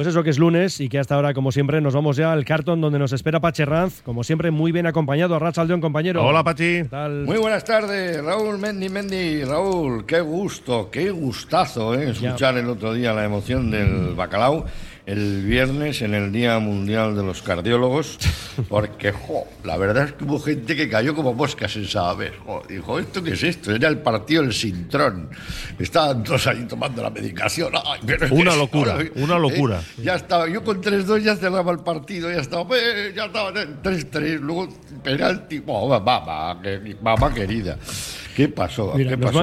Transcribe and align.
Pues 0.00 0.08
eso 0.08 0.22
que 0.22 0.30
es 0.30 0.38
lunes 0.38 0.80
y 0.80 0.88
que 0.88 0.98
hasta 0.98 1.14
ahora, 1.14 1.34
como 1.34 1.52
siempre, 1.52 1.78
nos 1.82 1.92
vamos 1.92 2.16
ya 2.16 2.32
al 2.32 2.46
cartón 2.46 2.80
donde 2.80 2.98
nos 2.98 3.12
espera 3.12 3.38
Pache 3.38 3.66
Ranz, 3.66 4.00
como 4.00 4.24
siempre, 4.24 4.50
muy 4.50 4.72
bien 4.72 4.86
acompañado. 4.86 5.34
a 5.34 5.52
Aldeón, 5.54 5.82
compañero. 5.82 6.24
Hola, 6.24 6.42
Pachi. 6.42 6.84
Muy 7.26 7.36
buenas 7.36 7.64
tardes, 7.64 8.24
Raúl 8.24 8.56
Mendy 8.56 8.88
Mendy. 8.88 9.44
Raúl, 9.44 10.06
qué 10.06 10.22
gusto, 10.22 10.88
qué 10.90 11.10
gustazo 11.10 11.94
¿eh? 11.94 12.12
escuchar 12.12 12.56
el 12.56 12.70
otro 12.70 12.94
día 12.94 13.12
la 13.12 13.26
emoción 13.26 13.70
del 13.70 14.14
bacalao 14.14 14.64
el 15.10 15.42
viernes 15.42 16.02
en 16.02 16.14
el 16.14 16.30
Día 16.30 16.56
Mundial 16.60 17.16
de 17.16 17.24
los 17.24 17.42
Cardiólogos, 17.42 18.16
porque 18.68 19.10
jo, 19.10 19.44
la 19.64 19.76
verdad 19.76 20.04
es 20.04 20.12
que 20.12 20.22
hubo 20.22 20.38
gente 20.38 20.76
que 20.76 20.88
cayó 20.88 21.16
como 21.16 21.34
moscas 21.34 21.72
sin 21.72 21.86
saber. 21.88 22.34
dijo, 22.68 22.98
¿esto 23.00 23.20
qué 23.20 23.32
es 23.32 23.42
esto? 23.42 23.74
Era 23.74 23.88
el 23.88 23.98
partido 23.98 24.42
del 24.42 24.52
Sintrón. 24.52 25.28
Estaban 25.78 26.22
todos 26.22 26.46
ahí 26.46 26.64
tomando 26.68 27.02
la 27.02 27.10
medicación. 27.10 27.72
una 28.30 28.54
locura, 28.54 28.98
una 29.16 29.36
eh, 29.36 29.40
locura. 29.40 29.82
ya 30.00 30.14
estaba, 30.14 30.48
yo 30.48 30.62
con 30.62 30.80
3-2 30.80 31.22
ya 31.22 31.34
cerraba 31.34 31.72
el 31.72 31.80
partido, 31.80 32.30
ya 32.30 32.38
estaba, 32.38 32.64
eh, 32.76 33.12
ya 33.14 33.24
estaba 33.24 33.52
3-3, 33.52 34.38
luego 34.38 34.68
penalti. 35.02 35.60
Oh, 35.66 35.88
mamá, 35.88 36.60
mamá 37.02 37.34
querida. 37.34 37.76
¿Qué 38.40 38.48
pasó? 38.48 38.94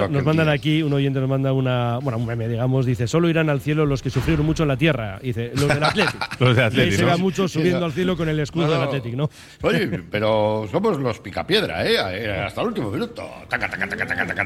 nos, 0.10 0.24
mandan 0.24 0.50
aquí, 0.50 0.82
un 0.82 0.92
oyente 0.92 1.20
nos 1.20 1.30
manda 1.30 1.54
una, 1.54 2.00
bueno, 2.00 2.18
un 2.18 2.26
meme, 2.26 2.48
digamos, 2.48 2.86
dice, 2.86 3.08
solo 3.08 3.30
irán 3.30 3.50
al 3.50 3.62
cielo 3.62 3.86
los 3.86 4.02
que 4.02 4.10
sufrieron 4.10 4.46
mucho 4.46 4.64
en 4.64 4.70
la 4.70 4.78
tierra. 4.78 5.20
Dice, 5.22 5.52
los 5.54 5.68
del 5.68 5.84
Atlético. 5.84 6.26
los 6.40 6.56
del 6.56 6.66
Atlético. 6.66 6.98
Se 6.98 7.06
va 7.06 7.18
mucho 7.18 7.48
subiendo 7.48 7.86
al 7.86 7.92
cielo 7.92 8.18
con 8.18 8.28
el 8.28 8.40
escudo 8.40 8.72
del 8.72 8.82
Atlético, 8.82 9.16
¿no? 9.16 9.30
Oye, 9.62 9.88
pero 10.12 10.68
somos 10.72 11.00
los 11.00 11.20
picapiedra, 11.20 11.86
¿eh? 11.86 12.00
Hasta 12.40 12.62
el 12.62 12.68
último 12.68 12.90
minuto. 12.90 13.24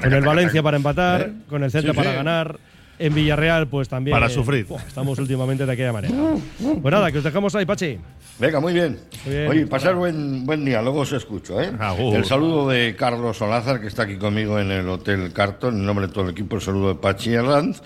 con 0.02 0.14
el 0.14 0.22
Valencia 0.22 0.62
para 0.62 0.78
empatar, 0.78 1.22
¿Eh? 1.22 1.34
con 1.48 1.64
el 1.64 1.72
Celta 1.72 1.94
para 1.94 2.12
ganar 2.12 2.60
en 3.00 3.14
Villarreal, 3.14 3.68
pues 3.68 3.90
también. 3.90 4.14
Para 4.14 4.30
sufrir. 4.30 4.66
estamos 4.88 5.18
últimamente 5.20 5.66
de 5.66 5.72
aquella 5.72 5.94
manera. 5.94 6.14
Pues 6.60 6.92
nada, 6.92 7.12
que 7.12 7.18
os 7.18 7.24
dejamos 7.24 7.56
ahí, 7.56 7.66
Pachi. 7.66 7.98
Venga, 8.40 8.60
muy 8.60 8.74
bien. 8.74 9.00
Oye, 9.50 9.68
pasar 9.68 9.96
buen, 9.96 10.46
buen 10.46 10.66
día, 10.66 10.82
luego 10.82 11.00
os 11.00 11.12
escucho. 11.14 11.62
¿eh? 11.62 11.72
El 12.14 12.26
saludo 12.26 12.70
de 12.70 12.96
Carlos 12.96 13.38
Solázar, 13.38 13.80
que 13.82 13.88
está 13.88 14.04
aquí 14.04 14.18
conmigo 14.18 14.60
en 14.60 14.72
el 14.72 14.88
Hotel 14.90 15.32
Carton, 15.34 15.76
en 15.76 15.86
nombre 15.86 16.08
de 16.08 16.14
todo 16.14 16.26
el 16.26 16.32
equipo, 16.32 16.56
el 16.56 16.62
saludo 16.62 16.90
de 16.90 16.96
Pachi 16.96 17.34
Herranz 17.34 17.82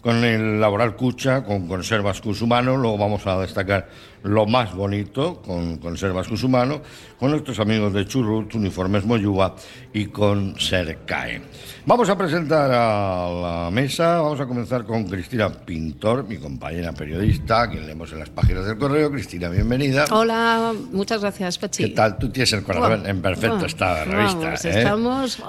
con 0.00 0.24
el 0.24 0.60
Laboral 0.60 0.96
Cucha, 0.96 1.44
con 1.44 1.68
Conservas 1.68 2.20
Cusumano, 2.20 2.76
luego 2.76 2.96
vamos 2.96 3.26
a 3.26 3.38
destacar 3.40 3.88
lo 4.22 4.46
más 4.46 4.74
bonito 4.74 5.40
con 5.42 5.78
Conservas 5.78 6.28
Cusumano, 6.28 6.80
con 7.18 7.30
nuestros 7.30 7.58
amigos 7.58 7.92
de 7.92 8.06
Churrut, 8.06 8.54
Uniformes 8.54 9.04
Moyúa 9.04 9.54
y 9.92 10.06
con 10.06 10.58
Sercae. 10.58 11.42
Vamos 11.86 12.08
a 12.08 12.16
presentar 12.16 12.70
a 12.72 13.30
la 13.30 13.70
mesa, 13.70 14.20
vamos 14.20 14.40
a 14.40 14.46
comenzar 14.46 14.84
con 14.84 15.04
Cristina 15.04 15.50
Pintor, 15.50 16.24
mi 16.24 16.36
compañera 16.36 16.92
periodista, 16.92 17.70
que 17.70 17.80
leemos 17.80 18.12
en 18.12 18.20
las 18.20 18.30
páginas 18.30 18.66
del 18.66 18.78
correo. 18.78 19.10
Cristina, 19.10 19.48
bienvenida. 19.48 20.04
Hola, 20.10 20.72
muchas 20.92 21.20
gracias, 21.20 21.58
Pachi. 21.58 21.84
¿Qué 21.84 21.90
tal? 21.90 22.18
Tú 22.18 22.30
tienes 22.30 22.52
el 22.52 22.62
corazón 22.62 23.06
en 23.06 23.20
perfecto 23.20 23.66
estado 23.66 23.96
de 23.96 24.04
revista. 24.04 24.54
¿eh? 24.54 24.78
Estamos... 24.78 25.42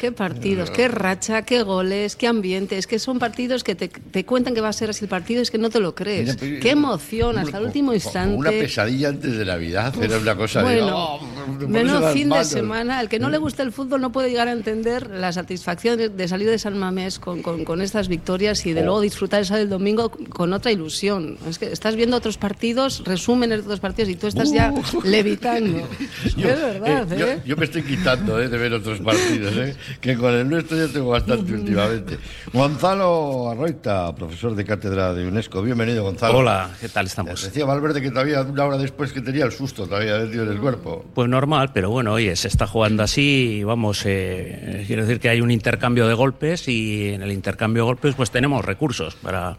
Qué 0.00 0.12
partidos, 0.12 0.70
qué 0.70 0.88
racha, 0.88 1.42
qué 1.42 1.62
goles, 1.62 2.16
qué 2.16 2.26
ambiente. 2.26 2.78
Es 2.78 2.86
que 2.86 2.98
son 2.98 3.18
partidos 3.18 3.62
que 3.62 3.74
te, 3.74 4.24
cuentan 4.24 4.54
que 4.54 4.62
va 4.62 4.70
a 4.70 4.72
ser 4.72 4.88
así 4.88 5.04
el 5.04 5.10
partido, 5.10 5.42
es 5.42 5.50
que 5.50 5.58
no 5.58 5.68
te 5.68 5.78
lo 5.78 5.94
crees. 5.94 6.36
qué 6.36 6.70
emoción 6.70 7.36
hasta 7.36 7.58
el 7.58 7.66
último 7.66 7.92
instante. 7.92 8.34
Una 8.34 8.48
pesadilla 8.48 9.10
antes 9.10 9.36
de 9.36 9.44
Navidad, 9.44 9.92
era 10.02 10.16
una 10.16 10.34
cosa 10.36 10.62
bueno, 10.62 10.86
de. 10.86 10.92
Oh, 10.94 11.68
menos 11.68 12.14
fin 12.14 12.30
de 12.30 12.44
semana. 12.46 12.98
El 13.02 13.10
que 13.10 13.18
no 13.18 13.28
le 13.28 13.36
gusta 13.36 13.62
el 13.62 13.72
fútbol 13.72 14.00
no 14.00 14.10
puede 14.10 14.30
llegar 14.30 14.48
a 14.48 14.52
entender 14.52 15.10
la 15.10 15.32
satisfacción 15.34 15.98
de, 15.98 16.28
salir 16.28 16.48
de 16.48 16.58
San 16.58 16.78
Mamés 16.78 17.18
con, 17.18 17.42
con, 17.42 17.82
estas 17.82 18.08
victorias 18.08 18.64
y 18.64 18.72
de 18.72 18.80
oh. 18.80 18.84
luego 18.84 19.00
disfrutar 19.02 19.42
esa 19.42 19.58
del 19.58 19.68
domingo 19.68 20.10
con 20.30 20.54
otra 20.54 20.72
ilusión. 20.72 21.36
Es 21.46 21.58
que 21.58 21.72
estás 21.72 21.94
viendo 21.94 22.16
otros 22.16 22.38
partidos, 22.38 23.04
resúmenes 23.04 23.58
de 23.58 23.64
otros 23.64 23.80
partidos 23.80 24.08
y 24.08 24.14
tú 24.14 24.28
estás 24.28 24.50
ya 24.50 24.72
uh. 24.72 25.02
levitando. 25.04 25.86
es 26.24 26.36
verdad, 26.36 27.12
¿eh? 27.12 27.42
yo, 27.44 27.54
me 27.58 27.66
estoy 27.66 27.82
quitando 27.82 28.40
¿eh? 28.40 28.48
de 28.48 28.56
ver 28.56 28.72
otros 28.72 29.00
partidos. 29.00 29.54
¿eh? 29.58 29.76
Que 30.00 30.16
con 30.16 30.34
el 30.34 30.48
nuestro 30.48 30.76
ya 30.76 30.92
tengo 30.92 31.10
bastante 31.10 31.52
últimamente. 31.52 32.18
Gonzalo 32.52 33.50
Arroita, 33.50 34.14
profesor 34.14 34.54
de 34.54 34.64
cátedra 34.64 35.14
de 35.14 35.26
UNESCO. 35.26 35.62
Bienvenido, 35.62 36.04
Gonzalo. 36.04 36.38
Hola, 36.38 36.70
¿qué 36.80 36.88
tal 36.88 37.06
estamos? 37.06 37.42
Decía 37.42 37.64
Valverde 37.64 38.00
que 38.00 38.10
todavía 38.10 38.42
una 38.42 38.64
hora 38.64 38.78
después 38.78 39.12
que 39.12 39.20
tenía 39.20 39.44
el 39.44 39.52
susto 39.52 39.86
todavía 39.86 40.18
dentro 40.18 40.44
del 40.44 40.60
cuerpo. 40.60 41.04
Pues 41.14 41.28
normal, 41.28 41.70
pero 41.72 41.90
bueno, 41.90 42.12
oye, 42.12 42.34
se 42.36 42.48
está 42.48 42.66
jugando 42.66 43.02
así 43.02 43.62
vamos, 43.64 44.02
eh, 44.04 44.84
quiero 44.86 45.02
decir 45.02 45.20
que 45.20 45.28
hay 45.28 45.40
un 45.40 45.50
intercambio 45.50 46.06
de 46.06 46.14
golpes 46.14 46.68
y 46.68 47.10
en 47.10 47.22
el 47.22 47.32
intercambio 47.32 47.84
de 47.84 47.86
golpes 47.86 48.14
pues 48.14 48.30
tenemos 48.30 48.64
recursos 48.64 49.14
para 49.16 49.58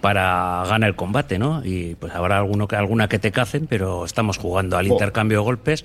para 0.00 0.64
ganar 0.68 0.88
el 0.88 0.96
combate, 0.96 1.38
¿no? 1.38 1.62
Y 1.64 1.94
pues 1.94 2.12
habrá 2.12 2.38
alguno 2.38 2.66
que, 2.66 2.74
alguna 2.74 3.06
que 3.08 3.20
te 3.20 3.30
cacen, 3.30 3.68
pero 3.68 4.04
estamos 4.04 4.36
jugando 4.36 4.76
al 4.76 4.88
intercambio 4.88 5.38
de 5.38 5.44
golpes 5.44 5.84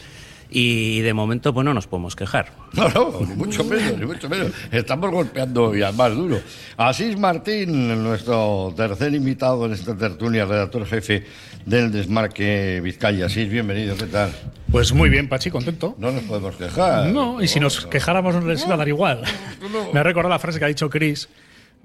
y 0.49 1.01
de 1.01 1.13
momento 1.13 1.53
pues 1.53 1.65
no 1.65 1.73
nos 1.73 1.87
podemos 1.87 2.15
quejar. 2.15 2.51
No, 2.73 2.89
no, 2.89 3.21
ni 3.21 3.35
mucho 3.35 3.63
menos, 3.63 3.97
ni 3.97 4.05
mucho 4.05 4.29
menos. 4.29 4.51
Estamos 4.71 5.09
golpeando 5.09 5.73
ya 5.75 5.91
más 5.91 6.13
duro. 6.13 6.39
Asís 6.75 7.17
Martín, 7.17 8.03
nuestro 8.03 8.73
tercer 8.75 9.13
invitado 9.13 9.65
en 9.65 9.73
esta 9.73 9.95
tertulia, 9.95 10.45
redactor 10.45 10.85
jefe 10.85 11.25
del 11.65 11.91
Desmarque 11.91 12.81
Vizcaya. 12.83 13.25
Asís, 13.25 13.49
bienvenido, 13.49 13.95
¿qué 13.95 14.05
tal? 14.05 14.31
Pues 14.71 14.93
muy 14.93 15.09
bien, 15.09 15.29
Pachi, 15.29 15.49
contento. 15.49 15.95
No 15.97 16.11
nos 16.11 16.23
podemos 16.23 16.55
quejar. 16.55 17.07
No, 17.07 17.41
y 17.41 17.47
si 17.47 17.59
nos 17.59 17.85
quejáramos 17.85 18.35
nos 18.35 18.65
iba 18.65 18.73
a 18.73 18.77
dar 18.77 18.87
igual. 18.87 19.23
Me 19.93 19.99
ha 19.99 20.03
recordado 20.03 20.29
la 20.29 20.39
frase 20.39 20.59
que 20.59 20.65
ha 20.65 20.69
dicho 20.69 20.89
Chris 20.89 21.29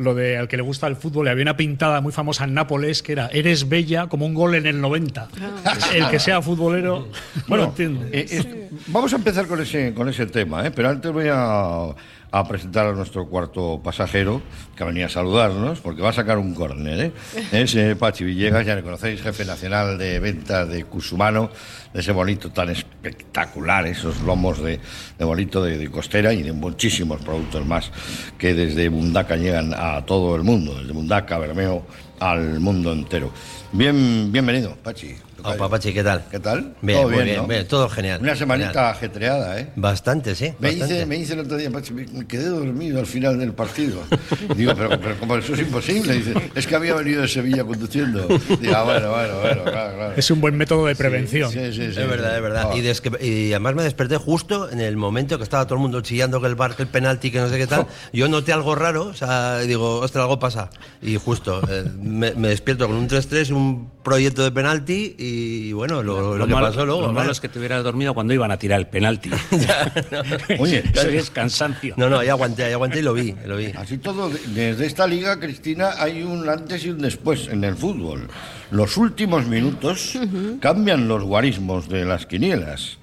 lo 0.03 0.15
de 0.15 0.37
al 0.37 0.49
que 0.49 0.57
le 0.57 0.63
gusta 0.63 0.87
el 0.87 0.97
fútbol, 0.97 1.27
le 1.27 1.31
había 1.31 1.43
una 1.43 1.57
pintada 1.57 2.01
muy 2.01 2.13
famosa 2.13 2.45
en 2.45 2.55
Nápoles 2.55 3.03
que 3.03 3.13
era 3.13 3.29
eres 3.33 3.69
bella 3.69 4.09
como 4.09 4.27
un 4.27 4.35
gol 4.35 4.55
en 4.55 4.67
el 4.67 4.81
90. 4.81 5.29
Ah. 5.41 5.79
El 5.95 6.09
que 6.09 6.19
sea 6.19 6.43
futbolero, 6.43 7.09
bueno, 7.49 7.65
entiende. 7.65 8.09
Eh, 8.13 8.62
vamos 8.89 9.13
a 9.13 9.17
empezar 9.17 9.47
con 9.47 9.61
ese, 9.61 9.95
con 9.95 10.09
ese 10.09 10.27
tema, 10.27 10.67
¿eh? 10.67 10.71
pero 10.71 10.89
antes 10.89 11.13
voy 11.13 11.27
a 11.31 11.95
a 12.33 12.49
presentar 12.49 12.87
a 12.87 12.93
nuestro 12.93 13.29
cuarto 13.29 13.81
pasajero, 13.85 14.41
que 14.75 14.83
venía 14.85 15.07
a 15.07 15.09
saludarnos, 15.11 15.81
porque 15.81 16.01
va 16.01 16.09
a 16.09 16.15
sacar 16.15 16.39
un 16.39 16.55
córner. 16.55 16.99
¿eh? 16.99 17.13
Es 17.53 17.75
eh, 17.75 17.95
Pachi 17.95 18.25
Villegas, 18.25 18.65
ya 18.65 18.75
le 18.75 18.83
conocéis, 18.83 19.21
jefe 19.21 19.45
nacional 19.45 19.99
de 19.99 20.19
ventas 20.19 20.67
de 20.69 20.85
Cusumano, 20.85 21.51
de 21.93 22.01
ese 22.01 22.11
bonito 22.11 22.51
tan 22.51 22.71
espectacular, 22.71 23.87
esos 23.87 24.23
lomos 24.23 24.63
de, 24.63 24.81
de 25.19 25.25
bonito 25.25 25.63
de, 25.63 25.91
costera 25.91 26.33
y 26.33 26.43
de 26.43 26.53
muchísimos 26.53 27.21
productos 27.21 27.67
más 27.67 27.91
que 28.39 28.55
desde 28.55 28.89
Mundaca 28.89 29.37
llegan 29.37 29.75
a 29.75 30.05
todo 30.07 30.35
el 30.35 30.43
mundo, 30.43 30.81
desde 30.81 30.95
Mundaca, 30.95 31.37
Bermeo, 31.37 31.85
al 32.19 32.61
mundo 32.61 32.95
entero. 32.95 33.31
Bien, 33.73 34.33
bienvenido, 34.33 34.75
Pachi. 34.83 35.17
Opa, 35.45 35.69
Pachi, 35.69 35.93
¿qué 35.93 36.05
tal? 36.05 36.25
¿Qué 36.31 36.39
tal? 36.39 36.75
Bien, 36.83 37.01
¿Todo 37.01 37.11
muy 37.11 37.25
bien, 37.25 37.49
bien, 37.49 37.67
todo 37.67 37.89
genial. 37.89 38.21
Una 38.21 38.37
semanita 38.37 38.91
ajetreada, 38.91 39.59
¿eh? 39.59 39.71
Bastante, 39.77 40.35
sí. 40.35 40.53
Me, 40.59 40.71
Dice, 40.71 41.07
me 41.07 41.17
dice 41.17 41.35
el 41.35 41.41
otro 41.41 41.57
día, 41.57 41.71
Pachi, 41.71 41.93
me 41.93 42.27
quedé 42.27 42.47
dormido 42.47 43.01
al 43.01 43.07
final 43.07 43.39
del 43.39 43.53
partido. 43.53 44.03
Digo, 44.57 44.73
pero, 44.75 45.19
como 45.19 45.37
eso 45.37 45.55
es 45.55 45.61
imposible. 45.61 46.15
Dice, 46.15 46.35
es 46.55 46.67
que 46.67 46.77
había 46.77 46.95
venido 46.95 47.23
de 47.23 47.29
Sevilla 47.29 47.65
conduciendo. 47.65 48.27
Digo, 48.61 48.75
ah, 48.77 48.85
bueno, 48.85 49.11
bueno, 49.11 49.41
bueno, 49.41 49.65
claro, 49.65 49.97
claro. 49.97 50.15
Es 50.17 50.31
un 50.31 50.41
buen 50.41 50.57
método 50.57 50.87
de 50.87 50.97
prevención. 50.97 51.51
Sí, 51.51 51.73
sí, 51.73 51.93
sí. 51.93 52.01
es 52.01 52.09
verdad, 52.09 52.37
es 52.37 52.43
verdad. 52.43 52.71
Ah. 52.73 53.19
Y, 53.21 53.51
además 53.53 53.75
me 53.75 53.83
desperté 53.83 54.17
justo 54.17 54.71
en 54.71 54.81
el 54.81 54.97
momento 54.97 55.39
que 55.39 55.45
estaba 55.45 55.65
todo 55.67 55.75
el 55.75 55.83
mundo 55.83 56.01
chillando 56.01 56.41
que 56.41 56.47
el 56.47 56.55
bar, 56.55 56.77
que 56.77 56.83
el 56.83 56.89
penalti, 56.89 57.31
que 57.31 57.39
no 57.39 57.49
sé 57.49 57.59
qué 57.59 57.67
tal. 57.67 57.87
Yo 58.13 58.29
noté 58.29 58.53
algo 58.53 58.75
raro, 58.75 59.07
o 59.07 59.15
sea, 59.15 59.59
digo, 59.61 59.99
ostras, 60.01 60.23
algo 60.23 60.39
pasa. 60.39 60.71
Y 61.01 61.17
justo, 61.17 61.61
eh, 61.69 61.85
me, 62.01 62.33
me, 62.35 62.49
despierto 62.49 62.87
con 62.87 62.97
un 62.97 63.09
3-3, 63.09 63.51
un 63.53 63.91
proyecto 64.03 64.43
de 64.43 64.51
penalti 64.51 65.15
y 65.19 65.73
bueno, 65.73 66.03
lo, 66.03 66.37
lo, 66.37 66.47
que 66.47 66.53
malo, 66.53 66.67
pasó 66.69 66.85
luego. 66.85 67.03
Lo 67.03 67.13
malo 67.13 67.33
es 67.33 67.41
que 67.41 67.49
te 67.49 67.59
hubieras 67.59 67.83
dormido 67.85 68.15
cuando 68.15 68.35
iban 68.35 68.51
a 68.51 68.59
tirar 68.59 68.81
el 68.81 68.87
penalti. 68.87 69.31
Oye, 70.59 70.85
eso 70.93 71.09
es 71.09 71.31
cansancio. 71.31 71.95
No, 71.97 72.09
no, 72.09 72.19
ahí 72.19 72.29
aguanté, 72.29 72.65
ahí 72.65 72.73
aguanté 72.73 73.01
y 73.01 73.03
lo 73.03 73.15
vi, 73.15 73.35
lo 73.47 73.57
vi. 73.57 73.67
Así 73.77 73.99
todo, 73.99 74.31
desde 74.31 74.87
esta 74.87 75.07
liga, 75.07 75.39
Cristina, 75.39 75.93
hay 75.99 76.23
un 76.23 76.49
antes 76.49 76.85
y 76.85 76.91
un 76.91 76.99
después 76.99 77.49
en 77.49 77.65
el 77.65 77.77
fútbol. 77.77 78.29
Los 78.71 78.97
últimos 78.97 79.47
minutos 79.47 80.19
cambian 80.61 81.09
los 81.09 81.23
guarismos 81.23 81.89
de 81.89 82.05
las 82.05 82.27
quinielas, 82.27 82.99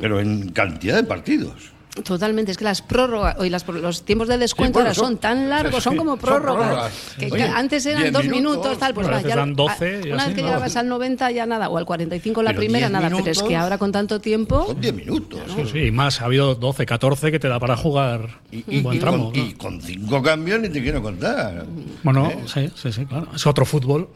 pero 0.00 0.20
en 0.20 0.50
cantidad 0.50 0.96
de 0.96 1.04
partidos. 1.04 1.75
Totalmente, 2.04 2.52
es 2.52 2.58
que 2.58 2.64
las 2.64 2.82
prórrogas, 2.82 3.36
hoy 3.38 3.50
los 3.50 4.02
tiempos 4.04 4.28
de 4.28 4.38
descuento 4.38 4.80
ahora 4.80 4.94
son, 4.94 5.16
tan 5.18 5.48
largos, 5.48 5.82
son 5.82 5.96
como 5.96 6.16
prórrogas. 6.16 6.92
que, 7.18 7.42
antes 7.42 7.86
eran 7.86 8.12
dos 8.12 8.26
minutos, 8.26 8.78
tal, 8.78 8.94
pues 8.94 9.08
va, 9.08 9.22
ya, 9.22 9.44
12, 9.44 10.12
una 10.12 10.26
vez 10.26 10.34
que 10.34 10.42
llegabas 10.42 10.76
al 10.76 10.88
90 10.88 11.30
ya 11.30 11.46
nada, 11.46 11.68
o 11.68 11.78
al 11.78 11.86
45 11.86 12.42
la 12.42 12.54
primera, 12.54 12.88
nada, 12.88 13.08
pero 13.10 13.30
es 13.30 13.42
que 13.42 13.56
ahora 13.56 13.78
con 13.78 13.92
tanto 13.92 14.20
tiempo. 14.20 14.66
Son 14.66 14.80
10 14.80 14.94
minutos. 14.94 15.40
Sí, 15.54 15.62
sí, 15.72 15.90
más, 15.90 16.20
ha 16.20 16.26
habido 16.26 16.54
12, 16.54 16.86
14 16.86 17.30
que 17.30 17.38
te 17.38 17.48
da 17.48 17.58
para 17.58 17.76
jugar 17.76 18.40
y, 18.50 18.78
un 18.78 18.82
buen 18.82 18.98
tramo. 18.98 19.32
Y 19.34 19.52
con, 19.52 19.80
cinco 19.80 20.22
cambios 20.22 20.60
ni 20.60 20.68
te 20.68 20.82
quiero 20.82 21.02
contar. 21.02 21.64
Bueno, 22.02 22.30
¿Eh? 22.30 22.38
sí, 22.46 22.70
sí, 22.74 22.92
sí, 22.92 23.06
claro. 23.06 23.28
Es 23.34 23.46
otro 23.46 23.64
fútbol. 23.64 24.08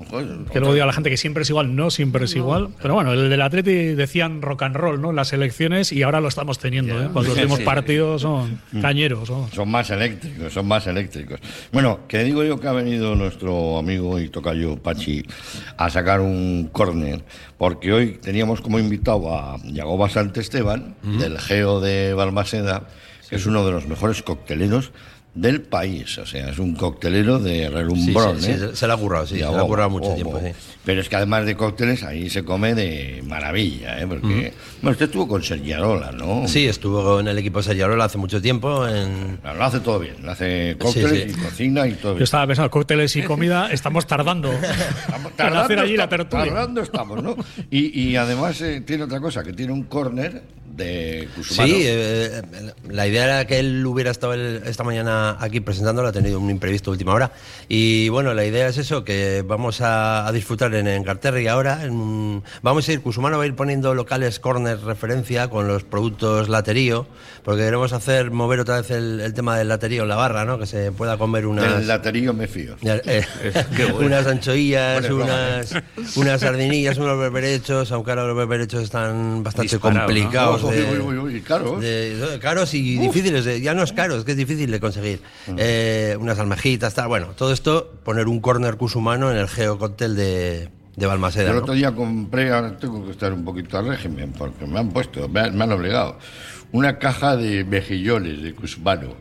que 0.52 0.60
luego 0.60 0.74
diga 0.74 0.86
la 0.86 0.92
gente 0.92 1.10
que 1.10 1.16
siempre 1.16 1.42
es 1.42 1.50
igual, 1.50 1.74
no 1.74 1.90
siempre 1.90 2.24
es 2.24 2.34
igual. 2.34 2.68
Pero 2.80 2.94
bueno, 2.94 3.12
el 3.12 3.30
del 3.30 3.42
Atleti 3.42 3.94
decían 3.94 4.42
rock 4.42 4.62
and 4.62 4.76
roll, 4.76 5.00
¿no? 5.00 5.12
Las 5.12 5.32
elecciones 5.32 5.92
y 5.92 6.02
ahora 6.02 6.20
lo 6.20 6.28
estamos 6.28 6.58
teniendo, 6.58 7.00
¿eh? 7.02 7.08
Pues 7.12 7.28
los 7.28 7.38
partidos 7.74 8.22
son 8.22 8.60
Mm. 8.72 8.80
cañeros. 8.80 9.30
Son 9.52 9.68
más 9.70 9.90
eléctricos, 9.90 10.52
son 10.52 10.66
más 10.66 10.86
eléctricos. 10.86 11.40
Bueno, 11.72 12.00
que 12.08 12.24
digo 12.24 12.42
yo 12.44 12.58
que 12.58 12.68
ha 12.68 12.72
venido 12.72 13.14
nuestro 13.14 13.78
amigo 13.78 14.18
y 14.18 14.28
tocayo 14.28 14.76
Pachi 14.76 15.24
a 15.76 15.88
sacar 15.90 16.20
un 16.20 16.68
córner, 16.72 17.22
porque 17.58 17.92
hoy 17.92 18.18
teníamos 18.20 18.60
como 18.60 18.78
invitado 18.78 19.34
a 19.34 19.56
Yagoba 19.64 20.08
Santesteban, 20.08 20.94
del 21.02 21.38
Geo 21.38 21.80
de 21.80 22.14
Balmaseda, 22.14 22.88
que 23.28 23.36
es 23.36 23.46
uno 23.46 23.64
de 23.64 23.72
los 23.72 23.86
mejores 23.86 24.22
cocteleros 24.22 24.90
del 25.34 25.62
país. 25.62 26.18
O 26.18 26.26
sea, 26.26 26.50
es 26.50 26.58
un 26.58 26.74
coctelero 26.74 27.38
de 27.38 27.68
relumbrón. 27.68 28.40
Sí, 28.40 28.50
¿eh? 28.50 28.70
se 28.74 28.86
le 28.86 28.92
ha 28.92 28.96
currado, 28.96 29.26
sí, 29.26 29.38
se 29.38 29.40
le 29.40 29.56
ha 29.56 29.62
currado 29.62 29.90
mucho 29.90 30.14
tiempo. 30.14 30.40
Pero 30.84 31.00
es 31.00 31.08
que 31.08 31.16
además 31.16 31.46
de 31.46 31.56
cócteles, 31.56 32.02
ahí 32.02 32.30
se 32.30 32.44
come 32.44 32.74
de 32.74 33.22
maravilla, 33.26 34.00
¿eh? 34.00 34.06
Porque, 34.06 34.52
bueno, 34.80 34.92
usted 34.92 35.06
estuvo 35.06 35.28
con 35.28 35.42
Sergiarola, 35.42 36.10
¿no? 36.12 36.48
Sí, 36.48 36.66
estuvo 36.66 37.20
en 37.20 37.28
el 37.28 37.38
equipo 37.38 37.62
Sergiarola 37.62 38.04
hace 38.04 38.18
mucho 38.18 38.40
tiempo. 38.40 38.86
En... 38.88 39.38
lo 39.42 39.64
hace 39.64 39.80
todo 39.80 39.98
bien, 39.98 40.16
lo 40.22 40.32
hace 40.32 40.76
cócteles 40.78 41.36
y 41.36 41.40
cocina 41.40 41.86
y 41.86 41.92
todo 41.92 42.12
bien. 42.12 42.20
Yo 42.20 42.24
estaba 42.24 42.46
pensando, 42.46 42.70
cócteles 42.70 43.14
y 43.16 43.22
comida, 43.22 43.70
estamos 43.70 44.06
tardando, 44.06 44.50
estamos 44.52 45.36
tardando 45.36 45.58
en 45.58 45.64
hacer 45.64 45.78
allí 45.78 45.96
la 45.96 46.08
tertulia. 46.08 46.46
Tardando 46.46 46.80
estamos, 46.80 47.22
¿no? 47.22 47.36
Y, 47.70 48.00
y 48.00 48.16
además 48.16 48.60
eh, 48.62 48.80
tiene 48.80 49.04
otra 49.04 49.20
cosa, 49.20 49.44
que 49.44 49.52
tiene 49.52 49.72
un 49.72 49.84
córner 49.84 50.42
de 50.76 51.28
Cusumano. 51.34 51.74
Sí, 51.74 51.82
eh, 51.84 52.42
la 52.88 53.06
idea 53.06 53.24
era 53.24 53.46
que 53.46 53.58
él 53.58 53.84
hubiera 53.86 54.10
estado 54.10 54.34
esta 54.34 54.84
mañana 54.84 55.36
aquí 55.40 55.60
presentándolo, 55.60 56.08
ha 56.08 56.12
tenido 56.12 56.38
un 56.38 56.50
imprevisto 56.50 56.90
última 56.90 57.14
hora. 57.14 57.32
Y 57.68 58.08
bueno, 58.08 58.34
la 58.34 58.44
idea 58.44 58.68
es 58.68 58.78
eso, 58.78 59.04
que 59.04 59.42
vamos 59.46 59.80
a, 59.80 60.30
disfrutar 60.32 60.74
en, 60.74 60.86
en 60.86 61.04
Carterri 61.04 61.46
ahora. 61.48 61.80
vamos 62.62 62.88
a 62.88 62.92
ir, 62.92 63.00
Cusumano 63.00 63.38
va 63.38 63.44
a 63.44 63.46
ir 63.46 63.54
poniendo 63.54 63.94
locales 63.94 64.38
corner 64.40 64.80
referencia 64.80 65.48
con 65.48 65.68
los 65.68 65.84
productos 65.84 66.48
laterío, 66.48 67.06
porque 67.44 67.62
queremos 67.62 67.92
hacer, 67.92 68.30
mover 68.30 68.60
otra 68.60 68.80
vez 68.80 68.90
el, 68.90 69.32
tema 69.34 69.58
del 69.58 69.68
laterío 69.68 70.02
en 70.02 70.08
la 70.08 70.16
barra, 70.16 70.44
¿no? 70.44 70.58
Que 70.58 70.66
se 70.66 70.92
pueda 70.92 71.16
comer 71.16 71.46
unas... 71.46 71.76
Del 71.76 71.88
laterío 71.88 72.32
me 72.32 72.46
fío. 72.46 72.76
Eh, 72.82 73.24
unas 73.98 74.26
anchoillas, 74.26 75.08
unas, 75.10 75.74
unas 76.16 76.40
sardinillas, 76.40 76.98
unos 76.98 77.18
berberechos, 77.18 77.92
aunque 77.92 78.10
ahora 78.10 78.26
los 78.26 78.36
berberechos 78.36 78.82
están 78.82 79.42
bastante 79.42 79.78
complicados 79.78 80.62
caros 82.40 82.74
y 82.74 82.98
difíciles, 82.98 83.62
ya 83.62 83.74
no 83.74 83.82
es 83.82 83.92
caro, 83.92 84.16
es 84.16 84.24
que 84.24 84.32
es 84.32 84.36
difícil 84.36 84.70
de 84.70 84.80
conseguir. 84.80 85.20
Mm. 85.46 85.56
Eh, 85.58 86.16
unas 86.20 86.38
almejitas, 86.38 86.94
tal. 86.94 87.08
Bueno, 87.08 87.28
todo 87.36 87.52
esto, 87.52 87.92
poner 88.04 88.28
un 88.28 88.40
corner 88.40 88.76
cusumano 88.76 89.30
en 89.30 89.36
el 89.36 89.48
Geocóctel 89.48 90.16
de, 90.16 90.68
de 90.96 91.06
Balmaseda. 91.06 91.50
El 91.50 91.58
otro 91.58 91.74
día 91.74 91.92
compré, 91.92 92.52
ahora 92.52 92.76
tengo 92.76 93.04
que 93.04 93.12
estar 93.12 93.32
un 93.32 93.44
poquito 93.44 93.78
al 93.78 93.88
régimen, 93.88 94.32
porque 94.36 94.66
me 94.66 94.78
han 94.78 94.90
puesto, 94.90 95.28
me 95.28 95.40
han 95.40 95.72
obligado, 95.72 96.18
una 96.72 96.98
caja 96.98 97.36
de 97.36 97.64
mejillones 97.64 98.42
de 98.42 98.54
cusumano 98.54 99.14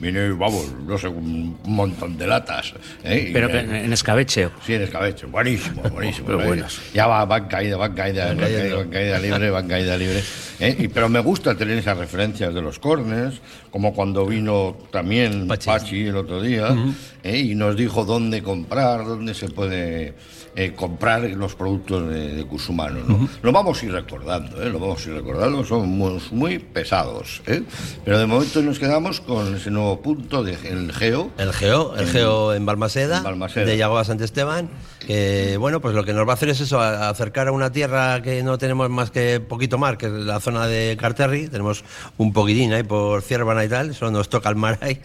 Viene, 0.00 0.30
vamos, 0.30 0.72
no 0.84 0.98
sé, 0.98 1.06
un 1.06 1.56
montón 1.64 2.18
de 2.18 2.26
latas. 2.26 2.74
¿eh? 3.04 3.30
Pero 3.32 3.48
en 3.48 3.92
escabeche. 3.92 4.48
Sí, 4.64 4.74
en 4.74 4.82
escabeche. 4.82 5.26
Buenísimo, 5.26 5.82
buenísimo. 5.92 6.26
pero 6.26 6.44
buenas. 6.44 6.80
Ya 6.92 7.06
va, 7.06 7.24
van 7.24 7.46
caída, 7.46 7.76
van 7.76 7.94
caída, 7.94 8.26
van 8.26 8.38
caída, 8.38 8.76
van 8.76 8.90
caída 8.90 9.18
libre, 9.18 9.50
van 9.50 9.68
caída 9.68 9.96
libre. 9.96 10.22
¿eh? 10.58 10.76
Y, 10.78 10.88
pero 10.88 11.08
me 11.08 11.20
gusta 11.20 11.54
tener 11.54 11.78
esas 11.78 11.96
referencias 11.96 12.52
de 12.52 12.60
los 12.60 12.78
corners, 12.80 13.40
como 13.70 13.94
cuando 13.94 14.26
vino 14.26 14.76
también 14.90 15.46
Pachi, 15.46 16.06
el 16.06 16.16
otro 16.16 16.42
día, 16.42 16.74
¿eh? 17.22 17.38
y 17.38 17.54
nos 17.54 17.76
dijo 17.76 18.04
dónde 18.04 18.42
comprar, 18.42 19.04
dónde 19.04 19.34
se 19.34 19.48
puede 19.48 20.14
eh, 20.56 20.72
comprar 20.74 21.22
los 21.22 21.54
productos 21.54 22.08
de, 22.08 22.44
Cusumano. 22.46 23.00
¿no? 23.06 23.28
Lo 23.42 23.52
vamos 23.52 23.82
a 23.82 23.86
ir 23.86 23.92
recordando, 23.92 24.62
¿eh? 24.62 24.70
lo 24.70 24.78
vamos 24.78 25.06
a 25.06 25.10
ir 25.10 25.16
recordando, 25.16 25.64
somos 25.64 26.32
muy 26.32 26.58
pesados. 26.58 27.42
¿eh? 27.46 27.62
Pero 28.04 28.18
de 28.18 28.26
momento 28.26 28.62
nos 28.62 28.78
quedamos 28.78 29.20
con 29.20 29.54
ese 29.54 29.70
nuevo 29.70 30.00
punto 30.00 30.42
del 30.42 30.92
Geo. 30.92 31.30
El 31.36 31.52
Geo, 31.52 31.94
el 31.96 32.06
Geo 32.06 32.54
en 32.54 32.64
Balmaseda, 32.64 33.22
de 33.22 33.76
Yagoba 33.76 34.04
Sant 34.04 34.22
Esteban, 34.22 34.70
que 35.06 35.56
bueno, 35.58 35.80
pues 35.80 35.94
lo 35.94 36.04
que 36.04 36.12
nos 36.12 36.26
va 36.26 36.32
a 36.32 36.34
hacer 36.34 36.48
es 36.48 36.60
eso, 36.60 36.80
acercar 36.80 37.48
a 37.48 37.52
una 37.52 37.70
tierra 37.70 38.20
que 38.22 38.42
no 38.42 38.58
tenemos 38.58 38.90
más 38.90 39.10
que 39.10 39.40
poquito 39.40 39.78
mar, 39.78 39.96
que 39.96 40.06
es 40.06 40.12
la 40.12 40.40
zona 40.40 40.66
de 40.66 40.96
Carterri, 40.98 41.48
tenemos 41.48 41.84
un 42.16 42.32
poquitín 42.32 42.72
ahí 42.72 42.82
por 42.82 43.22
Ciervana 43.22 43.64
y 43.64 43.68
tal, 43.68 43.94
solo 43.94 44.10
nos 44.10 44.28
toca 44.28 44.48
el 44.48 44.56
mar 44.56 44.78
ahí, 44.80 45.00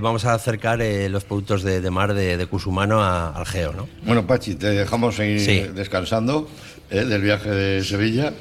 vamos 0.00 0.24
a 0.24 0.34
acercar 0.34 0.78
los 1.10 1.24
productos 1.24 1.62
de, 1.62 1.90
mar 1.90 2.14
de, 2.14 2.46
Cusumano 2.46 3.02
al 3.02 3.46
Geo, 3.46 3.72
¿no? 3.72 3.88
Bueno, 4.04 4.26
Pachi, 4.26 4.54
te 4.54 4.68
dejamos 4.70 5.16
seguir 5.16 5.72
descansando 5.74 6.48
¿eh? 6.90 7.04
del 7.04 7.22
viaje 7.22 7.50
de 7.50 7.84
Sevilla. 7.84 8.32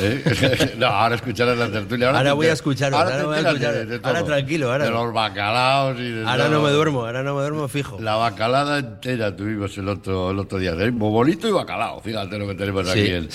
¿Eh? 0.00 0.74
no, 0.78 0.86
ahora 0.86 1.16
escucharás 1.16 1.58
la 1.58 1.70
tertulia. 1.70 2.10
Ahora, 2.10 2.32
voy 2.32 2.46
a 2.46 2.52
escuchar. 2.52 2.94
Ahora, 2.94 3.24
voy 3.24 3.36
a 3.36 3.40
escuchar. 3.40 4.00
ahora 4.02 4.24
tranquilo. 4.24 4.70
Ahora. 4.72 4.84
De 4.84 4.90
los 4.90 5.12
bacalaos 5.12 5.98
y 5.98 6.10
de 6.10 6.26
Ahora 6.26 6.48
no 6.48 6.62
me 6.62 6.70
duermo, 6.70 7.04
ahora 7.04 7.22
no 7.22 7.34
me 7.34 7.40
duermo 7.42 7.68
fijo. 7.68 7.98
La 8.00 8.16
bacalada 8.16 8.78
entera 8.78 9.34
tuvimos 9.34 9.76
el 9.78 9.88
otro, 9.88 10.30
el 10.30 10.38
otro 10.38 10.58
día. 10.58 10.74
Bobolito 10.92 11.48
y 11.48 11.52
bacalao. 11.52 12.00
Fíjate 12.00 12.38
lo 12.38 12.46
que 12.48 12.54
tenemos 12.54 12.88
aquí 12.88 13.06
en, 13.06 13.28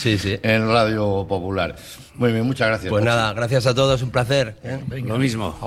en, 0.44 0.68
Radio 0.68 1.26
Popular. 1.28 1.76
Muy 2.16 2.32
bien, 2.32 2.46
muchas 2.46 2.68
gracias. 2.68 2.90
Pues 2.90 3.04
nada, 3.04 3.34
gracias 3.34 3.66
a 3.68 3.76
todos, 3.76 4.02
un 4.02 4.12
placer. 4.12 4.56
¿eh? 4.64 4.80
Lo 5.06 5.18
mismo. 5.18 5.58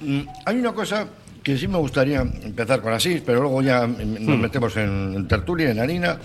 Mm, 0.00 0.20
hay 0.44 0.56
una 0.56 0.72
cosa 0.72 1.06
que 1.44 1.58
sí 1.58 1.68
me 1.68 1.76
gustaría 1.76 2.22
empezar 2.22 2.80
con 2.80 2.94
así, 2.94 3.22
pero 3.24 3.42
luego 3.42 3.60
ya 3.60 3.86
nos 3.86 3.98
hmm. 3.98 4.40
metemos 4.40 4.76
en, 4.78 5.28
tertulia, 5.28 5.70
en 5.70 5.78
harina, 5.78 6.18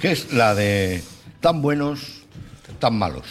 que 0.00 0.12
es 0.12 0.32
la 0.32 0.54
de 0.54 1.02
tan 1.40 1.60
buenos, 1.60 2.22
tan 2.78 2.96
malos. 2.96 3.26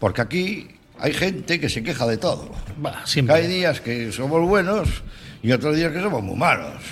Porque 0.00 0.22
aquí 0.22 0.66
hay 0.98 1.12
gente 1.12 1.60
que 1.60 1.68
se 1.68 1.84
queja 1.84 2.06
de 2.06 2.16
todo. 2.16 2.50
Hay 3.28 3.46
días 3.46 3.80
que 3.80 4.10
somos 4.10 4.48
buenos 4.48 4.88
y 5.42 5.52
otros 5.52 5.76
días 5.76 5.92
que 5.92 6.00
somos 6.00 6.22
muy 6.22 6.36
malos. 6.36 6.82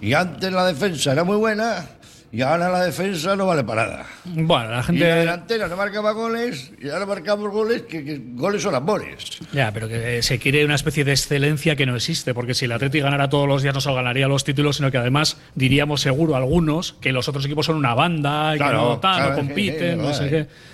Y 0.00 0.12
antes 0.12 0.52
la 0.52 0.66
defensa 0.66 1.12
era 1.12 1.24
muy 1.24 1.36
buena 1.36 1.86
y 2.30 2.40
ahora 2.40 2.70
la 2.70 2.84
defensa 2.84 3.36
no 3.36 3.46
vale 3.46 3.64
para 3.64 3.86
nada. 3.86 4.06
Bueno, 4.24 4.70
la 4.70 4.82
gente. 4.82 5.04
Y 5.04 5.08
la 5.08 5.16
delantera 5.16 5.68
no 5.68 5.76
marcaba 5.76 6.12
goles 6.12 6.72
y 6.80 6.88
ahora 6.90 7.06
marcamos 7.06 7.50
goles 7.50 7.82
que, 7.82 8.20
goles 8.34 8.62
son 8.62 8.74
amores. 8.74 9.38
Ya, 9.52 9.70
pero 9.72 9.88
que 9.88 10.22
se 10.22 10.38
quiere 10.38 10.64
una 10.64 10.74
especie 10.74 11.04
de 11.04 11.12
excelencia 11.12 11.74
que 11.76 11.86
no 11.86 11.96
existe, 11.96 12.34
porque 12.34 12.54
si 12.54 12.66
el 12.66 12.72
Atlético 12.72 13.04
ganara 13.04 13.28
todos 13.28 13.48
los 13.48 13.62
días 13.62 13.74
no 13.74 13.80
solo 13.80 13.96
ganaría 13.96 14.28
los 14.28 14.44
títulos, 14.44 14.76
sino 14.76 14.90
que 14.90 14.98
además 14.98 15.38
diríamos 15.54 16.00
seguro 16.00 16.36
algunos 16.36 16.94
que 17.00 17.12
los 17.12 17.28
otros 17.28 17.44
equipos 17.46 17.66
son 17.66 17.76
una 17.76 17.94
banda 17.94 18.56
y 18.56 18.58
que 18.58 18.64
no, 18.64 19.00
no 19.02 19.34
compiten, 19.34 19.98
no 19.98 20.12
sé 20.12 20.28
qué. 20.28 20.71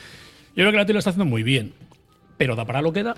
Yo 0.59 0.65
creo 0.65 0.73
que 0.73 0.77
el 0.79 0.81
Atlético 0.81 0.95
lo 0.95 0.99
está 0.99 1.11
haciendo 1.11 1.31
muy 1.31 1.45
bien, 1.45 1.73
pero 2.37 2.57
da 2.57 2.65
para 2.65 2.83
lo 2.83 2.93
que 2.93 3.05
da. 3.05 3.15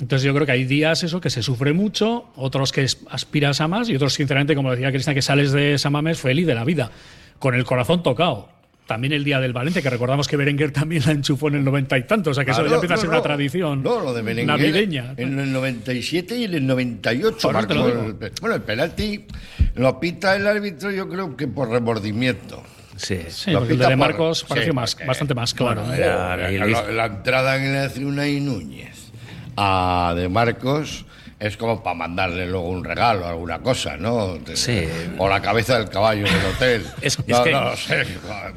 Entonces 0.00 0.24
yo 0.24 0.32
creo 0.32 0.46
que 0.46 0.52
hay 0.52 0.62
días 0.62 1.02
eso 1.02 1.20
que 1.20 1.28
se 1.28 1.42
sufre 1.42 1.72
mucho, 1.72 2.30
otros 2.36 2.70
que 2.70 2.86
aspiras 3.10 3.60
a 3.60 3.66
más 3.66 3.88
y 3.88 3.96
otros 3.96 4.14
sinceramente, 4.14 4.54
como 4.54 4.70
decía 4.70 4.92
Cristina, 4.92 5.12
que 5.12 5.20
sales 5.20 5.50
de 5.50 5.74
esa 5.74 5.90
mames 5.90 6.20
feliz 6.20 6.46
de 6.46 6.54
la 6.54 6.62
vida 6.62 6.92
con 7.40 7.56
el 7.56 7.64
corazón 7.64 8.04
tocado. 8.04 8.48
También 8.86 9.12
el 9.12 9.24
día 9.24 9.40
del 9.40 9.52
Valencia, 9.52 9.82
que 9.82 9.90
recordamos 9.90 10.28
que 10.28 10.36
Berenguer 10.36 10.70
también 10.70 11.02
la 11.04 11.10
enchufó 11.10 11.48
en 11.48 11.56
el 11.56 11.64
noventa 11.64 11.98
y 11.98 12.04
tanto, 12.04 12.30
o 12.30 12.34
sea 12.34 12.44
que 12.44 12.52
eso 12.52 12.64
ya 12.64 12.74
empieza 12.74 12.94
a 12.94 12.98
ser 12.98 13.08
una 13.08 13.22
tradición 13.22 13.82
no, 13.82 13.98
lo 13.98 14.14
de 14.14 14.22
Berenguer, 14.22 14.46
navideña. 14.46 15.14
En 15.16 15.36
el 15.40 15.52
97 15.52 16.36
y 16.36 16.44
en 16.44 16.54
el 16.54 16.64
98 16.64 17.50
Bueno, 18.40 18.54
el 18.54 18.62
penalti 18.62 19.24
lo 19.74 19.98
pita 19.98 20.36
el 20.36 20.46
árbitro 20.46 20.92
yo 20.92 21.08
creo 21.08 21.36
que 21.36 21.48
por 21.48 21.70
remordimiento. 21.70 22.62
Sí, 22.96 23.20
sí 23.28 23.52
porque 23.52 23.72
el 23.72 23.78
de 23.78 23.96
Marcos 23.96 24.44
pareció 24.44 24.74
más, 24.74 24.96
bastante 25.06 25.34
más 25.34 25.54
claro. 25.54 25.84
la, 25.86 27.06
entrada 27.06 27.56
en 27.56 27.74
el 27.74 28.04
una 28.04 28.26
y 28.28 28.40
Núñez 28.40 29.10
a 29.56 30.14
de 30.16 30.28
Marcos 30.28 31.04
es 31.46 31.58
como 31.58 31.82
para 31.82 31.94
mandarle 31.94 32.46
luego 32.46 32.70
un 32.70 32.82
regalo, 32.82 33.26
alguna 33.26 33.58
cosa, 33.58 33.98
¿no? 33.98 34.38
Sí. 34.54 34.84
O 35.18 35.28
la 35.28 35.42
cabeza 35.42 35.78
del 35.78 35.90
caballo 35.90 36.24
del 36.24 36.46
hotel. 36.54 36.86
Es, 37.04 37.18
que 37.18 37.52
no 37.52 37.76
sé. 37.76 38.06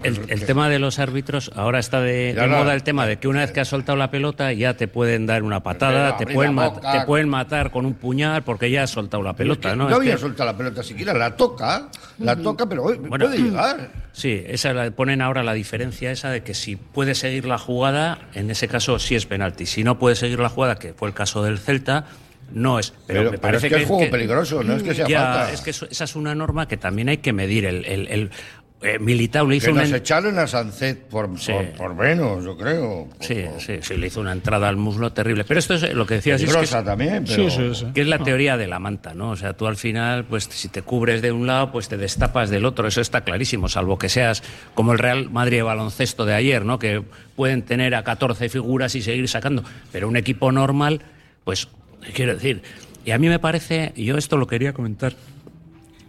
El, 0.03 0.45
tema 0.45 0.69
de 0.69 0.79
los 0.79 0.99
árbitros, 0.99 1.51
ahora 1.53 1.79
está 1.79 1.99
de, 1.99 2.33
moda 2.47 2.73
el 2.73 2.83
tema 2.83 3.05
de 3.05 3.17
que 3.17 3.27
una 3.27 3.41
vez 3.41 3.51
que 3.51 3.59
has 3.59 3.67
soltado 3.67 3.97
la 3.97 4.09
pelota 4.09 4.53
ya 4.53 4.75
te 4.75 4.87
pueden 4.87 5.25
dar 5.25 5.43
una 5.43 5.61
patada, 5.61 6.15
te 6.15 6.25
pueden, 6.25 6.55
te 6.55 7.01
pueden 7.05 7.27
matar 7.27 7.71
con 7.71 7.85
un 7.85 7.93
puñal 7.93 8.43
porque 8.43 8.71
ya 8.71 8.83
has 8.83 8.91
soltado 8.91 9.21
la 9.21 9.33
pelota, 9.33 9.75
¿no? 9.75 9.89
No 9.89 9.97
había 9.97 10.17
soltado 10.17 10.49
la 10.49 10.57
pelota 10.57 10.81
siquiera, 10.81 11.13
la 11.13 11.35
toca, 11.35 11.89
la 12.19 12.37
toca, 12.37 12.67
pero 12.67 12.83
puede 12.83 13.37
llegar. 13.37 13.89
Sí, 14.13 14.43
esa 14.47 14.73
la, 14.73 14.89
ponen 14.89 15.21
ahora 15.21 15.43
la 15.43 15.53
diferencia 15.53 16.09
esa 16.09 16.31
de 16.31 16.41
que 16.41 16.55
si 16.55 16.75
puede 16.75 17.13
seguir 17.13 17.45
la 17.45 17.59
jugada, 17.59 18.17
en 18.33 18.49
ese 18.49 18.67
caso 18.67 18.97
sí 18.97 19.13
es 19.13 19.27
penalti. 19.27 19.67
Si 19.67 19.83
no 19.83 19.99
puede 19.99 20.15
seguir 20.15 20.39
la 20.39 20.49
jugada, 20.49 20.79
que 20.79 20.93
fue 20.93 21.09
el 21.09 21.13
caso 21.13 21.43
del 21.43 21.59
Celta, 21.59 22.05
no 22.51 22.79
es. 22.79 22.93
Pero, 23.05 23.31
me 23.31 23.37
parece 23.37 23.69
que, 23.69 23.77
es 23.77 23.87
juego 23.87 24.09
peligroso, 24.09 24.63
no 24.63 24.75
es 24.75 24.83
que 24.83 24.93
sea 24.93 25.07
ya, 25.07 25.51
Es 25.51 25.61
que 25.61 25.71
esa 25.71 26.03
es 26.03 26.15
una 26.15 26.35
norma 26.35 26.67
que 26.67 26.77
también 26.77 27.09
hay 27.09 27.17
que 27.17 27.33
medir. 27.33 27.65
El, 27.65 27.85
el, 27.85 28.31
eh, 28.79 28.99
Militao 28.99 29.47
le 29.47 29.55
hizo 29.55 29.67
que 29.67 29.71
una. 29.71 29.81
Nos 29.81 29.93
echaron 29.93 30.37
a 30.37 30.45
Sancet 30.45 31.07
por, 31.07 31.27
por, 31.75 31.95
menos, 31.95 32.45
yo 32.45 32.55
creo. 32.55 33.07
Sí, 33.19 33.45
sí, 33.57 33.79
sí, 33.81 33.97
le 33.97 34.05
hizo 34.05 34.21
una 34.21 34.31
entrada 34.31 34.69
al 34.69 34.77
muslo 34.77 35.11
terrible. 35.13 35.45
Pero 35.45 35.59
esto 35.59 35.73
es 35.73 35.93
lo 35.95 36.05
que 36.05 36.15
decías. 36.15 36.39
Es 36.43 36.55
que, 36.55 36.67
también, 36.67 37.25
pero... 37.25 37.47
que 37.91 38.01
es 38.01 38.07
la 38.07 38.19
teoría 38.19 38.55
de 38.55 38.67
la 38.67 38.77
manta, 38.77 39.15
¿no? 39.15 39.31
O 39.31 39.35
sea, 39.35 39.53
tú 39.53 39.65
al 39.65 39.77
final, 39.77 40.25
pues 40.25 40.43
si 40.43 40.69
te 40.69 40.83
cubres 40.83 41.23
de 41.23 41.31
un 41.31 41.47
lado, 41.47 41.71
pues 41.71 41.87
te 41.87 41.97
destapas 41.97 42.51
del 42.51 42.65
otro. 42.65 42.87
Eso 42.87 43.01
está 43.01 43.21
clarísimo, 43.21 43.67
salvo 43.67 43.97
que 43.97 44.09
seas 44.09 44.43
como 44.75 44.93
el 44.93 44.99
Real 44.99 45.31
Madrid 45.31 45.57
de 45.57 45.63
baloncesto 45.63 46.25
de 46.25 46.35
ayer, 46.35 46.63
¿no? 46.63 46.77
Que 46.77 47.01
pueden 47.35 47.63
tener 47.63 47.95
a 47.95 48.03
14 48.03 48.47
figuras 48.47 48.93
y 48.93 49.01
seguir 49.01 49.27
sacando. 49.27 49.63
Pero 49.91 50.07
un 50.07 50.17
equipo 50.17 50.51
normal, 50.51 51.01
pues, 51.43 51.67
quiero 52.13 52.33
decir. 52.33 52.61
Y 53.05 53.11
a 53.11 53.17
mí 53.17 53.29
me 53.29 53.39
parece, 53.39 53.93
yo 53.95 54.17
esto 54.17 54.37
lo 54.37 54.47
quería 54.47 54.73
comentar 54.73 55.15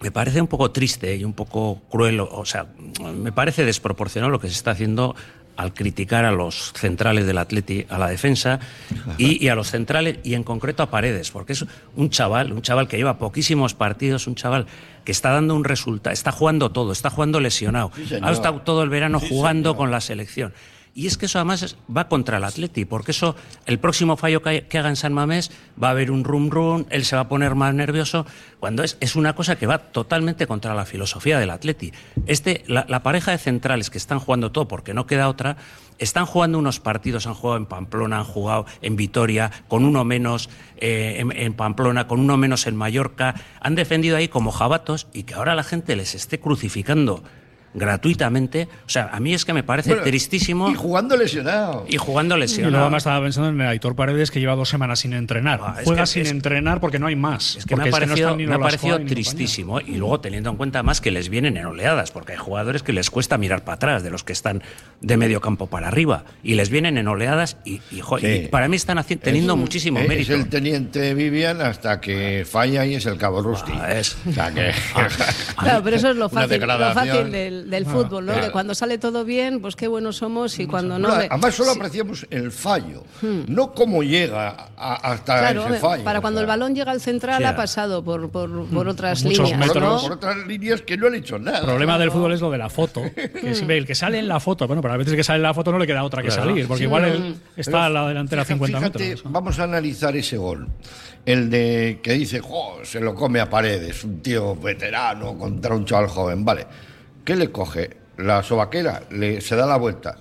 me 0.01 0.11
parece 0.11 0.41
un 0.41 0.47
poco 0.47 0.71
triste 0.71 1.17
y 1.17 1.25
un 1.25 1.33
poco 1.33 1.83
cruel, 1.91 2.21
o 2.21 2.45
sea, 2.45 2.67
me 3.15 3.33
parece 3.33 3.65
desproporcionado 3.65 4.31
lo 4.31 4.41
que 4.41 4.49
se 4.49 4.55
está 4.55 4.73
haciendo 4.73 5.17
al 5.57 5.75
criticar 5.75 6.25
a 6.25 6.31
los 6.31 6.73
centrales 6.77 7.27
del 7.27 7.37
Atleti, 7.37 7.85
a 7.89 7.99
la 7.99 8.07
defensa 8.07 8.61
y, 9.19 9.49
a 9.49 9.57
los 9.57 9.69
centrales 9.73 10.19
y 10.23 10.35
en 10.35 10.45
concreto 10.45 10.85
a 10.85 10.91
Paredes, 10.91 11.33
porque 11.33 11.53
es 11.53 11.65
un 11.97 12.11
chaval, 12.11 12.53
un 12.53 12.63
chaval 12.63 12.87
que 12.87 12.97
lleva 12.97 13.19
poquísimos 13.19 13.75
partidos, 13.75 14.29
un 14.29 14.37
chaval 14.37 14.67
que 15.05 15.11
está 15.11 15.33
dando 15.33 15.57
un 15.57 15.65
resultado, 15.65 16.15
está 16.15 16.31
jugando 16.31 16.71
todo, 16.71 16.93
está 16.93 17.11
jugando 17.11 17.41
lesionado, 17.41 17.91
ha 18.23 18.31
estado 18.31 18.61
todo 18.61 18.85
el 18.85 18.89
verano 18.89 19.19
jugando 19.19 19.77
con 19.77 19.91
la 19.91 20.01
selección. 20.01 20.53
Y 20.95 21.07
es 21.07 21.17
que 21.17 21.27
eso 21.27 21.39
además 21.39 21.77
va 21.95 22.09
contra 22.09 22.39
el 22.39 22.45
Atleti, 22.45 22.85
porque 22.85 23.13
eso, 23.13 23.37
el 23.67 23.79
próximo 23.79 24.17
fallo 24.17 24.43
que, 24.43 24.67
haga 24.79 24.89
en 24.89 24.97
San 24.97 25.13
Mamés, 25.13 25.51
va 25.81 25.89
a 25.89 25.91
haber 25.93 26.11
un 26.11 26.25
rum 26.25 26.51
rum, 26.51 26.87
él 26.91 27.05
se 27.05 27.17
va 27.17 27.23
a 27.23 27.29
poner 27.29 27.55
más 27.55 27.75
nervioso, 27.75 28.27
cuando 28.59 28.83
es, 28.83 28.97
es 29.01 29.15
una 29.15 29.35
cosa 29.35 29.57
que 29.57 29.67
va 29.67 29.79
totalmente 29.79 30.47
contra 30.47 30.75
la 30.75 30.85
filosofía 30.85 31.39
del 31.39 31.51
Atleti. 31.51 31.93
Este, 32.27 32.65
la, 32.67 33.03
pareja 33.03 33.31
de 33.31 33.39
centrales 33.39 33.91
que 33.91 33.99
están 33.99 34.19
jugando 34.19 34.51
todo, 34.51 34.67
porque 34.67 34.93
no 34.93 35.07
queda 35.07 35.29
otra, 35.29 35.57
están 35.99 36.27
jugando 36.27 36.59
unos 36.59 36.81
partidos, 36.81 37.27
han 37.27 37.35
jugado 37.35 37.59
en 37.59 37.67
Pamplona, 37.67 38.19
han 38.19 38.25
jugado 38.25 38.67
en 38.83 38.97
Vitoria, 38.97 39.51
con 39.69 39.85
uno 39.85 40.05
menos 40.05 40.51
eh, 40.79 41.17
en, 41.19 41.31
en, 41.31 41.55
Pamplona, 41.55 42.07
con 42.07 42.21
uno 42.21 42.37
menos 42.37 42.67
en 42.67 42.77
Mallorca, 42.77 43.35
han 43.61 43.75
defendido 43.75 44.17
ahí 44.17 44.29
como 44.29 44.51
jabatos 44.51 45.07
y 45.13 45.25
que 45.25 45.35
ahora 45.35 45.55
la 45.55 45.65
gente 45.65 45.97
les 45.97 46.15
esté 46.15 46.41
crucificando 46.41 47.23
gratuitamente. 47.75 48.69
O 48.87 48.89
sea, 48.89 49.11
a 49.13 49.21
mí 49.21 49.35
es 49.35 49.45
que 49.45 49.53
me 49.53 49.63
parece 49.63 49.95
tristísimo. 49.97 50.71
Y 50.71 50.75
jugando 50.75 51.17
lesionado. 51.17 51.87
Y 51.89 51.97
jugando 51.97 52.37
lesionado. 52.37 52.71
Y 52.71 52.73
luego 52.73 52.91
me 52.91 52.99
estaba 52.99 53.23
pensando 53.23 53.49
en 53.51 53.61
Aitor 53.61 53.95
Paredes 53.95 54.31
que 54.31 54.41
lleva 54.41 54.55
dos 54.55 54.69
semanas 54.69 55.01
sin 55.01 55.13
entrenar. 55.13 55.61
Ah, 55.63 55.77
Juega 55.85 56.07
sin 56.07 56.27
entrenar 56.27 56.81
porque 56.81 56.99
no 56.99 57.07
hay 57.07 57.17
más. 57.17 57.57
Es 57.57 57.67
que 57.67 57.77
me 57.77 57.89
ha 57.89 57.91
parecido, 57.91 58.37
me 58.37 58.55
ha 58.55 58.59
parecido 58.59 58.99
tristísimo. 59.01 59.81
Y 59.81 59.97
luego 59.97 60.21
teniendo 60.21 60.51
en 60.51 60.57
cuenta 60.57 60.83
más 60.83 61.01
que 61.01 61.11
les 61.11 61.29
vienen 61.29 61.57
en 61.57 61.67
oleadas, 61.67 62.11
porque 62.11 62.33
hay 62.33 62.39
jugadores 62.39 62.83
que 62.83 62.93
les 62.93 63.11
cuesta 63.11 63.39
mirar 63.39 63.65
para 63.65 63.77
atrás 63.77 64.03
de 64.03 64.11
los 64.11 64.25
que 64.25 64.33
están 64.33 64.63
de 65.01 65.17
medio 65.17 65.41
campo 65.41 65.67
para 65.67 65.89
arriba. 65.89 66.25
Y 66.43 66.55
les 66.55 66.71
vienen 66.71 66.99
en 66.99 67.09
oleadas 67.09 67.57
y, 67.65 67.81
para 68.51 68.69
mí 68.69 68.77
están 68.77 69.03
teniendo 69.05 69.57
muchísimo 69.57 70.01
mérito. 70.01 70.33
Es 70.33 70.41
el 70.41 70.49
teniente 70.49 71.15
Vivian 71.15 71.61
hasta 71.61 72.01
que 72.01 72.47
falla 72.49 72.85
y 72.87 72.95
es 72.95 73.07
el 73.07 73.17
cabo 73.17 73.43
Rusty. 73.43 73.73
Ah, 73.75 73.93
es. 73.93 74.17
O 74.27 74.33
sea 74.33 74.53
que... 74.53 74.73
claro, 75.57 75.83
pero 75.83 75.97
eso 75.97 76.11
es 76.11 76.17
lo 76.17 76.29
fácil, 76.29 76.61
lo 76.61 76.95
fácil 76.95 77.31
del 77.31 77.58
del, 77.67 77.85
ah, 77.87 77.91
fútbol, 77.91 78.27
¿no? 78.27 78.41
Que 78.41 78.51
cuando 78.51 78.75
sale 78.75 78.99
todo 78.99 79.25
bien, 79.25 79.61
pues 79.61 79.77
qué 79.77 79.89
buenos 79.89 80.17
somos 80.17 80.59
y 80.59 80.67
cuando 80.67 80.99
no. 80.99 81.09
además, 81.09 81.55
solo 81.55 81.73
apreciamos 81.73 82.27
el 82.31 82.51
fallo, 82.53 83.05
hmm. 83.23 83.43
no 83.49 83.73
cómo 83.73 84.03
llega 84.03 84.71
hasta 84.77 85.51
ese 85.51 85.79
fallo. 85.79 86.05
Para 86.05 86.21
cuando 86.21 86.41
el 86.41 86.47
balón 86.47 86.75
llega 86.75 86.93
al 86.93 87.01
central, 87.01 87.45
ha 87.45 87.57
pasado 87.57 88.03
por, 88.03 88.31
por, 88.31 88.67
por 88.67 88.89
otras 88.89 89.23
líneas. 89.25 89.71
Por, 89.71 90.13
otras 90.13 90.47
líneas 90.47 90.83
que 90.83 90.97
no 90.97 91.07
han 91.07 91.15
hecho 91.15 91.39
nada. 91.39 91.61
El 91.61 91.67
problema 91.67 91.99
del 91.99 92.11
fútbol 92.13 92.33
es 92.33 92.41
lo 92.41 92.51
de 92.51 92.59
la 92.59 92.69
foto. 92.69 93.03
Que 93.15 93.55
si 93.55 93.65
ve 93.65 93.79
el 93.79 93.87
que 93.87 93.95
sale 93.95 94.19
en 94.19 94.29
la 94.29 94.41
foto, 94.41 94.67
bueno, 94.67 94.83
pero 94.83 94.95
a 94.95 94.97
veces 94.97 95.15
que 95.15 95.25
sale 95.25 95.37
en 95.37 95.43
la 95.45 95.55
foto 95.55 95.73
no 95.73 95.79
le 95.79 95.87
queda 95.87 96.05
otra 96.05 96.23
que 96.23 96.31
salir, 96.31 96.67
porque 96.67 96.85
igual 96.85 97.37
está 97.57 97.87
a 97.87 97.91
la 97.91 98.07
delantera 98.09 98.43
a 98.43 98.45
50 98.45 98.81
metros. 98.81 99.23
Vamos 99.25 99.59
a 99.59 99.65
analizar 99.65 100.17
ese 100.17 100.37
gol 100.37 100.69
el 101.29 101.51
de 101.51 102.01
que 102.03 102.15
dice, 102.15 102.41
se 102.85 103.01
lo 103.01 103.15
come 103.15 103.39
a 103.39 103.51
paredes, 103.51 104.03
un 104.03 104.23
tío 104.23 104.57
veterano 104.57 105.37
contra 105.37 105.75
un 105.75 105.85
chaval 105.85 106.09
joven, 106.09 106.43
vale. 106.43 106.67
¿Qué 107.25 107.37
le 107.37 107.51
coge? 107.51 107.97
La 108.17 108.43
sobaquera, 108.43 109.03
le, 109.11 109.41
se 109.41 109.57
da 109.57 109.67
la 109.67 109.77
vuelta. 109.77 110.17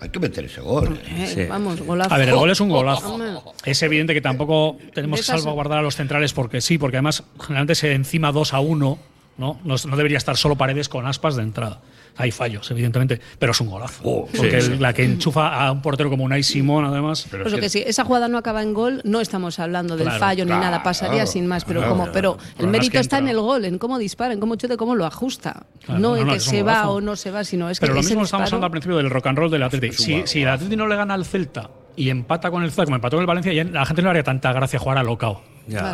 Hay 0.00 0.08
que 0.08 0.18
meter 0.18 0.44
ese 0.46 0.60
gol. 0.60 1.00
Eh, 1.06 1.46
vamos, 1.48 1.80
golazo. 1.80 2.12
A 2.12 2.18
ver, 2.18 2.30
el 2.30 2.34
gol 2.34 2.50
es 2.50 2.60
un 2.60 2.70
golazo. 2.70 3.18
Es 3.64 3.82
evidente 3.82 4.14
que 4.14 4.20
tampoco 4.20 4.76
tenemos 4.94 5.20
que 5.20 5.26
salvaguardar 5.26 5.78
a 5.78 5.82
los 5.82 5.94
centrales 5.94 6.32
porque 6.32 6.60
sí, 6.60 6.78
porque 6.78 6.96
además 6.96 7.22
generalmente 7.38 7.76
se 7.76 7.92
encima 7.92 8.32
2 8.32 8.54
a 8.54 8.60
1, 8.60 8.98
¿no? 9.38 9.60
¿no? 9.64 9.76
No 9.84 9.96
debería 9.96 10.18
estar 10.18 10.36
solo 10.36 10.56
paredes 10.56 10.88
con 10.88 11.06
aspas 11.06 11.36
de 11.36 11.42
entrada 11.42 11.80
hay 12.16 12.30
fallos, 12.30 12.70
evidentemente, 12.70 13.20
pero 13.38 13.52
es 13.52 13.60
un 13.60 13.68
golazo. 13.68 14.02
Oh, 14.04 14.28
porque 14.36 14.60
la 14.78 14.92
que 14.92 15.04
enchufa 15.04 15.66
a 15.66 15.72
un 15.72 15.80
portero 15.82 16.10
como 16.10 16.24
Unai 16.24 16.42
Simón, 16.42 16.84
además. 16.84 17.26
Pero 17.30 17.44
que, 17.58 17.68
si 17.68 17.80
esa 17.80 18.04
jugada 18.04 18.28
no 18.28 18.38
acaba 18.38 18.62
en 18.62 18.74
gol, 18.74 19.00
no 19.04 19.20
estamos 19.20 19.58
hablando 19.58 19.96
del 19.96 20.10
fallo 20.12 20.44
ni 20.44 20.52
nada, 20.52 20.82
pasaría 20.82 21.26
sin 21.26 21.46
más. 21.46 21.64
Pero 21.64 21.88
como, 21.88 22.10
pero 22.12 22.38
el 22.58 22.68
mérito 22.68 22.98
está 22.98 23.18
en 23.18 23.28
el 23.28 23.40
gol, 23.40 23.64
en 23.64 23.78
cómo 23.78 23.98
dispara, 23.98 24.34
en 24.34 24.40
cómo 24.40 24.56
chute, 24.56 24.76
cómo 24.76 24.94
lo 24.94 25.06
ajusta. 25.06 25.66
no, 25.88 26.16
en 26.16 26.28
que 26.28 26.40
se 26.40 26.62
va 26.62 26.88
o 26.90 27.00
no 27.00 27.16
se 27.16 27.30
va, 27.30 27.44
sino 27.44 27.70
es 27.70 27.80
pero 27.80 27.94
que. 27.94 28.00
Pero 28.00 28.02
lo 28.02 28.08
mismo 28.08 28.24
estamos 28.24 28.46
hablando 28.46 28.66
al 28.66 28.70
principio 28.70 28.96
del 28.96 29.10
rock 29.10 29.26
and 29.26 29.38
roll 29.38 29.50
del 29.50 29.62
Atlético. 29.62 30.02
Si, 30.02 30.22
si 30.26 30.42
el 30.42 30.48
Atlético 30.48 30.76
no 30.76 30.88
le 30.88 30.96
gana 30.96 31.14
al 31.14 31.24
Celta 31.24 31.70
y 31.96 32.10
empata 32.10 32.50
con 32.50 32.62
el 32.62 32.70
Celta, 32.70 32.84
como 32.84 32.96
empató 32.96 33.16
con 33.16 33.22
el 33.22 33.26
Valencia, 33.26 33.52
ya 33.52 33.64
la 33.64 33.84
gente 33.86 34.02
no 34.02 34.06
le 34.06 34.10
haría 34.10 34.22
tanta 34.24 34.52
gracia 34.52 34.78
jugar 34.78 34.98
a 34.98 35.02
locao. 35.02 35.42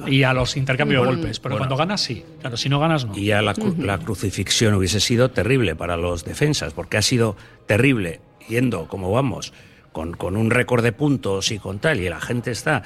Y 0.06 0.22
a 0.22 0.32
los 0.32 0.56
intercambios 0.56 1.02
de 1.02 1.14
golpes. 1.14 1.40
Pero 1.40 1.58
cuando 1.58 1.76
ganas, 1.76 2.00
sí. 2.00 2.24
Claro, 2.40 2.56
si 2.56 2.68
no 2.68 2.80
ganas, 2.80 3.04
no. 3.04 3.16
Y 3.16 3.26
ya 3.26 3.42
la, 3.42 3.54
crucifixión 3.98 4.74
hubiese 4.74 5.00
sido 5.00 5.30
terrible 5.30 5.76
para 5.76 5.96
los 5.96 6.24
defensas, 6.24 6.72
porque 6.72 6.96
ha 6.96 7.02
sido 7.02 7.36
terrible 7.66 8.20
yendo 8.48 8.88
como 8.88 9.12
vamos, 9.12 9.52
con, 9.92 10.14
con 10.14 10.36
un 10.36 10.50
récord 10.50 10.82
de 10.82 10.92
puntos 10.92 11.50
y 11.50 11.58
con 11.58 11.80
tal, 11.80 12.00
y 12.00 12.08
la 12.08 12.20
gente 12.20 12.50
está 12.50 12.82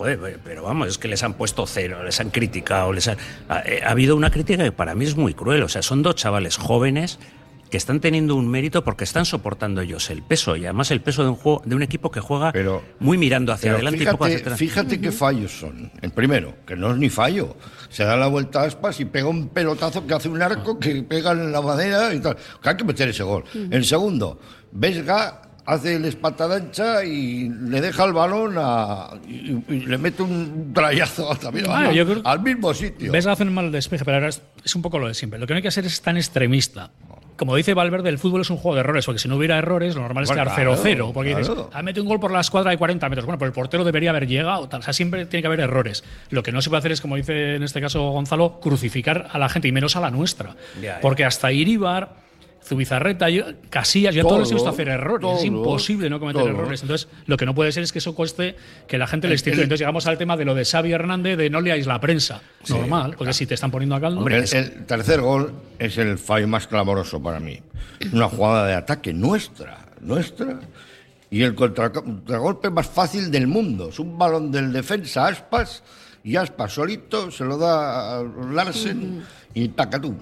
joder, 0.00 0.40
pero 0.44 0.62
vamos, 0.62 0.88
es 0.88 0.98
que 0.98 1.08
les 1.08 1.22
han 1.22 1.34
puesto 1.34 1.66
cero, 1.66 2.02
les 2.04 2.20
han 2.20 2.30
criticado, 2.30 2.92
les 2.92 3.08
ha, 3.08 3.16
eh, 3.66 3.82
ha, 3.84 3.90
habido 3.90 4.16
una 4.16 4.30
crítica 4.30 4.64
que 4.64 4.72
para 4.72 4.94
mí 4.94 5.04
es 5.04 5.16
muy 5.16 5.34
cruel. 5.34 5.62
O 5.62 5.68
sea, 5.68 5.82
son 5.82 6.02
dos 6.02 6.14
chavales 6.14 6.56
jóvenes 6.56 7.18
que 7.70 7.76
están 7.76 8.00
teniendo 8.00 8.34
un 8.34 8.48
mérito 8.48 8.84
porque 8.84 9.04
están 9.04 9.24
soportando 9.24 9.80
ellos 9.80 10.10
el 10.10 10.22
peso 10.22 10.56
y 10.56 10.64
además 10.64 10.90
el 10.90 11.00
peso 11.00 11.22
de 11.22 11.30
un 11.30 11.36
juego 11.36 11.62
de 11.64 11.76
un 11.76 11.82
equipo 11.82 12.10
que 12.10 12.20
juega 12.20 12.52
muy 12.98 13.16
mirando 13.16 13.52
hacia 13.52 13.72
adelante 13.72 13.98
fíjate, 13.98 14.10
y 14.10 14.12
poco 14.12 14.24
hacia 14.24 14.38
atrás. 14.38 14.58
Fíjate 14.58 15.00
qué 15.00 15.12
fallos 15.12 15.52
son. 15.52 15.90
El 16.02 16.10
primero, 16.10 16.54
que 16.66 16.76
no 16.76 16.90
es 16.90 16.98
ni 16.98 17.08
fallo, 17.08 17.56
se 17.88 18.04
da 18.04 18.16
la 18.16 18.26
vuelta 18.26 18.62
a 18.62 18.64
aspas 18.64 18.98
y 19.00 19.04
pega 19.04 19.28
un 19.28 19.48
pelotazo 19.48 20.06
que 20.06 20.14
hace 20.14 20.28
un 20.28 20.42
arco 20.42 20.78
que 20.78 21.02
pega 21.02 21.32
en 21.32 21.52
la 21.52 21.62
madera 21.62 22.12
y 22.12 22.20
tal. 22.20 22.36
Que 22.62 22.68
hay 22.68 22.76
que 22.76 22.84
meter 22.84 23.08
ese 23.08 23.22
gol. 23.22 23.44
El 23.70 23.84
segundo, 23.84 24.40
Vesga 24.72 25.42
hace 25.64 25.94
el 25.94 26.18
ancha 26.50 27.04
y 27.04 27.48
le 27.48 27.80
deja 27.80 28.04
el 28.04 28.12
balón 28.12 28.54
a, 28.58 29.10
y, 29.28 29.52
le 29.86 29.98
mete 29.98 30.22
un 30.22 30.72
trayazo 30.74 31.32
también 31.36 31.66
al, 31.70 32.40
mismo 32.40 32.74
sitio. 32.74 33.12
Vesga 33.12 33.32
hace 33.32 33.44
un 33.44 33.54
mal 33.54 33.70
despeje, 33.70 34.04
pero 34.04 34.26
es, 34.26 34.42
es 34.64 34.74
un 34.74 34.82
poco 34.82 34.98
lo 34.98 35.06
de 35.06 35.14
siempre. 35.14 35.38
Lo 35.38 35.46
que 35.46 35.52
no 35.52 35.58
hay 35.58 35.62
que 35.62 35.68
hacer 35.68 35.86
es 35.86 36.00
tan 36.00 36.16
extremista 36.16 36.90
como 37.40 37.56
dice 37.56 37.72
Valverde, 37.72 38.10
el 38.10 38.18
fútbol 38.18 38.42
es 38.42 38.50
un 38.50 38.58
juego 38.58 38.74
de 38.74 38.80
errores, 38.80 39.06
porque 39.06 39.18
si 39.18 39.26
no 39.26 39.36
hubiera 39.36 39.56
errores, 39.56 39.94
lo 39.94 40.02
normal 40.02 40.24
es 40.24 40.30
quedar 40.30 40.50
0-0. 40.50 41.14
porque 41.14 41.34
dices, 41.34 41.50
ha 41.72 41.82
metido 41.82 42.02
un 42.02 42.10
gol 42.10 42.20
por 42.20 42.32
la 42.32 42.40
escuadra 42.40 42.70
de 42.70 42.76
40 42.76 43.08
metros. 43.08 43.24
Bueno, 43.24 43.38
pero 43.38 43.46
el 43.46 43.54
portero 43.54 43.82
debería 43.82 44.10
haber 44.10 44.26
llegado. 44.26 44.68
O 44.70 44.82
sea, 44.82 44.92
siempre 44.92 45.24
tiene 45.24 45.40
que 45.40 45.46
haber 45.46 45.60
errores. 45.60 46.04
Lo 46.28 46.42
que 46.42 46.52
no 46.52 46.60
se 46.60 46.68
puede 46.68 46.80
hacer 46.80 46.92
es, 46.92 47.00
como 47.00 47.16
dice 47.16 47.54
en 47.54 47.62
este 47.62 47.80
caso 47.80 48.10
Gonzalo, 48.10 48.60
crucificar 48.60 49.28
a 49.32 49.38
la 49.38 49.48
gente, 49.48 49.68
y 49.68 49.72
menos 49.72 49.96
a 49.96 50.00
la 50.00 50.10
nuestra. 50.10 50.54
Porque 51.00 51.24
hasta 51.24 51.50
Iribar 51.50 52.10
Zubizarreta, 52.70 53.26
Casillas, 53.68 54.14
ya 54.14 54.22
todos 54.22 54.38
les 54.38 54.52
gusta 54.52 54.70
hacer 54.70 54.88
errores. 54.88 55.28
es 55.38 55.44
imposible 55.44 56.08
no 56.08 56.20
cometer 56.20 56.46
errores. 56.46 56.82
Entonces, 56.82 57.08
lo 57.26 57.36
que 57.36 57.44
no 57.44 57.52
puede 57.52 57.72
ser 57.72 57.82
es 57.82 57.90
que 57.90 57.98
eso 57.98 58.14
cueste 58.14 58.54
que 58.86 58.96
la 58.96 59.08
gente 59.08 59.26
les 59.26 59.42
tire. 59.42 59.56
Entonces, 59.56 59.80
llegamos 59.80 60.06
al 60.06 60.16
tema 60.16 60.36
de 60.36 60.44
lo 60.44 60.54
de 60.54 60.64
Xavi 60.64 60.92
Hernández 60.92 61.36
de 61.36 61.50
no 61.50 61.60
leáis 61.60 61.88
la 61.88 62.00
prensa. 62.00 62.40
Normal, 62.68 63.16
porque 63.18 63.32
si 63.32 63.44
te 63.44 63.54
están 63.54 63.72
poniendo 63.72 63.96
a 63.96 64.00
caldo. 64.00 64.24
el, 64.24 64.86
tercer 64.86 65.20
gol 65.20 65.52
es 65.80 65.98
el 65.98 66.16
fallo 66.16 66.46
más 66.46 66.68
clamoroso 66.68 67.20
para 67.20 67.40
mí. 67.40 67.58
Una 68.12 68.28
jugada 68.28 68.68
de 68.68 68.74
ataque 68.74 69.12
nuestra, 69.12 69.86
nuestra. 70.00 70.60
Y 71.28 71.42
el 71.42 71.56
contragolpe 71.56 72.70
más 72.70 72.86
fácil 72.86 73.32
del 73.32 73.48
mundo. 73.48 73.88
Es 73.88 73.98
un 73.98 74.16
balón 74.16 74.52
del 74.52 74.72
defensa 74.72 75.26
Aspas 75.26 75.82
y 76.22 76.36
Aspas 76.36 76.72
solito 76.72 77.32
se 77.32 77.44
lo 77.44 77.58
da 77.58 78.20
a 78.20 78.22
Larsen 78.22 79.24
y 79.54 79.70
tacatú 79.70 80.14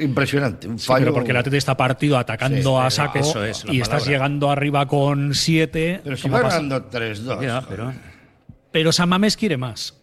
impresionante. 0.00 0.68
Un 0.68 0.78
fallo. 0.78 1.06
pero 1.06 1.14
porque 1.14 1.30
el 1.30 1.36
Atleti 1.36 1.56
está 1.56 1.76
partido 1.76 2.18
atacando 2.18 2.80
a 2.80 2.90
saco 2.90 3.20
y 3.68 3.80
estás 3.80 4.06
llegando 4.06 4.50
arriba 4.50 4.86
con 4.86 5.34
7. 5.34 6.00
Pero 6.04 6.16
si 6.16 6.28
va 6.28 6.42
ganando 6.42 6.90
3-2. 6.90 7.64
pero... 7.68 7.92
pero 8.70 8.92
San 8.92 9.08
Mamés 9.08 9.36
quiere 9.36 9.56
más. 9.56 9.94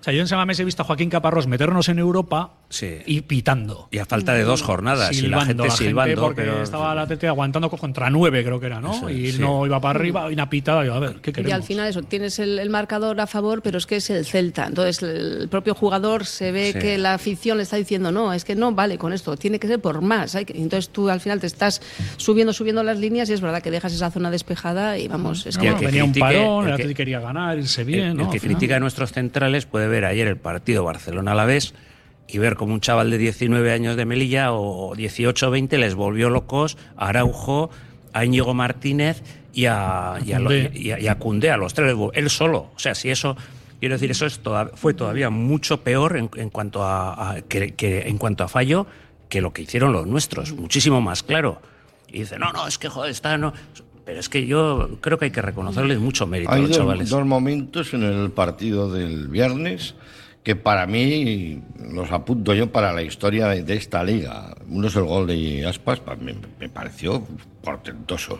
O 0.00 0.02
sea, 0.02 0.14
yo 0.14 0.20
en 0.20 0.28
San 0.28 0.38
Mamés 0.38 0.58
he 0.60 0.64
visto 0.64 0.82
a 0.82 0.84
Joaquín 0.86 1.10
Caparrós 1.10 1.46
meternos 1.46 1.88
en 1.88 1.98
Europa 1.98 2.59
y 3.06 3.20
pitando. 3.22 3.88
Y 3.90 3.98
a 3.98 4.06
falta 4.06 4.32
de 4.34 4.44
dos 4.44 4.62
jornadas, 4.62 5.16
y 5.16 5.26
la 5.26 5.44
gente 5.44 5.70
silbando. 5.70 6.22
porque 6.22 6.62
estaba 6.62 6.94
la 6.94 7.06
TT 7.06 7.24
aguantando 7.24 7.68
contra 7.70 8.10
nueve, 8.10 8.44
creo 8.44 8.60
que 8.60 8.66
era, 8.66 8.80
¿no? 8.80 9.10
y 9.10 9.32
no 9.38 9.66
iba 9.66 9.80
para 9.80 9.98
arriba, 9.98 10.30
y 10.30 10.34
una 10.34 10.48
pitada, 10.48 10.84
y 10.84 10.88
a 10.88 10.98
ver, 10.98 11.16
¿qué 11.16 11.32
queremos? 11.32 11.50
Y 11.50 11.52
al 11.52 11.62
final 11.62 11.88
eso, 11.88 12.02
tienes 12.02 12.38
el, 12.38 12.70
marcador 12.70 13.20
a 13.20 13.26
favor, 13.26 13.62
pero 13.62 13.78
es 13.78 13.86
que 13.86 13.96
es 13.96 14.10
el 14.10 14.24
Celta. 14.24 14.66
Entonces 14.66 15.02
el 15.02 15.48
propio 15.48 15.74
jugador 15.74 16.24
se 16.24 16.52
ve 16.52 16.72
que 16.72 16.98
la 16.98 17.14
afición 17.14 17.56
le 17.56 17.64
está 17.64 17.76
diciendo, 17.76 18.12
no, 18.12 18.32
es 18.32 18.44
que 18.44 18.54
no 18.54 18.72
vale 18.72 18.96
con 18.96 19.12
esto, 19.12 19.36
tiene 19.36 19.58
que 19.58 19.66
ser 19.66 19.80
por 19.80 20.00
más. 20.00 20.34
Entonces 20.34 20.90
tú 20.90 21.08
al 21.08 21.20
final 21.20 21.40
te 21.40 21.46
estás 21.46 21.82
subiendo, 22.16 22.52
subiendo 22.52 22.82
las 22.82 22.98
líneas 22.98 23.28
y 23.30 23.32
es 23.32 23.40
verdad 23.40 23.62
que 23.62 23.70
dejas 23.70 23.92
esa 23.92 24.10
zona 24.10 24.30
despejada 24.30 24.98
y 24.98 25.08
vamos, 25.08 25.46
es 25.46 25.58
que, 25.58 25.72
venía 25.72 26.04
un 26.04 26.12
parón, 26.12 26.68
el, 26.68 26.76
que 26.76 26.94
quería 26.94 27.18
ganar, 27.18 27.58
irse 27.58 27.82
bien. 27.82 28.20
El, 28.20 28.28
que 28.30 28.38
critica 28.38 28.76
a 28.76 28.80
nuestros 28.80 29.12
centrales 29.12 29.66
puede 29.66 29.88
ver 29.88 30.04
ayer 30.04 30.28
el 30.28 30.36
partido 30.36 30.84
Barcelona 30.84 31.32
a 31.32 31.34
la 31.34 31.44
vez 31.44 31.74
y 32.32 32.38
ver 32.38 32.56
como 32.56 32.74
un 32.74 32.80
chaval 32.80 33.10
de 33.10 33.18
19 33.18 33.72
años 33.72 33.96
de 33.96 34.04
Melilla 34.04 34.52
o 34.52 34.94
18 34.94 35.48
o 35.48 35.50
20 35.50 35.78
les 35.78 35.94
volvió 35.94 36.30
locos 36.30 36.76
a 36.96 37.08
Araujo, 37.08 37.70
a 38.12 38.24
Íñigo 38.24 38.54
Martínez 38.54 39.22
y 39.52 39.66
a, 39.66 40.18
y 40.24 40.32
a, 40.32 41.14
Cundé, 41.16 41.50
a 41.50 41.56
los 41.56 41.74
tres, 41.74 41.94
él 42.14 42.30
solo. 42.30 42.70
O 42.74 42.78
sea, 42.78 42.94
si 42.94 43.10
eso, 43.10 43.36
quiero 43.80 43.94
decir, 43.96 44.10
eso 44.10 44.26
es 44.26 44.40
fue 44.74 44.94
todavía 44.94 45.30
mucho 45.30 45.82
peor 45.82 46.16
en, 46.16 46.50
cuanto 46.50 46.84
a, 46.84 47.36
que, 47.48 47.74
en 48.06 48.18
cuanto 48.18 48.44
a 48.44 48.48
fallo 48.48 48.86
que 49.28 49.40
lo 49.40 49.52
que 49.52 49.62
hicieron 49.62 49.92
los 49.92 50.06
nuestros, 50.06 50.52
muchísimo 50.52 51.00
más 51.00 51.22
claro. 51.22 51.60
Y 52.08 52.20
dice, 52.20 52.38
no, 52.38 52.52
no, 52.52 52.66
es 52.66 52.78
que 52.78 52.88
joder, 52.88 53.10
está, 53.10 53.38
no. 53.38 53.52
Pero 54.04 54.18
es 54.18 54.28
que 54.28 54.44
yo 54.46 54.98
creo 55.00 55.18
que 55.18 55.26
hay 55.26 55.30
que 55.30 55.42
reconocerles 55.42 56.00
mucho 56.00 56.26
mérito 56.26 56.50
a 56.50 56.58
los 56.58 56.70
chavales. 56.70 57.12
Hay 57.12 57.18
dos 57.18 57.26
momentos 57.26 57.94
en 57.94 58.02
el 58.02 58.30
partido 58.30 58.92
del 58.92 59.28
viernes 59.28 59.94
que 60.42 60.56
para 60.56 60.86
mí 60.86 61.62
los 61.92 62.10
apunto 62.12 62.54
yo 62.54 62.72
para 62.72 62.92
la 62.92 63.02
historia 63.02 63.48
de, 63.48 63.74
esta 63.74 64.02
liga. 64.02 64.54
Uno 64.68 64.88
es 64.88 64.96
el 64.96 65.04
gol 65.04 65.26
de 65.26 65.66
Aspas, 65.66 66.00
me, 66.20 66.34
me 66.58 66.68
pareció 66.68 67.26
portentoso. 67.62 68.38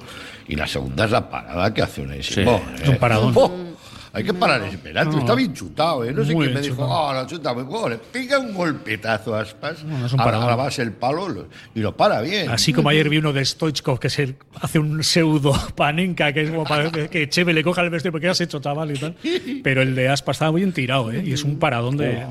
Y 0.49 0.57
la 0.57 0.67
segunda 0.67 1.05
es 1.05 1.11
la 1.11 1.29
parada 1.29 1.75
que 1.75 1.83
hace 1.83 2.01
un 2.03 2.23
sí, 2.23 2.41
Es 2.83 2.89
un 2.89 2.97
paradón. 2.99 3.70
Hay 4.13 4.25
que 4.25 4.35
parar 4.35 4.63
ese 4.63 4.79
penalti. 4.79 5.19
está 5.19 5.35
bien 5.35 5.55
chutado, 5.55 6.05
¿eh? 6.05 6.13
No 6.13 6.25
sé 6.25 6.35
quién 6.35 6.53
me 6.55 6.61
dijo, 6.61 6.85
ah, 6.85 7.15
la 7.15 7.27
chuta 7.27 7.55
muy 7.55 7.91
le 7.91 7.99
pega 7.99 8.39
un 8.39 8.53
golpetazo 8.53 9.35
a 9.35 9.43
Aspas 9.43 9.85
a, 10.19 10.31
la 10.31 10.57
base 10.57 10.83
el 10.83 10.93
palo 10.93 11.47
y 11.75 11.81
lo 11.81 11.97
para 11.97 12.21
bien. 12.21 12.51
Así 12.51 12.73
como 12.73 12.89
ayer 12.89 13.09
vi 13.09 13.19
uno 13.19 13.33
de 13.33 13.45
Stoichkov 13.45 13.99
que 13.99 14.11
se 14.11 14.37
hace 14.61 14.79
un 14.79 15.03
pseudo 15.03 15.53
panenka, 15.77 16.33
que 16.33 16.43
es 16.43 16.51
como 16.51 16.65
para 16.65 16.91
que, 16.91 17.29
Cheve 17.29 17.53
le 17.53 17.63
coja 17.63 17.83
el 17.83 17.91
vestido 17.91 18.13
porque 18.13 18.29
has 18.29 18.41
hecho, 18.41 18.61
chaval 18.61 18.91
y 18.91 18.99
tal. 18.99 19.17
Pero 19.63 19.83
el 19.83 19.95
de 19.95 20.09
Aspas 20.09 20.37
estaba 20.37 20.53
bien 20.53 20.73
tirado, 20.73 21.11
¿eh? 21.13 21.23
Y 21.25 21.33
es 21.33 21.45
un 21.45 21.59
paradón 21.59 21.97
de, 21.97 22.25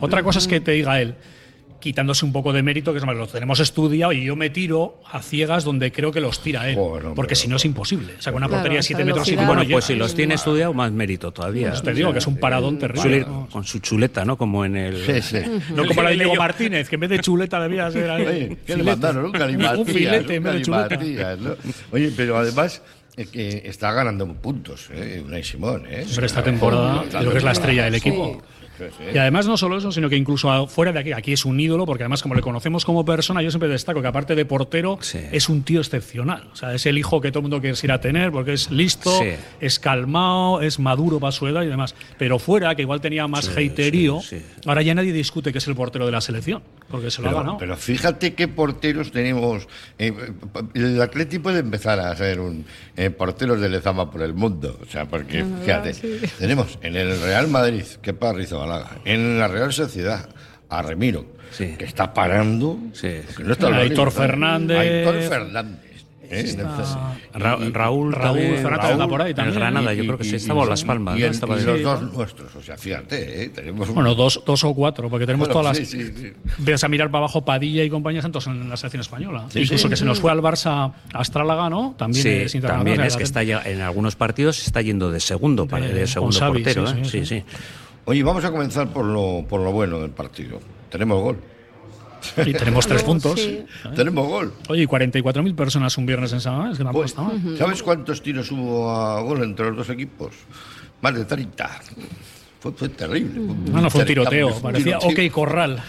Otra 0.00 0.22
cosa 0.22 0.38
es 0.38 0.48
que 0.48 0.60
te 0.60 0.72
diga 0.72 1.00
él 1.00 1.14
quitándose 1.80 2.24
un 2.24 2.32
poco 2.32 2.52
de 2.52 2.62
mérito, 2.62 2.92
que 2.92 2.98
es 2.98 3.04
más, 3.04 3.16
lo 3.16 3.26
tenemos 3.26 3.60
estudiado 3.60 4.12
y 4.12 4.24
yo 4.24 4.36
me 4.36 4.50
tiro 4.50 5.00
a 5.10 5.22
ciegas 5.22 5.64
donde 5.64 5.92
creo 5.92 6.12
que 6.12 6.20
los 6.20 6.40
tira 6.42 6.68
él. 6.68 6.78
porque 7.14 7.34
si 7.34 7.48
no 7.48 7.56
es 7.56 7.64
imposible. 7.64 8.14
O 8.18 8.22
sea, 8.22 8.32
con 8.32 8.42
una 8.42 8.48
portería 8.48 8.78
de 8.78 8.82
7 8.82 9.04
metros 9.04 9.28
y 9.28 9.36
Bueno, 9.36 9.62
pues 9.70 9.84
si 9.84 9.94
los 9.94 10.14
tiene 10.14 10.34
estudiado, 10.34 10.72
más 10.74 10.92
mérito 10.92 11.32
todavía. 11.32 11.70
Pues 11.70 11.82
te 11.82 11.94
digo 11.94 12.12
que 12.12 12.18
es 12.18 12.26
un 12.26 12.38
paradón 12.38 12.78
terrible. 12.78 13.26
Con 13.50 13.64
su 13.64 13.78
chuleta, 13.78 14.24
¿no? 14.24 14.36
Como 14.36 14.64
en 14.64 14.76
el. 14.76 15.04
Sí, 15.04 15.22
sí. 15.22 15.38
No 15.74 15.86
como 15.86 16.02
la 16.02 16.10
de 16.10 16.16
Diego 16.16 16.34
Martínez, 16.34 16.88
que 16.88 16.96
en 16.96 17.00
vez 17.00 17.10
de 17.10 17.20
chuleta 17.20 17.60
debía 17.60 17.90
ser. 17.90 18.10
Oye, 18.10 18.56
¿qué 18.66 18.76
le 18.76 18.82
mandaron? 18.82 19.32
Un 19.78 19.86
filete 19.86 20.36
en 20.36 20.42
vez 20.42 20.54
de 20.54 20.62
chuleta. 20.62 20.98
Oye, 21.92 22.12
pero 22.16 22.36
además 22.36 22.82
que 23.24 23.62
está 23.64 23.92
ganando 23.92 24.26
puntos, 24.34 24.90
¿eh? 24.92 25.22
Unai 25.24 25.42
Simón. 25.42 25.84
¿eh? 25.88 26.06
Pero 26.14 26.26
esta 26.26 26.42
temporada 26.42 27.04
creo 27.08 27.32
que 27.32 27.38
es 27.38 27.44
la 27.44 27.52
estrella 27.52 27.84
del 27.84 27.94
equipo. 27.94 28.42
Y 29.12 29.18
además 29.18 29.46
no 29.46 29.56
solo 29.56 29.78
eso, 29.78 29.92
sino 29.92 30.08
que 30.08 30.16
incluso 30.16 30.66
fuera 30.66 30.92
de 30.92 31.00
aquí, 31.00 31.12
aquí 31.12 31.32
es 31.32 31.44
un 31.44 31.58
ídolo, 31.58 31.86
porque 31.86 32.04
además 32.04 32.22
como 32.22 32.34
le 32.34 32.42
conocemos 32.42 32.84
como 32.84 33.04
persona, 33.04 33.42
yo 33.42 33.50
siempre 33.50 33.68
destaco 33.68 34.02
que 34.02 34.08
aparte 34.08 34.34
de 34.34 34.44
portero, 34.44 34.98
es 35.32 35.48
un 35.48 35.62
tío 35.62 35.80
excepcional. 35.80 36.48
O 36.52 36.56
sea, 36.56 36.74
es 36.74 36.86
el 36.86 36.98
hijo 36.98 37.20
que 37.20 37.30
todo 37.30 37.40
el 37.40 37.42
mundo 37.44 37.60
quiere 37.60 37.76
ir 37.82 37.92
a 37.92 38.00
tener, 38.00 38.32
porque 38.32 38.52
es 38.52 38.70
listo, 38.70 39.20
es 39.60 39.78
calmado, 39.78 40.60
es 40.62 40.78
maduro 40.78 41.20
para 41.20 41.32
su 41.32 41.46
edad 41.46 41.62
y 41.62 41.66
demás. 41.66 41.94
Pero 42.18 42.38
fuera, 42.38 42.74
que 42.74 42.82
igual 42.82 43.00
tenía 43.00 43.26
más 43.26 43.48
haterío, 43.48 44.20
ahora 44.66 44.82
ya 44.82 44.94
nadie 44.94 45.12
discute 45.12 45.52
que 45.52 45.58
es 45.58 45.66
el 45.68 45.74
portero 45.74 46.06
de 46.06 46.12
la 46.12 46.20
selección, 46.20 46.62
porque 46.88 47.10
se 47.10 47.22
lo 47.22 47.28
pero, 47.28 47.38
ha 47.38 47.40
ganado. 47.42 47.58
Pero 47.58 47.76
fíjate 47.76 48.34
qué 48.34 48.48
porteros 48.48 49.10
tenemos. 49.10 49.66
Eh, 49.98 50.12
el 50.74 51.00
Atleti 51.00 51.38
puede 51.38 51.60
empezar 51.60 51.98
a 52.00 52.14
ser 52.16 52.40
un 52.40 52.64
eh, 52.96 53.10
portero 53.10 53.56
de 53.56 53.68
Lezama 53.68 54.10
por 54.10 54.22
el 54.22 54.34
mundo. 54.34 54.78
O 54.80 54.86
sea, 54.86 55.06
porque, 55.06 55.44
fíjate, 55.62 55.94
tenemos 56.38 56.78
en 56.82 56.96
el 56.96 57.20
Real 57.20 57.48
Madrid, 57.48 57.84
qué 58.02 58.12
parrizo 58.14 58.64
en 59.04 59.38
la 59.38 59.48
Real 59.48 59.72
Sociedad, 59.72 60.28
a 60.68 60.82
Remiro, 60.82 61.26
que 61.56 61.84
está 61.84 62.12
parando. 62.12 62.78
Sí. 62.92 63.20
No 63.42 63.52
está 63.52 63.68
Aitor 63.68 64.10
Fernández. 64.10 64.78
Aitor 64.78 65.20
Fernández. 65.22 65.85
¿Eh? 66.30 66.56
Raúl, 67.34 67.72
Raúl 67.72 68.12
Raúl 68.12 69.08
por 69.08 69.22
ahí 69.22 69.34
también. 69.34 69.54
En 69.54 69.60
Granada, 69.60 69.94
yo 69.94 70.04
creo 70.04 70.18
que 70.18 70.24
sí, 70.24 70.36
estaba 70.36 70.62
en 70.62 70.68
Las 70.68 70.84
Palmas. 70.84 71.18
Y, 71.18 71.22
los 71.22 71.82
dos 71.82 72.02
nuestros, 72.12 72.54
o 72.54 72.62
sea, 72.62 72.76
fíjate, 72.76 73.44
¿eh? 73.44 73.48
tenemos. 73.50 73.88
Bueno, 73.88 74.14
dos, 74.14 74.42
dos 74.44 74.64
o 74.64 74.74
cuatro, 74.74 75.08
porque 75.08 75.26
tenemos 75.26 75.48
todas 75.48 75.78
las. 75.78 75.96
Ves 76.58 76.84
a 76.84 76.88
mirar 76.88 77.10
para 77.10 77.24
abajo 77.24 77.44
Padilla 77.44 77.84
y 77.84 77.90
compañía 77.90 78.20
entonces 78.24 78.52
en 78.52 78.68
la 78.68 78.76
selección 78.76 79.00
española. 79.00 79.46
Incluso 79.54 79.88
que 79.88 79.96
se 79.96 80.04
nos 80.04 80.20
fue 80.20 80.30
al 80.30 80.40
Barça 80.40 80.92
Astrálaga, 81.12 81.70
¿no? 81.70 81.94
También 81.96 82.26
es 82.26 82.52
También 82.60 83.00
es 83.00 83.16
que 83.16 83.24
está 83.24 83.42
ya, 83.42 83.62
en 83.64 83.80
algunos 83.80 84.16
partidos 84.16 84.66
está 84.66 84.82
yendo 84.82 85.10
de 85.10 85.20
segundo, 85.20 85.66
de, 85.66 85.92
de 85.92 86.06
segundo 86.06 86.38
portero. 86.38 86.88
¿eh? 86.90 87.04
sí, 87.04 87.26
sí. 87.26 87.42
Oye, 88.04 88.22
vamos 88.22 88.44
a 88.44 88.52
comenzar 88.52 88.88
por 88.88 89.04
lo, 89.04 89.44
por 89.48 89.60
lo 89.60 89.72
bueno 89.72 89.98
del 89.98 90.10
partido. 90.10 90.60
Tenemos 90.90 91.20
gol. 91.20 91.38
Y 92.44 92.52
tenemos 92.52 92.86
tres 92.86 93.02
puntos. 93.02 93.40
Tenemos 93.94 94.26
gol. 94.26 94.52
Oye, 94.68 94.86
44.000 94.88 95.54
personas 95.54 95.96
un 95.98 96.06
viernes 96.06 96.32
en 96.32 96.40
San 96.40 96.70
es 96.70 96.78
que 96.78 96.84
pues, 96.84 97.14
¿Sabes 97.58 97.82
cuántos 97.82 98.22
tiros 98.22 98.50
hubo 98.50 98.90
a 98.90 99.20
gol 99.20 99.42
entre 99.42 99.66
los 99.66 99.76
dos 99.76 99.90
equipos? 99.90 100.32
Más 101.02 101.14
de 101.14 101.24
30. 101.24 101.80
Fue, 102.60 102.88
terrible. 102.88 103.40
no, 103.70 103.80
no, 103.80 103.90
fue 103.90 104.00
un 104.00 104.06
tiroteo. 104.06 104.60
parecía 104.60 104.98
OK 104.98 105.30
Corral. 105.30 105.82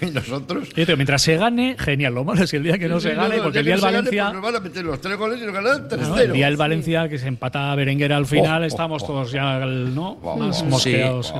y 0.00 0.06
nosotros. 0.10 0.68
mientras 0.76 1.22
se 1.22 1.36
gane, 1.36 1.76
genial. 1.78 2.14
Lo 2.14 2.24
malo 2.24 2.44
es 2.44 2.54
el 2.54 2.62
día 2.62 2.78
que 2.78 2.88
no 2.88 3.00
se 3.00 3.14
gane, 3.14 3.38
porque 3.38 3.60
el 3.60 3.64
día 3.64 3.74
del 3.74 3.82
Valencia. 3.82 4.30
Pues 4.30 4.42
van 4.42 4.56
a 4.56 4.60
meter 4.60 4.84
los 4.84 5.00
tres 5.00 5.16
goles 5.16 5.40
y 5.40 5.44
nos 5.44 5.54
ganan 5.54 5.88
3 5.88 6.08
El 6.18 6.32
día 6.32 6.46
del 6.46 6.56
Valencia, 6.56 7.08
que 7.08 7.18
se 7.18 7.28
empata 7.28 7.72
a 7.72 7.74
Berenguer 7.74 8.12
al 8.12 8.26
final, 8.26 8.62
oh, 8.62 8.64
oh, 8.64 8.66
estamos 8.66 9.02
oh. 9.02 9.06
todos 9.06 9.32
ya 9.32 9.58
¿no? 9.64 10.16
más 10.36 10.62
mosqueados. 10.64 11.32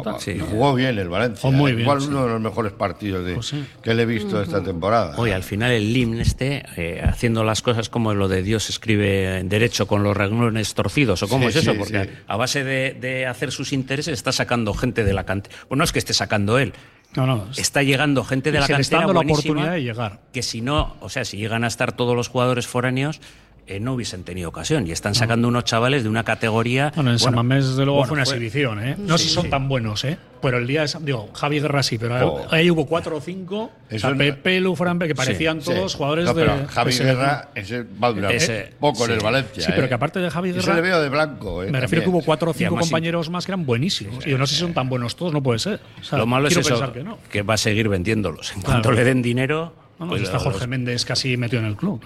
Jugó 0.50 0.74
bien 0.74 0.98
el 0.98 1.08
Valencia. 1.08 1.50
muy 1.50 1.72
bien. 1.72 1.82
Igual 1.82 2.02
uno 2.02 2.24
de 2.24 2.30
los 2.30 2.40
mejores 2.40 2.72
partidos 2.72 3.24
pues 3.34 3.54
que 3.82 3.94
le 3.94 4.02
he 4.02 4.06
visto 4.06 4.40
esta 4.42 4.62
temporada. 4.62 5.14
Oye, 5.16 5.34
al 5.34 5.42
final 5.42 5.72
el 5.72 5.92
Lim 5.92 6.20
este, 6.20 6.64
eh, 6.76 7.02
haciendo 7.02 7.44
las 7.44 7.62
cosas 7.62 7.88
como 7.88 8.14
lo 8.14 8.28
de 8.28 8.42
Dios 8.42 8.68
escribe 8.70 9.38
en 9.38 9.48
derecho 9.48 9.86
con 9.86 10.02
los 10.02 10.16
renglones 10.16 10.74
torcidos, 10.74 11.22
o 11.22 11.28
cómo 11.28 11.48
es 11.48 11.56
eso, 11.56 11.74
porque 11.74 12.08
a 12.26 12.36
base 12.36 12.64
de 12.64 13.26
hacer 13.26 13.52
sus 13.52 13.72
intereses 13.72 14.07
está 14.12 14.32
sacando 14.32 14.74
gente 14.74 15.04
de 15.04 15.12
la 15.12 15.24
cantera. 15.24 15.56
Bueno, 15.68 15.80
no 15.80 15.84
es 15.84 15.92
que 15.92 15.98
esté 15.98 16.14
sacando 16.14 16.58
él. 16.58 16.72
No, 17.16 17.26
no. 17.26 17.48
Está 17.56 17.82
llegando 17.82 18.24
gente 18.24 18.52
de 18.52 18.60
la 18.60 18.66
cantera. 18.66 18.80
Está 18.80 18.96
dando 18.98 19.14
la 19.14 19.20
oportunidad 19.20 19.72
de 19.72 19.82
llegar. 19.82 20.20
Que 20.32 20.42
si 20.42 20.60
no, 20.60 20.96
o 21.00 21.08
sea, 21.08 21.24
si 21.24 21.36
llegan 21.38 21.64
a 21.64 21.66
estar 21.66 21.92
todos 21.92 22.14
los 22.14 22.28
jugadores 22.28 22.66
foráneos, 22.66 23.20
eh, 23.68 23.80
no 23.80 23.94
hubiesen 23.94 24.24
tenido 24.24 24.48
ocasión. 24.48 24.86
Y 24.86 24.92
están 24.92 25.14
sacando 25.14 25.48
unos 25.48 25.64
chavales 25.64 26.02
de 26.02 26.08
una 26.08 26.24
categoría. 26.24 26.92
Bueno, 26.94 27.12
en 27.12 27.18
San 27.18 27.34
Mamés, 27.34 27.68
desde 27.68 27.84
luego, 27.84 28.04
fue 28.04 28.14
una 28.14 28.22
exhibición, 28.22 28.82
¿eh? 28.82 28.96
No 28.98 29.18
sé 29.18 29.24
si 29.24 29.30
son 29.30 29.50
tan 29.50 29.68
buenos, 29.68 30.04
¿eh? 30.04 30.18
Pero 30.40 30.58
el 30.58 30.66
día, 30.66 30.84
es, 30.84 30.96
digo, 31.04 31.30
Javi 31.34 31.60
Guerra 31.60 31.82
sí, 31.82 31.98
pero 31.98 32.34
oh. 32.34 32.46
ahí 32.50 32.70
hubo 32.70 32.86
cuatro 32.86 33.16
o 33.16 33.20
cinco. 33.20 33.70
Eso 33.90 34.14
Pepe, 34.16 34.60
Luframbe, 34.60 35.08
que 35.08 35.14
parecían 35.14 35.60
todos 35.60 35.94
jugadores 35.94 36.34
de. 36.34 36.66
Javi 36.68 36.92
Guerra, 36.92 37.48
ese 37.54 37.82
va 37.82 38.08
a 38.08 38.12
durar 38.12 38.34
poco 38.78 39.04
en 39.04 39.12
el 39.12 39.20
Valencia. 39.20 39.64
Sí, 39.64 39.72
pero 39.74 39.88
que 39.88 39.94
aparte 39.94 40.20
de 40.20 40.30
Javi 40.30 40.52
Guerra. 40.52 40.62
se 40.62 40.74
le 40.74 40.80
veo 40.80 41.00
de 41.00 41.08
blanco, 41.08 41.62
¿eh? 41.62 41.70
Me 41.70 41.80
refiero 41.80 42.04
que 42.04 42.10
hubo 42.10 42.22
cuatro 42.22 42.50
o 42.50 42.54
cinco 42.54 42.76
compañeros 42.76 43.30
más 43.30 43.46
que 43.46 43.52
eran 43.52 43.66
buenísimos. 43.66 44.26
y 44.26 44.30
yo 44.30 44.38
no 44.38 44.46
sé 44.46 44.54
si 44.54 44.60
son 44.60 44.74
tan 44.74 44.88
buenos 44.88 45.16
todos, 45.16 45.32
no 45.32 45.42
puede 45.42 45.58
ser. 45.58 45.80
Lo 46.12 46.26
malo 46.26 46.48
es 46.48 46.56
eso, 46.56 46.92
que, 47.30 47.42
va 47.42 47.54
a 47.54 47.58
seguir 47.58 47.88
vendiéndolos. 47.88 48.52
En 48.54 48.62
cuanto 48.62 48.92
le 48.92 49.04
den 49.04 49.22
dinero. 49.22 49.87
Pues 49.98 50.22
está 50.22 50.38
Jorge 50.38 50.66
Méndez 50.66 51.04
casi 51.04 51.36
metido 51.36 51.60
en 51.60 51.68
el 51.68 51.76
club. 51.76 52.00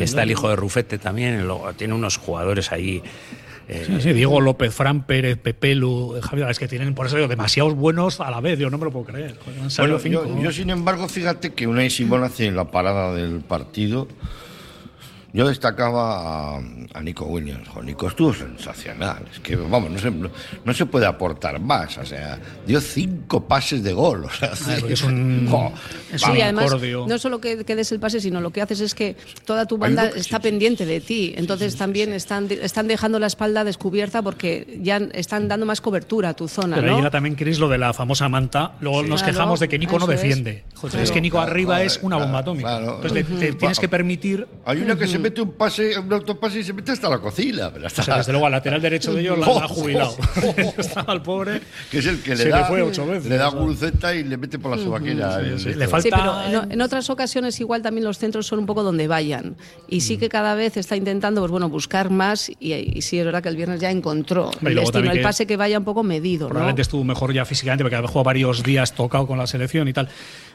está 0.00 0.22
el 0.22 0.30
hijo 0.30 0.48
de 0.48 0.56
Rufete 0.56 0.98
también, 0.98 1.46
tiene 1.76 1.94
unos 1.94 2.16
jugadores 2.16 2.72
ahí. 2.72 3.02
Eh, 3.68 3.98
sí, 4.00 4.12
Diego 4.12 4.40
López, 4.40 4.72
Fran 4.72 5.06
Pérez, 5.06 5.38
Pepelu, 5.38 6.20
Javier, 6.22 6.48
es 6.50 6.58
que 6.58 6.68
tienen 6.68 6.94
por 6.94 7.06
eso 7.06 7.16
demasiados 7.26 7.74
buenos 7.74 8.20
a 8.20 8.30
la 8.30 8.40
vez, 8.40 8.58
yo 8.60 8.70
no 8.70 8.78
me 8.78 8.84
lo 8.84 8.92
puedo 8.92 9.06
creer. 9.06 9.36
yo, 9.76 10.52
sin 10.52 10.70
embargo, 10.70 11.08
fíjate 11.08 11.52
que 11.52 11.66
una 11.66 11.88
Simón 11.90 12.22
hace 12.22 12.50
la 12.52 12.70
parada 12.70 13.12
del 13.12 13.40
partido 13.40 14.06
Yo 15.36 15.46
destacaba 15.46 16.56
a, 16.56 17.02
Nico 17.02 17.26
Williams. 17.26 17.68
Nico 17.84 18.08
estuvo 18.08 18.32
sensacional. 18.32 19.22
Es 19.30 19.38
que, 19.40 19.54
vamos, 19.54 19.90
no 19.90 19.98
se, 19.98 20.10
no, 20.10 20.72
se 20.72 20.86
puede 20.86 21.04
aportar 21.04 21.60
más. 21.60 21.98
O 21.98 22.06
sea, 22.06 22.38
dio 22.66 22.80
cinco 22.80 23.46
pases 23.46 23.82
de 23.82 23.92
gol. 23.92 24.24
O 24.24 24.30
sea, 24.30 24.52
es 24.88 25.02
un. 25.02 25.46
sí, 26.16 26.40
además, 26.40 26.72
no 27.06 27.18
solo 27.18 27.38
que, 27.38 27.54
des 27.54 27.92
el 27.92 28.00
pase, 28.00 28.18
sino 28.22 28.40
lo 28.40 28.50
que 28.50 28.62
haces 28.62 28.80
es 28.80 28.94
que 28.94 29.14
toda 29.44 29.66
tu 29.66 29.76
banda 29.76 30.06
está 30.16 30.40
pendiente 30.40 30.86
de 30.86 31.02
ti. 31.02 31.34
Entonces 31.36 31.76
también 31.76 32.14
están, 32.14 32.48
están 32.50 32.88
dejando 32.88 33.18
la 33.18 33.26
espalda 33.26 33.62
descubierta 33.62 34.22
porque 34.22 34.78
ya 34.80 34.96
están 35.12 35.48
dando 35.48 35.66
más 35.66 35.82
cobertura 35.82 36.30
a 36.30 36.34
tu 36.34 36.48
zona. 36.48 36.76
Pero 36.76 36.92
ahí 36.92 36.96
llega 36.96 37.10
también, 37.10 37.34
Chris, 37.34 37.58
lo 37.58 37.68
de 37.68 37.76
la 37.76 37.92
famosa 37.92 38.30
manta. 38.30 38.72
Luego 38.80 39.02
nos 39.02 39.22
quejamos 39.22 39.60
de 39.60 39.68
que 39.68 39.78
Nico 39.78 39.98
no 39.98 40.06
defiende. 40.06 40.64
Es, 40.98 41.10
que 41.10 41.20
Nico 41.20 41.40
arriba 41.40 41.82
es 41.82 42.00
una 42.00 42.16
bomba 42.16 42.38
atómica. 42.38 42.78
Entonces 42.78 43.28
le, 43.28 43.52
tienes 43.52 43.78
que 43.78 43.88
permitir. 43.90 44.48
Hay 44.64 44.80
una 44.80 44.96
que 44.96 45.06
se 45.06 45.25
mete 45.26 45.42
un 45.42 45.52
pase, 45.52 45.98
un 45.98 46.12
autopase 46.12 46.60
y 46.60 46.64
se 46.64 46.72
mete 46.72 46.92
hasta 46.92 47.08
la 47.08 47.18
cocina. 47.18 47.70
Pero 47.72 47.86
hasta... 47.86 48.02
O 48.02 48.04
sea, 48.04 48.16
desde 48.18 48.32
luego 48.32 48.46
al 48.46 48.52
lateral 48.52 48.80
derecho 48.80 49.12
de 49.12 49.20
ellos 49.20 49.38
la, 49.38 49.46
ha 49.64 49.68
jubilado. 49.68 50.16
Estaba 50.78 51.12
el 51.12 51.22
pobre. 51.22 51.60
Que 51.90 51.98
es 51.98 52.06
el 52.06 52.22
que 52.22 52.34
le 52.34 52.48
da, 52.48 52.68
le 52.70 53.36
da 53.36 53.48
gurceta 53.48 54.14
y 54.14 54.24
le 54.24 54.36
mete 54.36 54.58
por 54.58 54.76
la 54.76 54.82
sobaquera. 54.82 55.40
le 55.40 55.88
falta. 55.88 56.08
pero 56.48 56.70
en, 56.70 56.80
otras 56.80 57.10
ocasiones 57.10 57.60
igual 57.60 57.82
también 57.82 58.04
los 58.04 58.18
centros 58.18 58.46
son 58.46 58.60
un 58.60 58.66
poco 58.66 58.82
donde 58.82 59.08
vayan. 59.08 59.56
Y 59.88 60.00
sí 60.00 60.16
que 60.18 60.28
cada 60.28 60.54
vez 60.54 60.76
está 60.76 60.96
intentando, 60.96 61.40
pues 61.40 61.50
bueno, 61.50 61.68
buscar 61.68 62.10
más. 62.10 62.50
Y, 62.60 63.02
sí 63.02 63.18
es 63.18 63.24
verdad 63.24 63.42
que 63.42 63.48
el 63.48 63.56
viernes 63.56 63.80
ya 63.80 63.90
encontró 63.90 64.50
el 64.62 64.74
destino, 64.74 65.10
el 65.10 65.22
pase 65.22 65.46
que 65.46 65.56
vaya 65.56 65.78
un 65.78 65.84
poco 65.84 66.02
medido. 66.02 66.48
Probablemente 66.48 66.82
estuvo 66.82 67.04
mejor 67.04 67.32
ya 67.32 67.44
físicamente 67.44 67.84
porque 67.84 67.96
había 67.96 68.08
jugado 68.08 68.24
varios 68.24 68.62
días 68.62 68.94
tocado 68.94 69.26
con 69.26 69.38
la 69.38 69.46
selección 69.46 69.88
y 69.88 69.92
tal. 69.92 70.08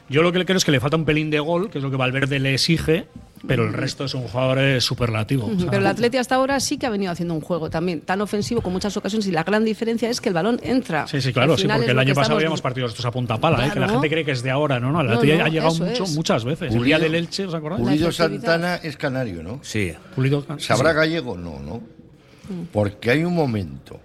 Yo 0.08 0.22
lo 0.22 0.32
que 0.32 0.44
creo 0.44 0.56
es 0.56 0.64
que 0.64 0.72
le 0.72 0.80
falta 0.80 0.96
un 0.96 1.04
pelín 1.04 1.30
de 1.30 1.40
gol, 1.40 1.70
que 1.70 1.78
es 1.78 1.84
lo 1.84 1.90
que 1.90 1.96
Valverde 1.96 2.38
le 2.38 2.54
exige, 2.54 3.06
pero 3.46 3.66
el 3.66 3.72
resto 3.72 4.04
es 4.04 4.14
un 4.14 4.22
jugador 4.28 4.58
eh, 4.58 4.80
superlativo. 4.80 5.50
pero 5.70 5.78
el 5.78 5.86
Atleti 5.86 6.16
hasta 6.16 6.36
ahora 6.36 6.60
sí 6.60 6.78
que 6.78 6.86
ha 6.86 6.90
venido 6.90 7.12
haciendo 7.12 7.34
un 7.34 7.40
juego 7.40 7.70
también 7.70 8.00
tan 8.00 8.20
ofensivo 8.20 8.60
con 8.60 8.72
muchas 8.72 8.96
ocasiones 8.96 9.26
y 9.26 9.32
la 9.32 9.42
gran 9.44 9.64
diferencia 9.64 10.08
es 10.08 10.20
que 10.20 10.28
el 10.28 10.34
balón 10.34 10.60
entra. 10.62 11.06
Sí, 11.06 11.20
sí, 11.20 11.32
claro, 11.32 11.56
sí, 11.56 11.66
porque 11.66 11.90
el 11.90 11.98
año 11.98 12.14
pasado 12.14 12.36
habíamos 12.36 12.60
partidos 12.60 12.92
estos 12.92 13.04
a 13.06 13.10
punta 13.10 13.38
pala, 13.38 13.66
eh, 13.66 13.70
que 13.72 13.80
la 13.80 13.88
gente 13.88 14.08
cree 14.08 14.24
que 14.24 14.32
es 14.32 14.42
de 14.42 14.50
ahora, 14.50 14.78
¿no? 14.78 14.92
no 14.92 15.00
el 15.00 15.10
Atleti 15.10 15.40
ha 15.40 15.48
llegado 15.48 15.74
mucho, 15.74 16.06
muchas 16.08 16.44
veces. 16.44 16.74
el 16.74 16.84
día 16.84 16.98
del 16.98 17.14
Elche, 17.14 17.46
¿os 17.46 17.54
acordáis? 17.54 17.82
Pulido 17.82 18.12
Santana 18.12 18.76
es 18.76 18.96
canario, 18.96 19.42
¿no? 19.42 19.60
Sí. 19.62 19.92
Pulido, 20.14 20.44
¿Sabrá 20.58 20.92
gallego? 20.92 21.36
No, 21.36 21.58
¿no? 21.58 21.76
Mm. 21.76 22.66
Porque 22.72 23.10
hay 23.10 23.24
un 23.24 23.34
momento 23.34 24.00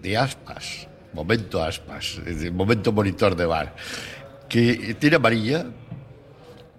de 0.00 0.16
aspas, 0.16 0.88
momento 1.12 1.62
aspas, 1.62 2.20
momento 2.52 2.92
monitor 2.92 3.36
de 3.36 3.46
bar, 3.46 3.74
que 4.48 4.96
tiene 4.98 5.16
amarilla 5.16 5.66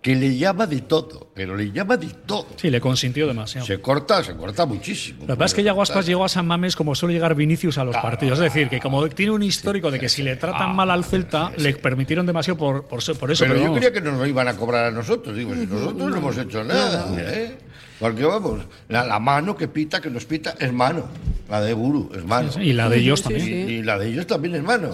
que 0.03 0.15
le 0.15 0.35
llama 0.35 0.67
de 0.67 0.81
todo, 0.81 1.31
pero 1.33 1.55
le 1.55 1.71
llama 1.71 1.95
de 1.95 2.07
todo. 2.25 2.45
Sí, 2.57 2.69
le 2.69 2.81
consintió 2.81 3.25
demasiado. 3.25 3.65
Se 3.65 3.79
corta, 3.79 4.21
se 4.21 4.35
corta 4.35 4.65
muchísimo. 4.65 5.21
Lo 5.21 5.35
que 5.35 5.39
pasa 5.39 5.45
es 5.45 5.53
que 5.53 5.63
Yaguaspas 5.63 6.05
llegó 6.05 6.25
a 6.25 6.29
San 6.29 6.45
Mames 6.45 6.75
como 6.75 6.93
suele 6.93 7.13
llegar 7.13 7.33
Vinicius 7.35 7.77
a 7.77 7.85
los 7.85 7.95
partidos. 7.95 8.37
Es 8.39 8.43
decir, 8.43 8.67
que 8.67 8.81
como 8.81 9.07
tiene 9.07 9.31
un 9.31 9.41
histórico 9.41 9.89
de 9.91 9.99
que 9.99 10.09
si 10.09 10.21
le 10.21 10.35
tratan 10.35 10.71
ah, 10.71 10.73
mal 10.73 10.91
al 10.91 11.05
Celta, 11.05 11.53
le 11.55 11.73
permitieron 11.75 12.25
demasiado 12.25 12.57
por, 12.57 12.83
por, 12.83 13.01
por 13.17 13.31
eso. 13.31 13.45
Pero, 13.47 13.57
yo 13.57 13.73
creía 13.73 13.93
que 13.93 14.01
nos 14.01 14.19
lo 14.19 14.27
iban 14.27 14.49
a 14.49 14.57
cobrar 14.57 14.85
a 14.85 14.91
nosotros. 14.91 15.37
Digo, 15.37 15.55
si 15.55 15.65
nosotros 15.65 16.09
no 16.09 16.17
hemos 16.17 16.37
hecho 16.37 16.65
nada. 16.65 17.07
¿eh? 17.17 17.57
Porque 18.03 18.25
vamos, 18.25 18.59
la, 18.89 19.17
mano 19.17 19.55
que 19.55 19.69
pita, 19.69 20.01
que 20.01 20.09
nos 20.09 20.25
pita, 20.25 20.55
es 20.59 20.73
mano. 20.73 21.05
La 21.49 21.61
de 21.61 21.71
Guru 21.71 22.11
es 22.13 22.25
mano. 22.25 22.49
y 22.59 22.73
la 22.73 22.89
de 22.89 22.97
ellos 22.97 23.23
también. 23.23 23.69
Y, 23.69 23.81
la 23.81 23.97
de 23.97 24.09
ellos 24.09 24.27
también 24.27 24.55
es 24.55 24.61
mano. 24.61 24.89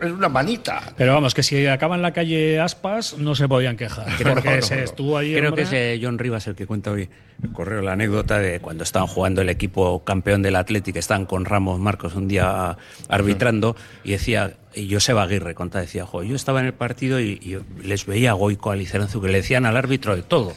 Es 0.00 0.10
una 0.10 0.30
manita. 0.30 0.94
Pero 0.96 1.12
vamos, 1.12 1.34
que 1.34 1.42
si 1.42 1.66
acaba 1.66 1.96
en 1.96 2.02
la 2.02 2.12
calle 2.12 2.58
Aspas, 2.58 3.18
no 3.18 3.34
se 3.34 3.46
podían 3.46 3.76
quejar. 3.76 4.06
Creo 4.18 4.36
que 4.36 4.62
se 4.62 4.84
estuvo 4.84 5.18
ahí. 5.18 5.34
Creo 5.34 5.54
que 5.54 5.62
es 5.62 6.00
John 6.02 6.18
Rivas 6.18 6.46
el 6.46 6.54
que 6.54 6.66
cuenta 6.66 6.92
hoy 6.92 7.10
el 7.42 7.52
correo 7.52 7.82
la 7.82 7.92
anécdota 7.92 8.38
de 8.38 8.60
cuando 8.60 8.84
estaban 8.84 9.06
jugando 9.06 9.42
el 9.42 9.50
equipo 9.50 10.02
campeón 10.04 10.40
del 10.40 10.56
Atlético, 10.56 10.98
estaban 10.98 11.26
con 11.26 11.44
Ramos 11.44 11.78
Marcos 11.78 12.14
un 12.14 12.26
día 12.26 12.78
arbitrando 13.10 13.76
y 14.02 14.12
decía 14.12 14.54
y 14.74 14.90
Joseba 14.90 15.24
Aguirre 15.24 15.54
conta, 15.54 15.80
decía, 15.80 16.06
yo 16.10 16.34
estaba 16.34 16.60
en 16.60 16.66
el 16.66 16.74
partido 16.74 17.20
y, 17.20 17.62
les 17.82 18.06
veía 18.06 18.30
a 18.30 18.32
Goico, 18.32 18.70
a 18.70 18.76
Liceranzu, 18.76 19.20
que 19.20 19.28
le 19.28 19.38
decían 19.38 19.66
al 19.66 19.76
árbitro 19.76 20.16
de 20.16 20.22
todo 20.22 20.54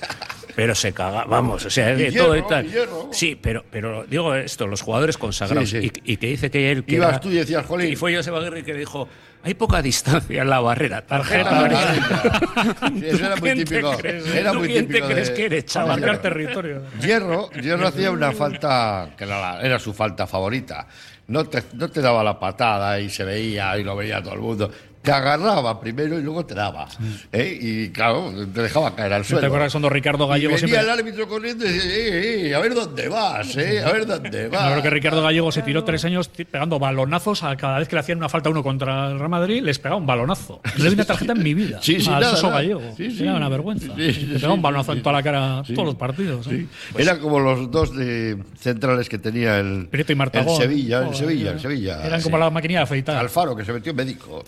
pero 0.56 0.76
se 0.76 0.94
caga, 0.94 1.26
vamos, 1.26 1.66
o 1.66 1.70
sea, 1.70 1.96
de 1.96 2.12
todo 2.12 2.36
y 2.36 2.42
tal. 2.44 2.68
Sí, 3.12 3.38
pero, 3.42 3.64
pero 3.70 4.06
digo 4.06 4.36
esto, 4.36 4.68
los 4.68 4.82
jugadores 4.82 5.18
consagrados, 5.18 5.74
Y, 5.74 6.18
que 6.18 6.28
dice 6.28 6.50
que 6.50 6.72
él... 6.72 6.84
Que 6.84 6.96
Ibas 6.96 7.22
tú 7.22 7.30
y 7.30 7.36
decías, 7.36 7.66
Jolín. 7.66 7.92
Y 7.92 7.96
fue 7.96 8.16
José 8.16 8.32
Aguirre 8.32 8.64
que 8.64 8.74
dijo, 8.74 9.08
hay 9.44 9.54
poca 9.54 9.82
distancia 9.82 10.42
en 10.42 10.50
la 10.50 10.60
barrera, 10.60 11.06
tarjeta 11.06 11.50
amarilla. 11.50 13.08
eso 13.08 13.26
era 13.26 13.36
muy 13.38 13.54
típico. 13.54 13.98
Era 14.04 14.54
muy 14.54 14.68
¿Quién 14.68 14.88
típico 14.88 15.08
te 15.08 15.14
crees 15.14 15.30
que 15.32 15.46
eres, 15.46 15.66
chaval? 15.66 16.22
Territorio. 16.22 16.82
Hierro, 17.02 17.50
Hierro 17.52 17.88
hacía 17.88 18.12
una 18.12 18.32
falta, 18.32 19.12
que 19.18 19.24
era, 19.24 19.62
era 19.62 19.80
su 19.80 19.94
falta 19.94 20.28
favorita. 20.28 20.88
No 21.28 21.46
te, 21.46 21.64
no 21.74 21.90
te 21.90 22.02
daba 22.02 22.24
la 22.24 22.40
patada 22.40 23.00
y 23.00 23.10
se 23.10 23.24
veía 23.24 23.78
y 23.78 23.84
lo 23.84 23.96
veía 23.96 24.22
todo 24.22 24.34
el 24.34 24.40
mundo 24.40 24.72
te 25.10 25.16
agarraba 25.16 25.80
primero 25.80 26.20
y 26.20 26.22
luego 26.22 26.46
te 26.46 26.54
daba. 26.54 26.88
¿eh? 27.32 27.58
Y 27.60 27.90
claro, 27.90 28.32
te 28.54 28.62
dejaba 28.62 28.96
caer 28.96 29.14
al 29.14 29.26
suelo. 29.26 29.42
¿Te 29.42 29.48
acuerdas 29.48 29.72
cuando 29.72 29.90
Ricardo 29.90 30.28
Gallego 30.28 30.56
y 30.56 30.62
venía 30.62 30.82
el 30.82 30.90
árbitro 30.90 31.28
corriendo 31.28 31.66
y 31.66 31.72
decía, 31.72 31.92
eh, 31.92 32.48
eh, 32.50 32.56
a 32.56 32.60
ver 32.60 32.76
dónde 32.76 33.10
vas, 33.10 33.58
eh, 33.58 33.84
a 33.84 33.92
ver 33.92 34.06
dónde 34.06 34.48
vas. 34.50 34.72
Creo 34.72 34.84
que 34.84 34.90
Ricardo 34.92 35.24
Gallego 35.24 35.52
se 35.52 35.64
tiró 35.64 35.84
tres 35.84 36.06
años 36.06 36.30
pegando 36.30 36.78
balonazos 36.78 37.42
a 37.44 37.56
cada 37.58 37.80
vez 37.80 37.88
que 37.88 37.96
le 37.96 38.02
hacían 38.02 38.20
una 38.20 38.30
falta 38.30 38.52
uno 38.52 38.62
contra 38.62 39.10
el 39.10 39.18
Real 39.18 39.30
Madrid, 39.30 39.64
les 39.64 39.80
pegaba 39.80 40.00
un 40.00 40.06
balonazo. 40.06 40.62
No 40.78 40.84
le 40.84 40.90
vi 40.92 40.94
una 40.94 41.06
tarjeta 41.06 41.34
en 41.34 41.42
mi 41.42 41.56
vida. 41.56 41.80
Sí, 41.82 42.00
sí, 42.00 42.10
a 42.10 42.20
nada, 42.20 42.40
Gallego. 42.40 42.82
Sí, 42.96 43.10
sí. 43.10 43.24
Era 43.24 43.34
una 43.34 43.50
vergüenza. 43.50 43.96
le 43.96 44.14
pegaba 44.14 44.54
un 44.54 44.62
balonazo 44.62 44.94
en 44.94 45.02
toda 45.02 45.14
la 45.14 45.24
cara 45.24 45.64
todos 45.74 45.86
los 45.86 45.96
partidos. 45.96 46.46
¿eh? 46.48 46.68
Pues, 46.92 47.04
Eran 47.04 47.20
como 47.20 47.40
los 47.40 47.72
dos 47.72 47.96
de 47.96 48.38
centrales 48.60 49.10
que 49.10 49.18
tenía 49.18 49.60
el, 49.60 49.88
Prieto 49.88 50.12
y 50.12 50.16
Martagón. 50.16 50.54
el 50.54 50.70
Sevilla, 50.70 51.08
el 51.08 51.16
Sevilla, 51.16 51.52
el 51.54 51.60
Sevilla. 51.60 52.06
Eran 52.06 52.22
como 52.22 52.38
la 52.38 52.52
maquinilla 52.52 52.82
de 52.82 52.84
afeitar. 52.84 53.18
Alfaro, 53.18 53.56
que 53.56 53.66
se 53.66 53.74
metió 53.74 53.92
médico. 53.92 54.44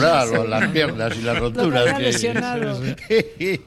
Para 0.00 0.26
curar 0.26 0.48
la 0.48 0.72
piernas 0.72 1.16
y 1.16 1.22
las 1.22 1.38
roturas. 1.38 1.94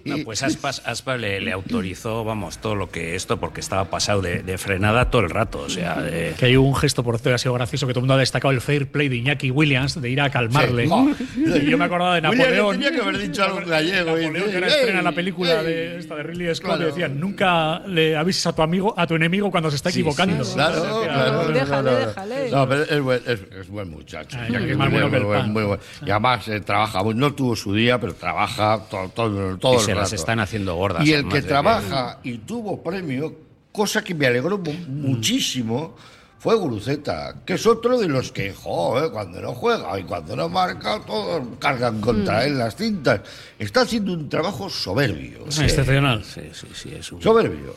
no, 0.05 0.15
pues 0.23 0.43
Aspas, 0.43 0.81
Aspas 0.85 1.19
le, 1.19 1.51
autorizó, 1.51 2.23
vamos, 2.23 2.59
todo 2.59 2.75
lo 2.75 2.89
que 2.89 3.15
esto, 3.15 3.39
porque 3.39 3.59
estaba 3.59 3.85
pasado 3.85 4.21
de, 4.21 4.57
frenada 4.57 5.09
todo 5.09 5.21
el 5.21 5.29
rato. 5.29 5.59
O 5.59 5.69
sea, 5.69 6.03
Que 6.37 6.45
hay 6.45 6.55
un 6.55 6.75
gesto, 6.75 7.03
por 7.03 7.17
cierto, 7.19 7.35
ha 7.35 7.37
sido 7.37 7.53
gracioso, 7.53 7.87
que 7.87 7.93
todo 7.93 7.99
el 7.99 8.03
mundo 8.03 8.15
ha 8.15 8.19
destacado 8.19 8.51
el 8.51 8.61
fair 8.61 8.87
play 8.87 9.09
de 9.09 9.17
Iñaki 9.17 9.51
Williams, 9.51 9.99
de 9.99 10.09
ir 10.09 10.21
a 10.21 10.29
calmarle. 10.29 10.89
Y 11.41 11.69
yo 11.69 11.77
me 11.77 11.85
acordaba 11.85 12.15
de 12.15 12.21
Napoleón. 12.21 12.71
tenía 12.73 12.91
que 12.91 13.01
haber 13.01 13.17
dicho 13.17 13.43
algo 13.43 13.61
gallego. 13.65 14.11
Napoleón, 14.15 14.51
que 14.51 14.57
era 14.57 14.67
estrena 14.67 15.01
la 15.01 15.11
película 15.11 15.63
de, 15.63 15.97
esta 15.97 16.15
de 16.15 16.23
Ridley 16.23 16.55
Scott, 16.55 16.75
claro. 16.75 16.85
decían, 16.85 17.19
nunca 17.19 17.79
le 17.87 18.15
avises 18.15 18.45
a 18.47 18.53
tu 18.53 18.61
amigo, 18.61 18.93
a 18.97 19.07
tu 19.07 19.15
enemigo 19.15 19.51
cuando 19.51 19.69
se 19.69 19.75
está 19.75 19.89
equivocando. 19.89 20.43
claro, 20.53 21.01
claro, 21.03 21.47
Déjale, 21.49 21.91
déjale. 21.91 22.51
No, 22.51 22.67
pero 22.67 22.83
es 22.83 23.01
buen, 23.01 23.21
es, 23.25 23.67
buen 23.67 23.89
muchacho. 23.89 24.37
es 24.41 24.77
más 24.77 24.91
bueno 24.91 25.09
que 25.09 25.17
el 25.17 25.25
pan. 25.25 25.51
Muy 25.51 25.63
bueno. 25.63 25.83
Y 26.11 26.13
además 26.13 26.45
eh, 26.49 26.59
trabaja 26.59 27.01
no 27.15 27.33
tuvo 27.33 27.55
su 27.55 27.73
día, 27.73 27.97
pero 27.97 28.13
trabaja 28.13 28.81
todo, 28.89 29.07
todo, 29.09 29.57
todo 29.57 29.75
y 29.75 29.79
se 29.79 29.95
las 29.95 30.11
están 30.11 30.41
haciendo 30.41 30.75
gordas. 30.75 31.07
Y 31.07 31.13
el 31.13 31.29
que 31.29 31.41
trabaja 31.41 32.19
y 32.21 32.39
tuvo 32.39 32.83
premio, 32.83 33.33
cosa 33.71 34.03
que 34.03 34.13
me 34.13 34.27
alegró 34.27 34.57
muchísimo, 34.89 35.95
fue 36.37 36.57
Guruceta, 36.57 37.35
que 37.45 37.53
es 37.53 37.65
otro 37.65 37.97
de 37.97 38.09
los 38.09 38.33
que, 38.33 38.51
joder, 38.51 39.09
cuando 39.11 39.39
no 39.39 39.53
juega 39.53 39.97
y 39.97 40.03
cuando 40.03 40.35
no 40.35 40.49
marca, 40.49 40.99
todos 41.07 41.43
cargan 41.59 42.01
contra 42.01 42.39
mm. 42.39 42.41
él 42.41 42.57
las 42.57 42.75
cintas. 42.75 43.21
Está 43.57 43.81
haciendo 43.81 44.11
un 44.11 44.27
trabajo 44.27 44.69
soberbio. 44.69 45.45
Excepcional. 45.45 46.25
Sí, 46.25 46.41
sí, 46.51 46.67
sí, 46.73 46.93
es 46.93 47.09
un... 47.13 47.21
Soberbio 47.21 47.73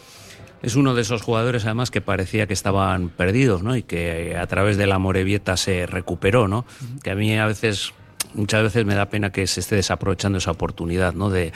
es 0.63 0.77
uno 0.77 0.95
de 0.95 1.03
esos 1.03 1.21
jugadores 1.21 1.67
además 1.67 1.91
que 1.91 2.01
parecía 2.01 2.47
que 2.47 2.55
estaban 2.55 3.11
perdidos, 3.11 3.63
¿no? 3.63 3.77
Y 3.77 3.83
que 3.83 4.35
a 4.35 4.47
través 4.47 4.79
de 4.79 4.87
la 4.87 4.99
Morevieta 4.99 5.59
se 5.59 5.85
recuperó, 5.85 6.49
¿no? 6.49 6.65
Que 7.03 7.11
a 7.11 7.15
mí 7.15 7.37
a 7.37 7.45
veces 7.45 7.93
muchas 8.35 8.63
veces 8.63 8.85
me 8.85 8.95
da 8.95 9.07
pena 9.07 9.31
que 9.31 9.47
se 9.47 9.61
esté 9.61 9.77
desaprovechando 9.77 10.39
esa 10.39 10.51
oportunidad 10.51 11.15
¿no? 11.15 11.31
de, 11.31 11.53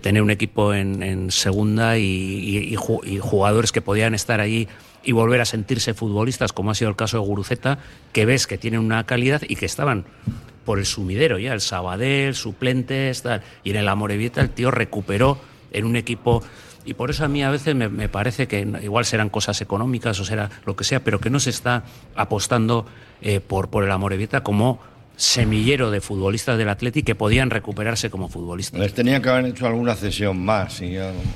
tener 0.00 0.22
un 0.22 0.30
equipo 0.30 0.74
en, 0.74 1.30
segunda 1.30 1.98
y, 1.98 2.74
jugadores 3.20 3.72
que 3.72 3.82
podían 3.82 4.14
estar 4.14 4.40
allí 4.40 4.68
y 5.02 5.12
volver 5.12 5.40
a 5.40 5.44
sentirse 5.44 5.94
futbolistas, 5.94 6.52
como 6.52 6.70
ha 6.70 6.74
sido 6.74 6.90
el 6.90 6.96
caso 6.96 7.18
de 7.18 7.26
Guruceta, 7.26 7.78
que 8.12 8.24
ves 8.24 8.46
que 8.46 8.58
tienen 8.58 8.80
una 8.80 9.04
calidad 9.04 9.42
y 9.46 9.56
que 9.56 9.66
estaban 9.66 10.04
por 10.64 10.78
el 10.78 10.86
sumidero 10.86 11.38
ya, 11.38 11.52
el 11.52 11.60
Sabadell, 11.60 12.34
suplentes, 12.34 13.22
tal. 13.22 13.42
y 13.62 13.70
en 13.70 13.76
el 13.76 13.88
Amorebieta 13.88 14.40
el 14.40 14.50
tío 14.50 14.70
recuperó 14.70 15.38
en 15.72 15.84
un 15.84 15.96
equipo 15.96 16.42
y 16.86 16.94
por 16.94 17.10
eso 17.10 17.24
a 17.24 17.28
mí 17.28 17.42
a 17.42 17.50
veces 17.50 17.74
me, 17.74 18.08
parece 18.08 18.46
que 18.46 18.60
igual 18.82 19.04
serán 19.04 19.30
cosas 19.30 19.60
económicas 19.60 20.20
o 20.20 20.24
será 20.24 20.50
lo 20.66 20.76
que 20.76 20.84
sea, 20.84 21.00
pero 21.00 21.18
que 21.18 21.30
no 21.30 21.40
se 21.40 21.50
está 21.50 21.84
apostando 22.14 22.86
eh, 23.22 23.40
por, 23.40 23.68
por 23.68 23.84
el 23.84 23.90
Amorebieta 23.90 24.42
como 24.42 24.80
semillero 25.16 25.90
de 25.90 26.00
futbolistas 26.00 26.58
del 26.58 26.68
Atleti 26.68 27.02
que 27.02 27.14
podían 27.14 27.50
recuperarse 27.50 28.10
como 28.10 28.28
futbolistas. 28.28 28.80
Les 28.80 28.94
tenía 28.94 29.20
que 29.20 29.28
haber 29.28 29.46
hecho 29.46 29.66
alguna 29.66 29.94
cesión 29.94 30.38
más 30.40 30.80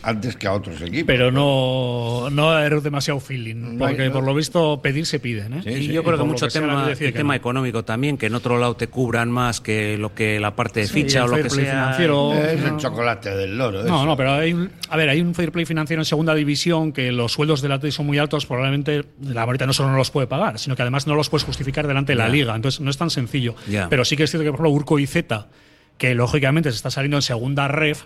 antes 0.02 0.36
que 0.36 0.46
a 0.46 0.52
otros 0.52 0.80
equipos. 0.80 1.06
Pero 1.06 1.30
no, 1.30 2.28
no 2.30 2.58
era 2.58 2.80
demasiado 2.80 3.20
feeling, 3.20 3.78
porque 3.78 4.10
por 4.10 4.24
lo 4.24 4.34
visto 4.34 4.80
pedir 4.82 5.06
se 5.06 5.18
piden. 5.18 5.54
¿eh? 5.54 5.78
y 5.78 5.88
yo 5.88 6.02
creo 6.04 6.18
que 6.18 6.24
mucho 6.24 6.48
tema, 6.48 6.92
tema 6.94 7.36
económico 7.36 7.84
también, 7.84 8.16
que 8.16 8.26
en 8.26 8.34
otro 8.34 8.58
lado 8.58 8.76
te 8.76 8.88
cubran 8.88 9.30
más 9.30 9.60
que 9.60 9.98
lo 9.98 10.14
que 10.14 10.40
la 10.40 10.54
parte 10.54 10.80
de 10.80 10.86
ficha 10.86 11.24
o 11.24 11.28
lo 11.28 11.36
que 11.36 11.50
sea. 11.50 11.72
Financiero, 11.72 12.34
es 12.34 12.62
el 12.62 12.76
chocolate 12.76 13.34
del 13.34 13.56
loro. 13.58 13.82
No, 13.84 14.04
no, 14.04 14.16
pero 14.16 14.32
hay 14.32 14.52
un, 14.52 14.70
a 14.88 14.96
ver, 14.96 15.08
hay 15.08 15.20
un 15.20 15.34
fair 15.34 15.52
play 15.52 15.64
financiero 15.64 16.00
en 16.00 16.04
segunda 16.04 16.34
división 16.34 16.92
que 16.92 17.12
los 17.12 17.32
sueldos 17.32 17.62
del 17.62 17.72
Atleti 17.72 17.92
son 17.92 18.06
muy 18.06 18.18
altos, 18.18 18.46
probablemente 18.46 19.04
la 19.22 19.42
ahorita 19.42 19.66
no 19.66 19.72
solo 19.72 19.90
no 19.90 19.96
los 19.96 20.10
puede 20.10 20.26
pagar, 20.26 20.58
sino 20.58 20.76
que 20.76 20.82
además 20.82 21.06
no 21.06 21.14
los 21.14 21.30
puedes 21.30 21.44
justificar 21.44 21.86
delante 21.86 22.12
de 22.12 22.16
la 22.16 22.28
liga. 22.28 22.54
Entonces 22.54 22.80
no 22.80 22.90
es 22.90 22.98
tan 22.98 23.10
sencillo. 23.10 23.54
Pero 23.88 24.04
sí 24.04 24.16
que 24.16 24.24
es 24.24 24.30
cierto 24.30 24.44
que, 24.44 24.50
por 24.50 24.60
ejemplo, 24.60 24.70
Urco 24.70 24.98
y 24.98 25.06
Z, 25.06 25.48
que 25.98 26.14
lógicamente 26.14 26.70
se 26.70 26.76
está 26.76 26.90
saliendo 26.90 27.16
en 27.18 27.22
segunda 27.22 27.66
ref, 27.66 28.04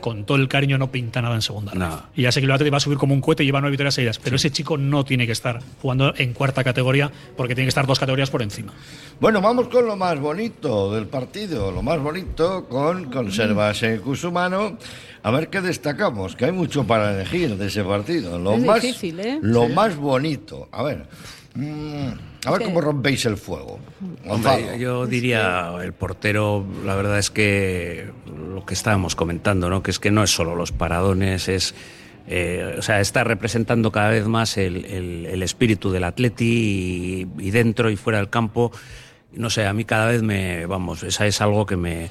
con 0.00 0.24
todo 0.24 0.38
el 0.38 0.48
cariño 0.48 0.76
no 0.76 0.90
pinta 0.90 1.22
nada 1.22 1.36
en 1.36 1.42
segunda 1.42 1.72
ref. 1.72 2.00
Y 2.16 2.22
ya 2.22 2.32
sé 2.32 2.40
que 2.40 2.46
el 2.46 2.50
Atleti 2.50 2.70
va 2.70 2.78
a 2.78 2.80
subir 2.80 2.98
como 2.98 3.14
un 3.14 3.20
cohete 3.20 3.44
y 3.44 3.46
lleva 3.46 3.60
nueve 3.60 3.72
victorias 3.72 3.94
seguidas, 3.94 4.18
pero 4.18 4.36
ese 4.36 4.50
chico 4.50 4.76
no 4.76 5.04
tiene 5.04 5.24
que 5.24 5.32
estar 5.32 5.60
jugando 5.80 6.12
en 6.16 6.32
cuarta 6.32 6.64
categoría 6.64 7.12
porque 7.36 7.54
tiene 7.54 7.66
que 7.66 7.70
estar 7.70 7.86
dos 7.86 8.00
categorías 8.00 8.30
por 8.30 8.42
encima. 8.42 8.72
Bueno, 9.20 9.40
vamos 9.40 9.68
con 9.68 9.86
lo 9.86 9.94
más 9.94 10.18
bonito 10.18 10.92
del 10.92 11.06
partido, 11.06 11.70
lo 11.70 11.82
más 11.82 12.00
bonito 12.00 12.66
con 12.68 13.04
Conservas 13.04 13.82
en 13.84 14.00
Cusumano. 14.00 14.76
A 15.22 15.30
ver 15.30 15.48
qué 15.48 15.60
destacamos, 15.60 16.34
que 16.34 16.46
hay 16.46 16.52
mucho 16.52 16.84
para 16.86 17.14
elegir 17.14 17.56
de 17.56 17.66
ese 17.66 17.84
partido. 17.84 18.38
Lo, 18.38 18.56
más, 18.56 18.82
¿eh? 18.84 19.38
lo 19.42 19.68
más 19.68 19.96
bonito. 19.96 20.68
A 20.72 20.82
ver. 20.82 21.06
Mm, 21.58 22.12
a 22.46 22.52
ver 22.52 22.62
cómo 22.62 22.80
rompéis 22.80 23.26
el 23.26 23.36
fuego. 23.36 23.80
yo 24.78 25.06
diría, 25.08 25.74
el 25.82 25.92
portero, 25.92 26.64
la 26.84 26.94
verdad 26.94 27.18
es 27.18 27.30
que 27.30 28.12
lo 28.54 28.64
que 28.64 28.74
estábamos 28.74 29.16
comentando, 29.16 29.68
¿no? 29.68 29.82
que 29.82 29.90
es 29.90 29.98
que 29.98 30.12
no 30.12 30.22
es 30.22 30.30
solo 30.30 30.54
los 30.54 30.70
paradones, 30.70 31.48
es... 31.48 31.74
Eh, 32.30 32.76
o 32.78 32.82
sea, 32.82 33.00
está 33.00 33.24
representando 33.24 33.90
cada 33.90 34.10
vez 34.10 34.26
más 34.26 34.58
el, 34.58 35.42
espíritu 35.42 35.90
del 35.90 36.04
atleti 36.04 37.26
y, 37.38 37.50
dentro 37.50 37.90
y 37.90 37.96
fuera 37.96 38.18
del 38.18 38.28
campo. 38.28 38.70
No 39.32 39.48
sé, 39.48 39.66
a 39.66 39.72
mí 39.72 39.86
cada 39.86 40.06
vez 40.06 40.22
me, 40.22 40.66
vamos, 40.66 41.02
esa 41.02 41.26
es 41.26 41.40
algo 41.40 41.64
que 41.64 41.76
me, 41.78 42.10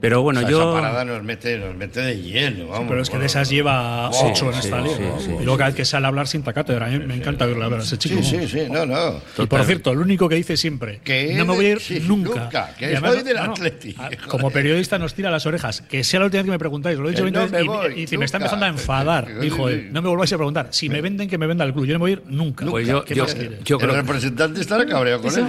pero 0.00 0.22
bueno, 0.22 0.48
yo. 0.48 0.60
Esa 0.60 0.80
parada 0.80 1.04
nos 1.04 1.22
mete, 1.22 1.58
nos 1.58 1.74
mete 1.74 2.00
de 2.00 2.20
lleno. 2.20 2.68
Vamos, 2.68 2.86
pero 2.88 3.02
es 3.02 3.10
que 3.10 3.18
de 3.18 3.26
esas 3.26 3.48
lleva 3.50 4.10
ocho 4.10 4.50
en 4.52 4.58
esta 4.58 4.80
liga. 4.80 4.96
y 5.26 5.44
luego 5.44 5.58
cada 5.58 5.70
vez 5.70 5.76
que 5.76 5.84
sale 5.84 6.06
a 6.06 6.08
hablar 6.08 6.28
sin 6.28 6.42
cátedra, 6.42 6.86
me 6.88 7.14
encanta 7.14 7.46
verla 7.46 7.66
a 7.66 7.78
ese 7.78 7.98
chico. 7.98 8.22
Sí, 8.22 8.38
sí, 8.40 8.48
sí, 8.48 8.60
no, 8.70 8.86
no. 8.86 9.20
Y 9.38 9.46
por 9.46 9.64
cierto, 9.64 9.94
lo 9.94 10.02
único 10.02 10.28
que 10.28 10.36
dice 10.36 10.56
siempre, 10.56 11.00
que 11.02 11.34
no 11.34 11.44
me 11.44 11.54
voy 11.54 11.66
a 11.66 11.70
ir 11.70 12.02
nunca. 12.02 12.44
nunca 12.44 12.74
que 12.78 12.96
soy 12.96 13.22
del 13.22 13.38
Atlético. 13.38 14.02
como 14.28 14.50
periodista 14.50 14.98
nos 14.98 15.14
tira 15.14 15.30
las 15.30 15.46
orejas. 15.46 15.82
Que 15.82 16.04
sea 16.04 16.20
la 16.20 16.26
última 16.26 16.42
vez 16.42 16.46
que 16.46 16.50
me 16.52 16.58
preguntáis, 16.58 16.98
lo 16.98 17.08
he 17.08 17.10
dicho 17.12 17.24
20 17.24 17.38
veces 17.40 17.66
y, 17.96 18.14
y, 18.14 18.18
me 18.18 18.24
está 18.24 18.38
empezando 18.38 18.66
a 18.66 18.68
enfadar. 18.68 19.38
Dijo 19.40 19.68
él, 19.68 19.92
no 19.92 20.02
me 20.02 20.08
volváis 20.08 20.32
a 20.32 20.36
preguntar. 20.36 20.68
Si 20.70 20.88
me 20.88 21.00
venden, 21.00 21.28
que 21.28 21.38
me 21.38 21.46
venda 21.46 21.64
el 21.64 21.72
club. 21.72 21.86
Yo 21.86 21.94
no 21.94 21.98
me 21.98 22.02
voy 22.04 22.10
a 22.10 22.14
ir 22.14 22.22
nunca. 22.26 22.66
Pues 22.66 22.86
yo, 22.86 23.04
¿Qué 23.04 23.14
yo, 23.14 23.26
yo 23.64 23.78
creo 23.78 23.90
el 23.90 23.96
representante 23.96 24.60
estará 24.60 24.86
cabreado 24.86 25.22
con 25.22 25.34
él. 25.34 25.46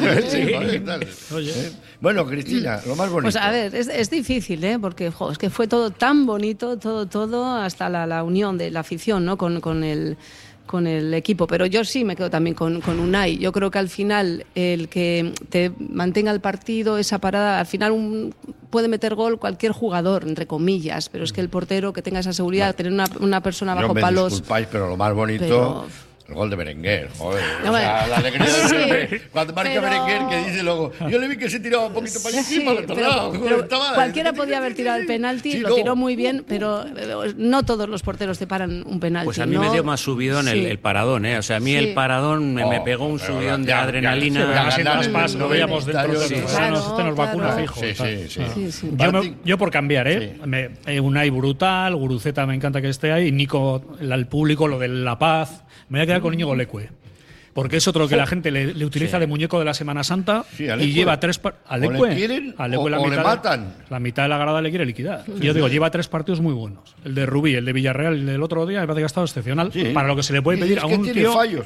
Bueno, 2.02 2.26
Cristina, 2.26 2.80
lo 2.86 2.96
más 2.96 3.10
bonito. 3.10 3.24
Pues 3.24 3.36
a 3.36 3.52
ver, 3.52 3.76
es 3.76 4.10
difícil, 4.10 4.64
¿eh? 4.64 4.80
Porque 4.80 5.08
es 5.08 5.38
que 5.38 5.50
fue 5.50 5.68
todo 5.68 5.92
tan 5.92 6.26
bonito, 6.26 6.78
todo, 6.78 7.08
todo, 7.08 7.56
hasta 7.56 7.90
la, 7.90 8.24
unión 8.24 8.58
de 8.58 8.72
la 8.72 8.80
afición, 8.82 9.26
¿no? 9.26 9.38
Con, 9.38 9.60
con 9.60 9.84
el 9.84 10.18
con 10.66 10.86
el 10.86 11.16
equipo, 11.16 11.48
pero 11.48 11.66
yo 11.66 11.84
sí 11.84 12.06
me 12.06 12.16
quedo 12.16 12.30
también 12.30 12.56
con, 12.56 12.80
con, 12.80 13.00
Unai. 13.00 13.40
Yo 13.40 13.52
creo 13.52 13.72
que 13.72 13.80
al 13.80 13.90
final 13.90 14.46
el 14.54 14.88
que 14.88 15.34
te 15.50 15.72
mantenga 15.80 16.32
el 16.32 16.42
partido, 16.42 17.00
esa 17.00 17.18
parada, 17.18 17.60
al 17.60 17.66
final 17.66 18.36
puede 18.70 18.88
meter 18.88 19.16
gol 19.16 19.40
cualquier 19.40 19.72
jugador, 19.72 20.28
entre 20.28 20.46
comillas, 20.46 21.10
pero 21.10 21.24
es 21.24 21.34
que 21.34 21.42
el 21.42 21.50
portero 21.50 21.92
que 21.92 22.04
tenga 22.04 22.20
esa 22.20 22.34
seguridad, 22.34 22.76
tener 22.76 22.94
una, 22.94 23.06
una 23.20 23.42
persona 23.42 23.74
bajo 23.74 23.96
me 23.96 24.02
palos. 24.02 24.34
Disculpáis, 24.34 24.68
pero 24.72 24.88
lo 24.88 24.96
más 24.96 25.12
bonito. 25.12 25.88
El 26.30 26.36
gol 26.36 26.50
de 26.52 26.56
Berenguer, 26.56 27.10
joder. 27.18 27.44
o 27.68 27.76
sea, 27.76 28.08
la 28.08 28.18
alegría 28.18 28.46
de 28.46 28.86
Pepe. 29.08 29.22
Cuando 29.32 29.54
marca 29.54 29.82
Berenguer, 29.82 30.28
que 30.30 30.50
dice 30.50 30.64
luego, 30.64 30.92
yo 31.10 31.18
le 31.18 31.28
vi 31.28 31.38
que 31.38 31.50
se 31.50 31.60
tiraba 31.60 31.88
un 31.88 31.94
poquito 31.94 32.20
para 32.22 32.30
allá 32.30 32.40
encima, 32.40 32.72
sí, 32.72 32.78
pero, 32.88 33.32
pero 33.42 33.68
cualquiera 33.96 34.34
podía 34.34 34.58
haber 34.58 34.76
tirado 34.76 35.00
el 35.00 35.08
penalti, 35.08 35.58
lo 35.58 35.74
tiró 35.74 35.96
muy 35.96 36.16
bien, 36.16 36.46
pero 36.48 36.86
eh, 36.86 37.34
no 37.36 37.64
todos 37.64 37.90
los 37.90 38.04
porteros 38.04 38.38
te 38.38 38.46
paran 38.46 38.84
un 38.86 39.00
penalti. 39.00 39.26
Pues 39.26 39.40
a 39.40 39.48
mí 39.48 39.58
me 39.58 39.72
dio 39.72 39.84
más 39.84 40.02
subidón 40.02 40.48
el, 40.48 40.68
el, 40.68 40.78
paradón, 40.78 41.26
¿eh? 41.26 41.40
O 41.40 41.42
sea, 41.42 41.58
a 41.58 41.60
mí 41.60 41.74
el 41.74 41.96
paradón 41.96 42.54
me, 42.54 42.64
me, 42.66 42.78
oh, 42.78 42.84
pegó 42.84 43.08
un 43.08 43.20
subidón 43.20 43.66
de 43.66 43.74
adrenalina. 43.74 44.70
no 45.36 45.50
veíamos 45.50 45.86
dentro 45.88 46.14
de 46.14 46.30
los 46.30 46.32
este 46.32 47.04
nos 47.04 47.16
vacuna 47.16 47.54
fijo. 47.54 47.80
Sí, 47.80 48.72
sí, 48.72 48.92
Yo 49.44 49.58
por 49.58 49.72
cambiar, 49.72 50.08
¿eh? 50.08 50.38
eh 50.86 51.00
Unai 51.00 51.32
brutal, 51.32 51.96
Guruceta 51.96 52.46
me 52.46 52.54
encanta 52.54 52.82
que 52.82 52.90
esté 52.90 53.12
ahí, 53.12 53.32
Nico, 53.32 53.82
el 54.00 54.28
público, 54.28 54.68
lo 54.68 54.78
de 54.78 54.90
La 54.90 55.18
Paz 55.18 55.64
me 55.90 55.98
voy 55.98 56.04
a 56.04 56.06
quedar 56.06 56.19
con 56.22 56.34
Íñigo 56.34 56.56
Leque. 56.56 56.90
Porque 57.54 57.78
es 57.78 57.88
otro 57.88 58.08
que 58.08 58.16
la 58.16 58.28
gente 58.28 58.52
le, 58.52 58.86
utiliza 58.86 59.20
de 59.20 59.28
muñeco 59.28 59.60
de 59.60 59.66
la 59.66 59.74
Semana 59.74 60.04
Santa 60.04 60.46
y 60.58 60.94
lleva 60.94 61.20
tres 61.20 61.42
a 61.68 61.78
Leque, 61.78 62.16
quieren, 62.16 62.56
a 62.58 62.68
Leque 62.68 62.90
la, 62.90 63.00
mitad, 63.00 63.24
matan. 63.24 63.74
la 63.90 64.00
mitad 64.00 64.24
de 64.24 64.30
la 64.30 64.38
grada 64.38 64.62
le 64.62 64.70
quiere 64.70 64.86
liquidar. 64.86 65.26
yo 65.40 65.54
digo, 65.54 65.68
lleva 65.68 65.90
tres 65.90 66.08
partidos 66.08 66.42
muy 66.42 66.54
buenos. 66.54 66.96
El 67.04 67.16
de 67.16 67.26
Rubí, 67.26 67.56
el 67.56 67.66
de 67.66 67.74
Villarreal 67.74 68.14
el 68.14 68.26
del 68.26 68.44
otro 68.44 68.66
día 68.66 68.82
me 68.82 68.88
parece 68.88 69.00
que 69.00 69.06
ha 69.06 69.08
estado 69.08 69.26
excepcional 69.26 69.72
para 69.94 70.08
lo 70.08 70.16
que 70.16 70.24
se 70.24 70.34
le 70.34 70.42
puede 70.42 70.60
pedir 70.60 70.80
a 70.80 70.86
un 70.86 71.04
tío. 71.04 71.34
fallos, 71.34 71.66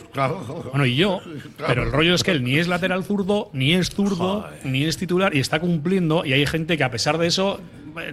Bueno, 0.71 0.85
y 0.85 0.95
yo, 0.95 1.19
pero 1.67 1.83
el 1.83 1.91
rollo 1.91 2.15
es 2.15 2.23
que 2.23 2.31
él 2.31 2.43
ni 2.43 2.57
es 2.57 2.67
lateral 2.67 3.03
zurdo, 3.03 3.49
ni 3.53 3.73
es 3.73 3.89
zurdo, 3.89 4.47
ni 4.63 4.85
es 4.85 4.97
titular 4.97 5.35
y 5.35 5.39
está 5.39 5.59
cumpliendo 5.59 6.25
y 6.25 6.33
hay 6.33 6.45
gente 6.45 6.77
que 6.77 6.83
a 6.83 6.91
pesar 6.91 7.17
de 7.17 7.27
eso 7.27 7.59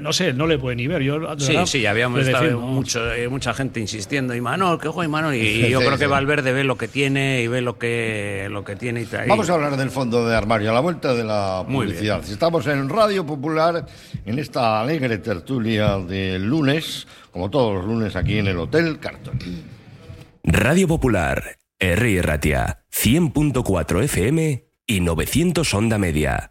no 0.01 0.13
sé, 0.13 0.33
no 0.33 0.47
le 0.47 0.59
puede 0.59 0.77
ni 0.77 0.87
ver. 0.87 1.03
Yo, 1.03 1.39
sí, 1.39 1.57
sí, 1.67 1.87
habíamos 1.87 2.27
estado 2.27 2.61
mucho, 2.61 3.13
eh, 3.13 3.29
mucha 3.29 3.55
gente 3.55 3.81
insistiendo, 3.81 4.35
y 4.35 4.41
Manol, 4.41 4.81
que 4.81 4.89
ojo, 4.89 5.03
y 5.03 5.09
Manol, 5.09 5.35
y, 5.35 5.69
yo 5.71 5.81
creo 5.81 5.99
que 5.99 6.07
Valverde 6.07 6.53
ve 6.53 6.65
lo 6.65 6.77
que 6.77 6.89
tiene 6.89 7.43
y 7.43 7.49
ve 7.49 7.61
lo 7.61 7.79
que, 7.79 8.49
lo 8.51 8.65
que 8.65 8.77
tiene. 8.77 9.03
Y 9.03 9.09
Vamos 9.29 9.49
a 9.51 9.55
hablar 9.55 9.77
del 9.77 9.91
fondo 9.91 10.27
de 10.27 10.37
armario, 10.37 10.71
a 10.71 10.75
la 10.75 10.81
vuelta 10.81 11.15
de 11.15 11.25
la 11.25 11.65
publicidad. 11.67 12.23
Estamos 12.29 12.67
en 12.67 12.89
Radio 12.89 13.25
Popular, 13.27 13.87
en 14.25 14.39
esta 14.39 14.81
alegre 14.81 15.19
tertulia 15.19 15.99
del 15.99 16.45
lunes, 16.45 17.07
como 17.31 17.51
todos 17.51 17.75
los 17.75 17.85
lunes 17.85 18.17
aquí 18.17 18.39
en 18.39 18.49
el 18.49 18.59
Hotel 18.59 18.99
Carton. 18.99 19.39
Radio 20.43 20.89
Popular, 20.89 21.57
R. 21.79 22.23
Ratia, 22.23 22.85
100.4 22.93 24.05
FM 24.05 24.65
y 24.87 25.01
900 25.01 25.75
Onda 25.75 25.99
Media. 25.99 26.51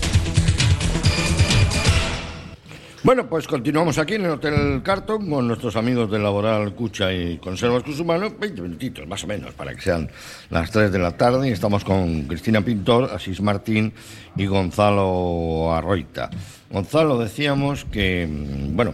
Bueno, 3.03 3.27
pues 3.27 3.47
continuamos 3.47 3.97
aquí 3.97 4.13
en 4.13 4.25
el 4.25 4.31
Hotel 4.31 4.83
Carton 4.83 5.27
con 5.27 5.47
nuestros 5.47 5.75
amigos 5.75 6.11
de 6.11 6.19
Laboral 6.19 6.75
Cucha 6.75 7.11
y 7.11 7.39
Conservas 7.39 7.81
Cusumano, 7.81 8.29
20 8.29 8.61
minutitos 8.61 9.07
más 9.07 9.23
o 9.23 9.27
menos 9.27 9.55
para 9.55 9.73
que 9.73 9.81
sean 9.81 10.07
las 10.51 10.69
3 10.69 10.91
de 10.91 10.99
la 10.99 11.17
tarde 11.17 11.49
y 11.49 11.51
estamos 11.51 11.83
con 11.83 12.25
Cristina 12.27 12.61
Pintor, 12.61 13.09
Asís 13.11 13.41
Martín 13.41 13.91
y 14.35 14.45
Gonzalo 14.45 15.73
Arroita. 15.73 16.29
Gonzalo, 16.69 17.17
decíamos 17.17 17.85
que, 17.85 18.27
mm, 18.27 18.75
bueno, 18.75 18.93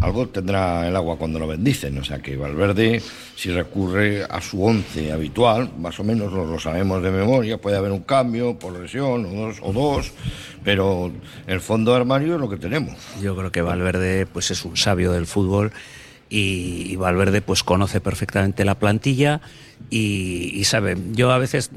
algo 0.00 0.28
tendrá 0.28 0.86
el 0.86 0.94
agua 0.96 1.16
cuando 1.16 1.38
lo 1.38 1.46
bendicen, 1.46 1.98
o 1.98 2.04
sea 2.04 2.20
que 2.20 2.36
Valverde, 2.36 3.02
si 3.34 3.50
recurre 3.50 4.24
a 4.24 4.40
su 4.40 4.62
once 4.62 5.12
habitual, 5.12 5.70
más 5.78 5.98
o 6.00 6.04
menos 6.04 6.32
lo, 6.32 6.58
sabemos 6.58 7.02
de 7.02 7.10
memoria, 7.10 7.58
puede 7.58 7.76
haber 7.76 7.92
un 7.92 8.02
cambio 8.02 8.58
por 8.58 8.78
lesión 8.78 9.26
o 9.26 9.30
dos, 9.30 9.56
o 9.62 9.72
dos, 9.72 10.12
pero 10.64 11.10
el 11.46 11.60
fondo 11.60 11.92
de 11.92 11.98
armario 11.98 12.34
es 12.34 12.40
lo 12.40 12.48
que 12.48 12.56
tenemos. 12.56 12.96
Yo 13.20 13.36
creo 13.36 13.50
que 13.50 13.62
Valverde 13.62 14.26
pues 14.26 14.50
es 14.50 14.64
un 14.64 14.76
sabio 14.76 15.12
del 15.12 15.26
fútbol 15.26 15.72
y, 16.30 16.96
Valverde 16.96 17.40
pues 17.40 17.62
conoce 17.62 18.00
perfectamente 18.00 18.64
la 18.64 18.78
plantilla 18.78 19.40
y, 19.90 20.62
sabe, 20.64 20.96
yo 21.12 21.32
a 21.32 21.38
veces 21.38 21.70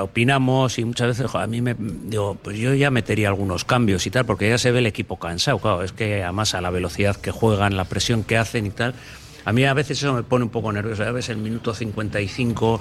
opinamos 0.00 0.78
y 0.78 0.84
muchas 0.84 1.18
veces 1.18 1.34
a 1.34 1.46
mí 1.46 1.60
me 1.60 1.74
digo, 1.78 2.36
pues 2.40 2.56
yo 2.56 2.72
ya 2.74 2.90
metería 2.90 3.28
algunos 3.28 3.64
cambios 3.64 4.06
y 4.06 4.10
tal, 4.10 4.26
porque 4.26 4.48
ya 4.48 4.58
se 4.58 4.70
ve 4.70 4.78
el 4.78 4.86
equipo 4.86 5.18
cansado, 5.18 5.58
claro, 5.58 5.82
es 5.82 5.92
que 5.92 6.22
además 6.22 6.54
a 6.54 6.60
la 6.60 6.70
velocidad 6.70 7.16
que 7.16 7.32
juegan, 7.32 7.76
la 7.76 7.84
presión 7.84 8.22
que 8.22 8.36
hacen 8.36 8.66
y 8.66 8.70
tal, 8.70 8.94
a 9.44 9.52
mí 9.52 9.64
a 9.64 9.74
veces 9.74 9.98
eso 9.98 10.14
me 10.14 10.22
pone 10.22 10.44
un 10.44 10.50
poco 10.50 10.72
nervioso, 10.72 11.02
a 11.02 11.10
veces 11.10 11.30
el 11.30 11.38
minuto 11.38 11.74
55 11.74 12.80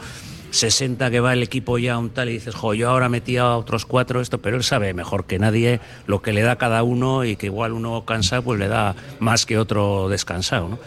60 0.52 1.12
que 1.12 1.20
va 1.20 1.34
el 1.34 1.44
equipo 1.44 1.78
ya 1.78 1.98
un 1.98 2.10
tal 2.10 2.30
y 2.30 2.34
dices, 2.34 2.56
jo, 2.56 2.74
yo 2.74 2.90
ahora 2.90 3.10
metía 3.10 3.42
a 3.42 3.58
otros 3.58 3.86
cuatro 3.86 4.22
esto, 4.22 4.40
pero 4.40 4.58
él 4.58 4.64
sabe 4.64 4.94
mejor 4.94 5.26
que 5.26 5.40
nadie 5.40 5.82
lo 6.06 6.22
que 6.22 6.34
le 6.34 6.42
da 6.42 6.56
cada 6.56 6.84
uno 6.84 7.26
y 7.26 7.36
que 7.36 7.48
igual 7.48 7.74
uno 7.74 8.06
cansado 8.06 8.44
pues 8.44 8.60
le 8.60 8.68
da 8.68 8.96
más 9.20 9.46
que 9.46 9.58
otro 9.58 10.08
descansado, 10.10 10.70
¿no? 10.70 10.80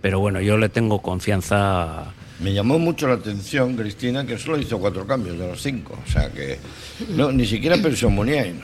Pero 0.00 0.18
bueno, 0.20 0.40
yo 0.40 0.56
le 0.56 0.68
tengo 0.68 1.02
confianza. 1.02 2.12
Me 2.42 2.54
llamó 2.54 2.78
mucho 2.78 3.06
la 3.06 3.14
atención, 3.14 3.76
Cristina, 3.76 4.24
que 4.24 4.38
solo 4.38 4.58
hizo 4.58 4.78
cuatro 4.78 5.06
cambios 5.06 5.38
de 5.38 5.46
los 5.46 5.60
cinco. 5.60 5.98
O 6.06 6.10
sea 6.10 6.30
que 6.30 6.58
no, 7.10 7.30
ni 7.32 7.46
siquiera 7.46 7.76
pensó 7.76 8.08
en. 8.08 8.62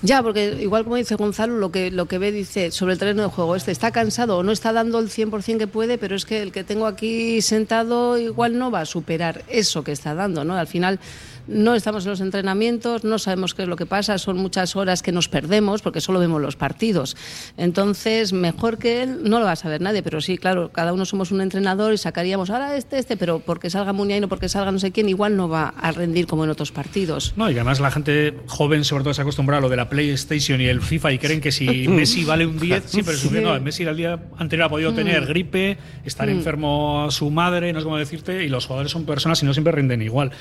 Ya, 0.00 0.22
porque 0.22 0.56
igual 0.60 0.84
como 0.84 0.96
dice 0.96 1.16
Gonzalo, 1.16 1.58
lo 1.58 1.72
que, 1.72 1.90
lo 1.90 2.06
que 2.06 2.18
ve 2.18 2.30
dice 2.30 2.70
sobre 2.70 2.92
el 2.92 2.98
terreno 3.00 3.22
de 3.22 3.28
juego, 3.28 3.56
este 3.56 3.72
está 3.72 3.90
cansado 3.90 4.38
o 4.38 4.42
no 4.44 4.52
está 4.52 4.72
dando 4.72 5.00
el 5.00 5.08
100% 5.08 5.58
que 5.58 5.66
puede, 5.66 5.98
pero 5.98 6.14
es 6.14 6.24
que 6.24 6.40
el 6.40 6.52
que 6.52 6.62
tengo 6.62 6.86
aquí 6.86 7.42
sentado 7.42 8.16
igual 8.16 8.58
no 8.58 8.70
va 8.70 8.82
a 8.82 8.86
superar 8.86 9.44
eso 9.48 9.82
que 9.82 9.90
está 9.90 10.14
dando, 10.14 10.44
¿no? 10.44 10.54
Al 10.54 10.68
final 10.68 11.00
no 11.48 11.74
estamos 11.74 12.04
en 12.04 12.10
los 12.10 12.20
entrenamientos, 12.20 13.04
no 13.04 13.18
sabemos 13.18 13.54
qué 13.54 13.62
es 13.62 13.68
lo 13.68 13.76
que 13.76 13.86
pasa, 13.86 14.18
son 14.18 14.36
muchas 14.36 14.76
horas 14.76 15.02
que 15.02 15.12
nos 15.12 15.28
perdemos 15.28 15.82
porque 15.82 16.00
solo 16.00 16.20
vemos 16.20 16.40
los 16.40 16.56
partidos. 16.56 17.16
Entonces, 17.56 18.32
mejor 18.32 18.78
que 18.78 19.02
él 19.02 19.22
no 19.24 19.38
lo 19.40 19.46
va 19.46 19.52
a 19.52 19.56
saber 19.56 19.80
nadie, 19.80 20.02
pero 20.02 20.20
sí, 20.20 20.38
claro, 20.38 20.70
cada 20.70 20.92
uno 20.92 21.04
somos 21.04 21.30
un 21.30 21.40
entrenador 21.40 21.92
y 21.92 21.98
sacaríamos 21.98 22.50
ahora 22.50 22.76
este, 22.76 22.98
este, 22.98 23.16
pero 23.16 23.40
porque 23.40 23.70
salga 23.70 23.92
Muniain 23.92 24.24
o 24.24 24.28
porque 24.28 24.48
salga 24.48 24.70
no 24.70 24.78
sé 24.78 24.92
quién, 24.92 25.08
igual 25.08 25.36
no 25.36 25.48
va 25.48 25.74
a 25.76 25.90
rendir 25.92 26.26
como 26.26 26.44
en 26.44 26.50
otros 26.50 26.70
partidos. 26.70 27.32
No, 27.36 27.50
y 27.50 27.54
además 27.54 27.80
la 27.80 27.90
gente 27.90 28.34
joven 28.46 28.84
sobre 28.84 29.04
todo 29.04 29.14
se 29.14 29.22
acostumbra 29.22 29.58
a 29.58 29.60
lo 29.60 29.68
de 29.68 29.76
la 29.76 29.88
PlayStation 29.88 30.60
y 30.60 30.66
el 30.66 30.82
FIFA 30.82 31.12
y 31.12 31.18
creen 31.18 31.40
que 31.40 31.52
si 31.52 31.66
Messi 31.88 32.24
vale 32.24 32.46
un 32.46 32.58
10, 32.58 32.84
sí, 32.86 33.02
pero 33.02 33.16
sí. 33.16 33.28
no, 33.40 33.58
Messi 33.60 33.84
el 33.84 33.96
día 33.96 34.18
anterior 34.36 34.66
ha 34.66 34.70
podido 34.70 34.92
tener 34.92 35.22
mm. 35.22 35.26
gripe, 35.26 35.78
estar 36.04 36.26
mm. 36.26 36.30
enfermo 36.30 37.04
a 37.06 37.10
su 37.10 37.30
madre, 37.30 37.72
no 37.72 37.80
sé 37.80 37.84
cómo 37.84 37.96
decirte, 37.96 38.44
y 38.44 38.48
los 38.48 38.66
jugadores 38.66 38.92
son 38.92 39.04
personas 39.04 39.42
y 39.42 39.46
no 39.46 39.54
siempre 39.54 39.72
rinden 39.72 40.02
igual. 40.02 40.32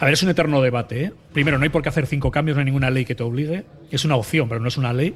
A 0.00 0.04
ver, 0.04 0.14
es 0.14 0.22
un 0.22 0.28
eterno 0.28 0.62
debate. 0.62 1.04
¿eh? 1.04 1.12
Primero, 1.32 1.58
no 1.58 1.64
hay 1.64 1.70
por 1.70 1.82
qué 1.82 1.88
hacer 1.88 2.06
cinco 2.06 2.30
cambios, 2.30 2.56
no 2.56 2.60
hay 2.60 2.66
ninguna 2.66 2.90
ley 2.90 3.04
que 3.04 3.14
te 3.14 3.22
obligue. 3.22 3.64
Es 3.90 4.04
una 4.04 4.16
opción, 4.16 4.48
pero 4.48 4.60
no 4.60 4.68
es 4.68 4.76
una 4.76 4.92
ley. 4.92 5.14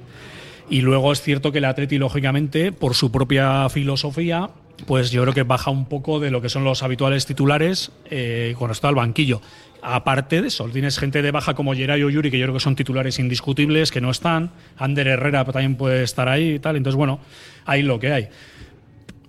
Y 0.69 0.81
luego 0.81 1.13
es 1.13 1.21
cierto 1.21 1.53
que 1.53 1.59
el 1.59 1.67
Atleti, 1.67 1.99
lógicamente, 1.99 2.73
por 2.73 2.95
su 2.95 3.13
propia 3.13 3.69
filosofía, 3.69 4.51
pues 4.87 5.11
yo 5.11 5.23
creo 5.23 5.35
que 5.35 5.45
baja 5.45 5.71
un 5.71 5.87
poco 5.87 6.19
de 6.19 6.31
lo 6.31 6.41
que 6.41 6.49
son 6.49 6.65
los 6.65 6.83
habituales 6.83 7.27
titulares 7.27 7.93
eh, 8.11 8.55
con 8.59 8.69
respecto 8.69 8.89
al 8.89 8.95
banquillo. 8.97 9.41
Aparte 9.83 10.43
de 10.43 10.49
eso, 10.49 10.69
tienes 10.69 10.99
gente 10.99 11.23
de 11.23 11.31
baja 11.31 11.55
como 11.55 11.75
Geray 11.75 12.03
o 12.03 12.11
Yuri, 12.11 12.31
que 12.31 12.39
yo 12.39 12.47
creo 12.47 12.55
que 12.55 12.61
son 12.61 12.77
titulares 12.77 13.19
indiscutibles, 13.19 13.91
que 13.91 14.01
no 14.01 14.11
están. 14.11 14.51
Ander 14.79 15.09
Herrera 15.09 15.45
también 15.45 15.77
puede 15.77 16.03
estar 16.03 16.29
ahí 16.29 16.55
y 16.55 16.59
tal. 16.59 16.77
Entonces, 16.77 16.97
bueno, 16.97 17.21
ahí 17.67 17.83
lo 17.83 18.01
que 18.01 18.13
hay 18.13 18.29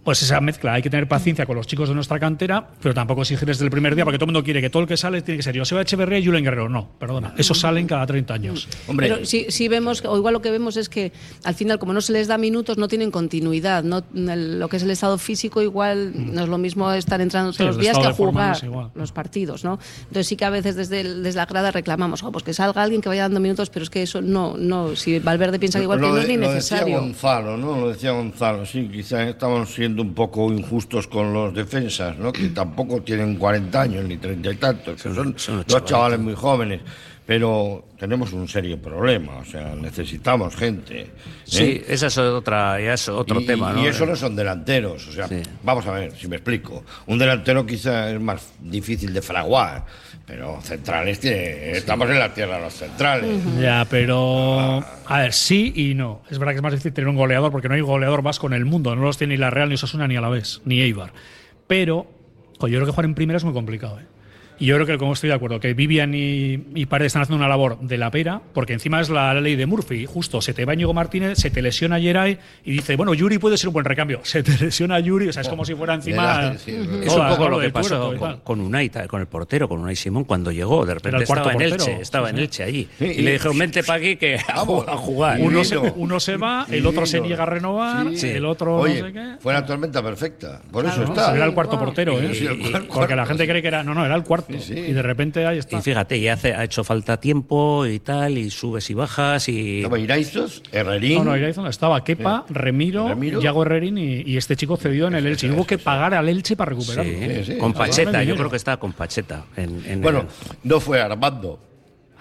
pues 0.04 0.22
esa 0.22 0.42
mezcla. 0.42 0.74
Hay 0.74 0.82
que 0.82 0.89
tener 0.89 1.08
paciencia 1.08 1.46
con 1.46 1.56
los 1.56 1.68
chicos 1.68 1.89
de 1.89 1.96
nuestra 1.96 2.20
cantera, 2.20 2.68
pero 2.82 2.94
tampoco 2.94 3.22
exigir 3.22 3.48
desde 3.48 3.63
el 3.66 3.72
primer 3.72 3.96
día, 3.96 4.04
porque 4.04 4.18
todo 4.18 4.26
el 4.26 4.34
mundo 4.34 4.44
quiere 4.44 4.62
que 4.62 4.70
todo 4.70 4.84
el 4.84 4.88
que 4.88 4.98
sale 4.98 5.22
tiene 5.22 5.38
que 5.38 5.44
ser 5.44 5.58
Joseba 5.58 5.82
Echeverría 5.82 6.20
y 6.20 6.26
Julen 6.26 6.44
Guerrero. 6.44 6.70
No, 6.70 6.89
perdona. 7.00 7.34
Eso 7.38 7.54
salen 7.54 7.88
cada 7.88 8.06
30 8.06 8.34
años. 8.34 8.68
Hombre. 8.88 9.08
Pero 9.08 9.26
sí, 9.26 9.68
vemos, 9.68 10.04
o 10.06 10.18
igual 10.18 10.34
lo 10.34 10.42
que 10.42 10.52
vemos 10.52 10.78
es 10.78 10.89
que 10.89 11.12
al 11.44 11.56
final, 11.56 11.80
como 11.80 11.94
no 11.94 12.02
se 12.02 12.12
les 12.12 12.28
da 12.28 12.38
minutos, 12.38 12.78
no 12.78 12.88
tienen 12.88 13.12
continuidad. 13.12 13.84
No, 13.84 14.04
lo 14.13 14.70
que 14.70 14.78
es 14.78 14.84
el 14.84 14.92
estado 14.92 15.18
físico, 15.18 15.62
igual 15.62 16.12
mm. 16.13 16.34
no 16.34 16.44
es 16.44 16.50
lo 16.50 16.58
mismo 16.58 16.92
estar 16.92 17.22
entrando 17.22 17.54
todos 17.54 17.76
los 17.76 17.78
días 17.78 17.98
que 17.98 18.12
jugar 18.12 18.58
los 18.96 19.12
partidos. 19.12 19.63
¿no? 19.63 19.80
Entonces 20.00 20.28
sí 20.28 20.36
que 20.36 20.46
a 20.46 20.50
veces 20.50 20.76
desde, 20.76 21.04
desde 21.04 21.38
la 21.38 21.46
grada 21.46 21.72
reclamamos, 21.72 22.24
oh, 22.24 22.32
pues 22.32 22.44
que 22.44 22.54
salga 22.54 22.84
alguien 22.84 23.02
que 23.02 23.10
vaya 23.10 23.24
dando 23.24 23.39
minutos, 23.39 23.70
pero 23.70 23.84
es 23.84 23.89
que 23.89 24.04
eso 24.04 24.22
no, 24.22 24.56
no 24.58 24.96
si 24.96 25.20
Valverde 25.20 25.60
piensa 25.60 25.80
que 25.80 25.84
igual 25.84 26.00
que 26.00 26.08
no 26.08 26.18
es 26.18 26.28
ni 26.28 26.38
necesario. 26.38 26.84
Lo 26.84 26.86
decía 26.86 27.00
Gonzalo, 27.00 27.58
¿no? 27.58 27.80
Lo 27.80 27.89
decía 27.89 28.12
Gonzalo, 28.12 28.66
sí, 28.66 28.89
quizás 28.92 29.28
estamos 29.28 29.74
siendo 29.74 29.93
un 30.02 30.14
poco 30.14 30.52
injustos 30.52 31.08
con 31.08 31.34
los 31.34 31.54
defensas, 31.54 32.18
¿no? 32.18 32.32
que 32.32 32.50
tampoco 32.50 33.02
tienen 33.02 33.36
40 33.36 33.82
años 33.82 34.06
ni 34.06 34.18
30 34.18 34.52
y 34.52 34.56
tantos, 34.56 35.02
que 35.02 35.14
son, 35.14 35.36
dos 35.68 35.86
chavales 35.86 36.20
muy 36.20 36.34
jóvenes. 36.34 36.82
Pero 37.26 37.86
tenemos 37.98 38.34
un 38.34 38.48
serio 38.50 38.82
problema, 38.82 39.38
o 39.38 39.46
sea, 39.46 39.76
necesitamos 39.76 40.56
gente. 40.56 41.02
¿eh? 41.02 41.10
Sí, 41.46 41.82
esa 41.88 42.08
es 42.08 42.18
otra, 42.18 42.82
ya 42.82 42.94
es 42.94 43.08
otro 43.08 43.44
tema, 43.46 43.72
¿no? 43.72 43.82
Y 43.82 43.88
eso 43.88 44.06
no 44.06 44.16
son 44.16 44.36
delanteros, 44.36 45.08
o 45.08 45.12
sea, 45.12 45.30
vamos 45.64 45.86
a 45.88 45.92
ver 45.92 46.14
si 46.18 46.28
me 46.28 46.36
explico. 46.36 46.84
Un 47.08 47.18
delantero 47.18 47.66
quizá 47.66 48.12
es 48.12 48.20
más 48.20 48.54
difícil 48.60 49.14
de 49.14 49.22
fraguar, 49.22 49.86
pero 50.26 50.60
centrales, 50.62 51.20
que 51.20 51.72
estamos 51.72 52.10
en 52.10 52.20
la 52.20 52.34
tierra 52.34 52.58
de 52.58 52.64
los 52.64 52.74
centrales. 52.74 53.30
Ya, 53.60 53.88
pero 53.90 54.84
a 55.06 55.20
ver, 55.20 55.32
sí 55.32 55.72
y 55.76 55.94
no. 55.94 56.24
Es 56.30 56.40
verdad 56.40 56.52
que 56.52 56.58
es 56.58 56.64
más 56.64 56.74
difícil 56.74 56.94
tener 56.94 57.08
un 57.08 57.16
goleador 57.16 57.52
porque 57.52 57.70
no 57.70 57.76
hay 57.76 57.82
goleador 57.82 58.22
vasco 58.22 58.48
en 58.48 58.54
el 58.54 58.66
mundo, 58.66 58.96
no 58.98 59.04
los 59.04 59.18
tiene 59.18 59.36
ni 59.36 59.38
la 59.38 59.50
Real, 59.50 59.70
ni 59.70 59.76
Osasuna, 59.76 60.10
ni 60.10 60.18
a 60.18 60.22
la 60.22 60.30
vez, 60.30 60.62
ni 60.66 60.82
Eibar. 60.82 61.14
Pero, 61.68 62.06
yo 62.60 62.68
creo 62.68 62.86
que 62.86 62.92
jugar 62.92 63.06
en 63.06 63.16
primera 63.16 63.38
es 63.38 63.46
muy 63.46 63.54
complicado, 63.54 64.00
¿eh? 64.00 64.12
Y 64.60 64.68
yo 64.68 64.76
creo 64.76 64.88
que, 64.88 64.98
como 64.98 65.13
estoy 65.13 65.30
de 65.30 65.36
acuerdo, 65.36 65.60
que 65.60 65.74
Vivian 65.74 66.13
y, 66.13 66.63
y 66.76 66.86
Paredes 66.86 67.12
están 67.12 67.24
haciendo 67.24 67.38
una 67.38 67.50
labor 67.50 67.80
de 67.80 67.98
la 67.98 68.12
pera, 68.12 68.42
porque 68.54 68.74
encima 68.74 69.02
es 69.02 69.10
la, 69.10 69.34
ley 69.34 69.56
de 69.56 69.66
Murphy. 69.66 70.06
Justo, 70.06 70.42
se 70.42 70.54
te 70.54 70.66
va 70.66 70.74
Íñigo 70.74 70.94
Martínez, 70.94 71.38
se 71.38 71.50
te 71.50 71.62
lesiona 71.62 72.00
Yeray 72.00 72.38
y 72.66 72.72
dice, 72.72 72.96
bueno, 72.96 73.13
Yuri 73.13 73.38
puede 73.38 73.58
ser 73.58 73.70
un 73.70 73.74
buen 73.74 73.86
recambio. 73.86 74.22
Se 74.34 74.42
te 74.42 74.58
lesiona 74.58 75.00
Yuri, 75.00 75.28
o 75.28 75.34
sea, 75.34 75.42
es 75.44 75.50
como 75.50 75.63
si 75.63 75.76
fuera 75.76 75.94
encima. 75.94 76.54
es 76.54 77.13
un 77.13 77.28
poco 77.30 77.50
lo 77.50 77.60
que 77.60 77.70
pasó 77.70 78.13
con, 78.44 78.62
Unai, 78.62 78.89
con 79.08 79.22
el 79.22 79.28
portero, 79.28 79.68
con 79.70 79.80
Unai 79.80 79.96
Simón, 79.96 80.24
cuando 80.24 80.52
llegó. 80.52 80.86
De 80.86 80.96
repente 80.96 81.24
estaba 81.24 81.54
en 81.54 81.62
Elche, 81.62 82.02
estaba 82.02 82.30
en 82.30 82.39
Elche 82.39 82.64
allí. 82.64 82.88
y 82.99 83.22
le 83.22 83.34
dijeron, 83.34 83.58
vente 83.58 83.84
para 83.84 83.99
aquí 83.99 84.16
que 84.16 84.36
a, 84.47 84.58
jugar. 84.97 85.39
Uno 85.39 85.64
se, 85.64 85.78
uno 85.78 86.20
se, 86.20 86.38
va, 86.38 86.66
el 86.70 86.86
otro 86.86 87.06
se 87.06 87.22
niega 87.22 87.43
a 87.43 87.45
renovar, 87.45 88.08
el 88.08 88.45
otro 88.45 88.78
Oye, 88.78 89.01
no 89.01 89.08
sé 89.08 89.14
qué. 89.14 89.36
Fue 89.39 89.54
la 89.54 89.66
tormenta 89.66 90.01
perfecta. 90.01 90.62
Por 90.72 90.86
eso 90.86 91.04
está. 91.04 91.36
Era 91.36 91.45
el 91.45 91.54
cuarto 91.54 91.78
portero, 91.78 92.20
¿eh? 92.20 92.32
Porque 92.93 93.16
la 93.16 93.26
gente 93.26 93.47
cree 93.47 93.62
que 93.62 93.68
era. 93.68 93.84
No, 93.84 93.93
no, 93.93 94.06
era 94.06 94.16
el 94.16 94.24
cuarto. 94.24 94.53
Y 94.70 94.93
de 94.93 95.01
repente 95.01 95.43
y 95.43 95.82
fíjate, 95.82 96.20
ya 96.20 96.34
hace, 96.34 96.54
ha 96.54 96.64
hecho 96.64 96.84
falta 96.84 97.20
tiempo 97.20 97.86
y 97.86 97.99
tal, 97.99 98.38
y 98.38 98.49
subes 98.49 98.89
y 98.89 98.93
bajas. 98.93 99.49
y 99.49 99.78
¿Estaba 99.78 99.99
Iraizos? 99.99 100.64
¿Herrerín? 100.72 101.20
No, 101.20 101.24
no, 101.26 101.38
Iraizos 101.38 101.70
estaba 101.70 102.04
Kepa, 102.04 102.45
Remiro, 102.49 103.10
¿Remiro? 103.10 103.41
Yago 103.41 103.64
Herrerín 103.64 103.97
y, 103.97 104.38
este 104.38 104.56
chico 104.56 104.78
cedió 104.78 105.08
en 105.08 105.16
el 105.16 105.28
Elche. 105.28 105.47
Y 105.47 105.51
hubo 105.51 105.66
que 105.66 105.78
pagar 105.78 106.14
al 106.14 106.28
Elche 106.28 106.56
para 106.56 106.70
recuperarlo. 106.70 107.60
con 107.60 107.74
Pacheta, 107.74 108.24
yo 108.24 108.36
creo 108.36 108.49
que 108.49 108.58
estaba 108.58 108.78
con 108.78 108.93
Pacheta. 108.93 109.45
En, 109.56 110.01
bueno, 110.01 110.26
no 110.64 110.80
fue 110.80 111.01
Armando. 111.01 111.60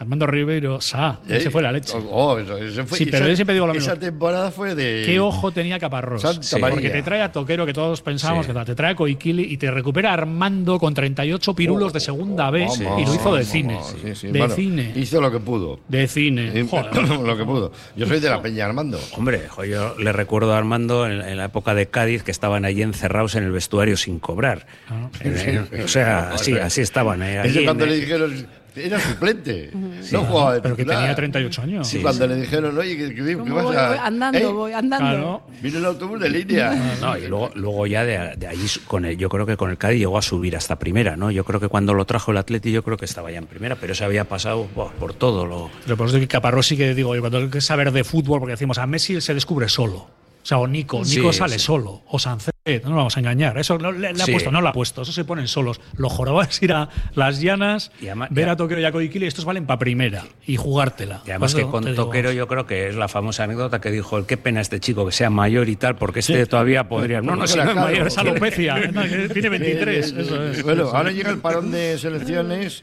Armando 0.02 0.26
Ribeiro 0.26 0.80
Sa, 0.80 1.20
ese 1.28 1.50
fue 1.50 1.62
la 1.62 1.70
leche. 1.70 1.96
Oh, 2.10 2.36
eso, 2.38 2.86
fue, 2.86 2.98
sí, 2.98 3.06
pero 3.06 3.28
yo 3.28 3.36
siempre 3.36 3.54
digo 3.54 3.68
lo 3.68 3.72
mismo. 3.72 3.90
Esa 3.90 3.98
temporada 3.98 4.50
fue 4.50 4.74
de. 4.74 5.04
¿Qué 5.06 5.20
ojo 5.20 5.52
tenía 5.52 5.78
Caparrós? 5.78 6.22
porque 6.60 6.90
te 6.90 7.02
trae 7.02 7.22
a 7.22 7.30
Toquero, 7.30 7.64
que 7.64 7.72
todos 7.72 8.02
pensábamos 8.02 8.46
que 8.46 8.52
te 8.52 8.74
trae 8.74 8.92
a 8.92 8.94
Coiquili 8.96 9.44
y 9.44 9.56
te 9.56 9.70
recupera 9.70 10.12
Armando 10.12 10.78
con 10.78 10.92
38 10.92 11.54
pirulos 11.54 11.92
de 11.92 12.00
segunda 12.00 12.50
vez 12.50 12.80
y 12.80 12.82
lo 12.82 13.14
hizo 13.14 13.34
de 13.34 13.44
cine. 13.44 13.78
de 14.02 14.48
cine. 14.48 14.92
Hizo 14.96 15.20
lo 15.20 15.30
que 15.30 15.38
pudo. 15.38 15.80
De 15.88 16.08
cine. 16.08 16.52
lo 17.24 17.36
que 17.36 17.44
pudo. 17.44 17.72
Yo 17.96 18.06
soy 18.06 18.18
de 18.18 18.28
la 18.28 18.42
Peña 18.42 18.66
Armando. 18.66 18.98
Hombre, 19.16 19.42
yo 19.68 19.96
le 19.98 20.12
recuerdo 20.12 20.54
a 20.54 20.58
Armando 20.58 21.06
en, 21.06 21.36
la 21.36 21.44
época 21.44 21.74
de 21.74 21.86
Cádiz 21.86 22.24
que 22.24 22.32
estaban 22.32 22.64
allí 22.64 22.82
encerrados 22.82 23.36
en 23.36 23.44
el 23.44 23.52
vestuario 23.52 23.96
sin 23.96 24.18
cobrar. 24.18 24.66
Ah. 24.88 25.08
o 25.84 25.88
sea, 25.88 26.30
así, 26.34 26.54
así 26.54 26.80
estaban. 26.80 27.22
Eh, 27.22 27.62
cuando 27.64 27.86
le 27.86 27.94
dijeron 27.94 28.61
era 28.76 29.00
suplente. 29.00 29.70
no 30.12 30.24
jugaba 30.24 30.54
de 30.54 30.60
Pero 30.60 30.76
que 30.76 30.84
tenía 30.84 31.14
38 31.14 31.62
años. 31.62 31.88
Sí, 31.88 32.00
cuando 32.00 32.26
le 32.26 32.36
dijeron, 32.36 32.76
oye, 32.76 32.96
¿qué, 32.96 33.14
qué, 33.14 33.34
vas 33.34 33.76
a...? 33.76 34.06
andando, 34.06 34.38
¿Eh? 34.38 34.46
voy 34.46 34.72
andando. 34.72 35.46
Vino 35.62 35.78
el 35.78 35.84
autobús 35.84 36.20
de 36.20 36.28
línea. 36.28 36.96
No, 37.00 37.16
y 37.16 37.26
luego, 37.26 37.50
luego 37.54 37.86
ya 37.86 38.04
de, 38.04 38.46
allí, 38.46 38.66
con 38.86 39.04
el, 39.04 39.16
yo 39.16 39.28
creo 39.28 39.46
que 39.46 39.56
con 39.56 39.70
el 39.70 39.78
Cádiz 39.78 39.98
llegó 39.98 40.18
a 40.18 40.22
subir 40.22 40.56
hasta 40.56 40.78
primera, 40.78 41.16
¿no? 41.16 41.30
Yo 41.30 41.44
creo 41.44 41.60
que 41.60 41.68
cuando 41.68 41.94
lo 41.94 42.04
trajo 42.04 42.30
el 42.30 42.38
Atleti, 42.38 42.72
yo 42.72 42.82
creo 42.82 42.96
que 42.96 43.04
estaba 43.04 43.30
ya 43.30 43.38
en 43.38 43.46
primera, 43.46 43.76
pero 43.76 43.94
se 43.94 44.04
había 44.04 44.24
pasado 44.24 44.66
por 44.66 45.14
todo. 45.14 45.46
Lo... 45.46 45.70
Pero 45.84 45.96
por 45.96 46.08
eso 46.08 46.18
que 46.18 46.28
Caparrós 46.28 46.66
sí 46.66 46.76
que 46.76 46.94
digo, 46.94 47.14
cuando 47.20 47.38
hay 47.38 47.48
que 47.48 47.60
saber 47.60 47.92
de 47.92 48.04
fútbol, 48.04 48.40
porque 48.40 48.52
decimos, 48.52 48.78
a 48.78 48.86
Messi 48.86 49.20
se 49.20 49.34
descubre 49.34 49.68
solo. 49.68 50.21
O 50.42 50.46
sea, 50.46 50.58
o 50.58 50.66
Nico, 50.66 51.02
Nico 51.04 51.32
sale 51.32 51.58
solo, 51.58 52.02
o 52.08 52.18
Sancet, 52.18 52.52
no 52.82 52.90
nos 52.90 52.96
vamos 52.96 53.16
a 53.16 53.20
engañar. 53.20 53.56
Eso 53.58 53.78
le, 53.78 54.08
ha 54.08 54.26
puesto, 54.26 54.50
no 54.50 54.60
lo 54.60 54.68
ha 54.68 54.72
puesto, 54.72 55.02
eso 55.02 55.12
se 55.12 55.24
ponen 55.24 55.46
solos. 55.46 55.80
Lo 55.96 56.08
jorobado 56.08 56.48
es 56.48 56.60
ir 56.62 56.72
a 56.72 56.88
las 57.14 57.40
llanas, 57.40 57.92
ver 58.30 58.48
a 58.48 58.56
Toquero 58.56 58.80
y 58.80 58.84
a 58.84 58.90
Codiquili, 58.90 59.26
estos 59.26 59.44
valen 59.44 59.66
para 59.66 59.78
primera 59.78 60.24
y 60.44 60.56
jugártela. 60.56 61.22
Y 61.26 61.30
además 61.30 61.54
que 61.54 61.62
con 61.62 61.94
Toquero 61.94 62.32
yo 62.32 62.48
creo 62.48 62.66
que 62.66 62.88
es 62.88 62.96
la 62.96 63.06
famosa 63.06 63.44
anécdota 63.44 63.80
que 63.80 63.92
dijo, 63.92 64.26
qué 64.26 64.36
pena 64.36 64.60
este 64.60 64.80
chico 64.80 65.06
que 65.06 65.12
sea 65.12 65.30
mayor 65.30 65.68
y 65.68 65.76
tal, 65.76 65.94
porque 65.94 66.20
este 66.20 66.44
todavía 66.46 66.88
podría... 66.88 67.22
No, 67.22 67.36
no, 67.36 67.46
si 67.46 67.58
no 67.58 67.70
es 67.70 67.76
mayor, 67.76 68.06
es 68.08 68.18
alopecia, 68.18 68.74
tiene 69.32 69.48
23. 69.48 70.62
Bueno, 70.64 70.88
ahora 70.92 71.12
llega 71.12 71.30
el 71.30 71.38
parón 71.38 71.70
de 71.70 71.98
selecciones 71.98 72.82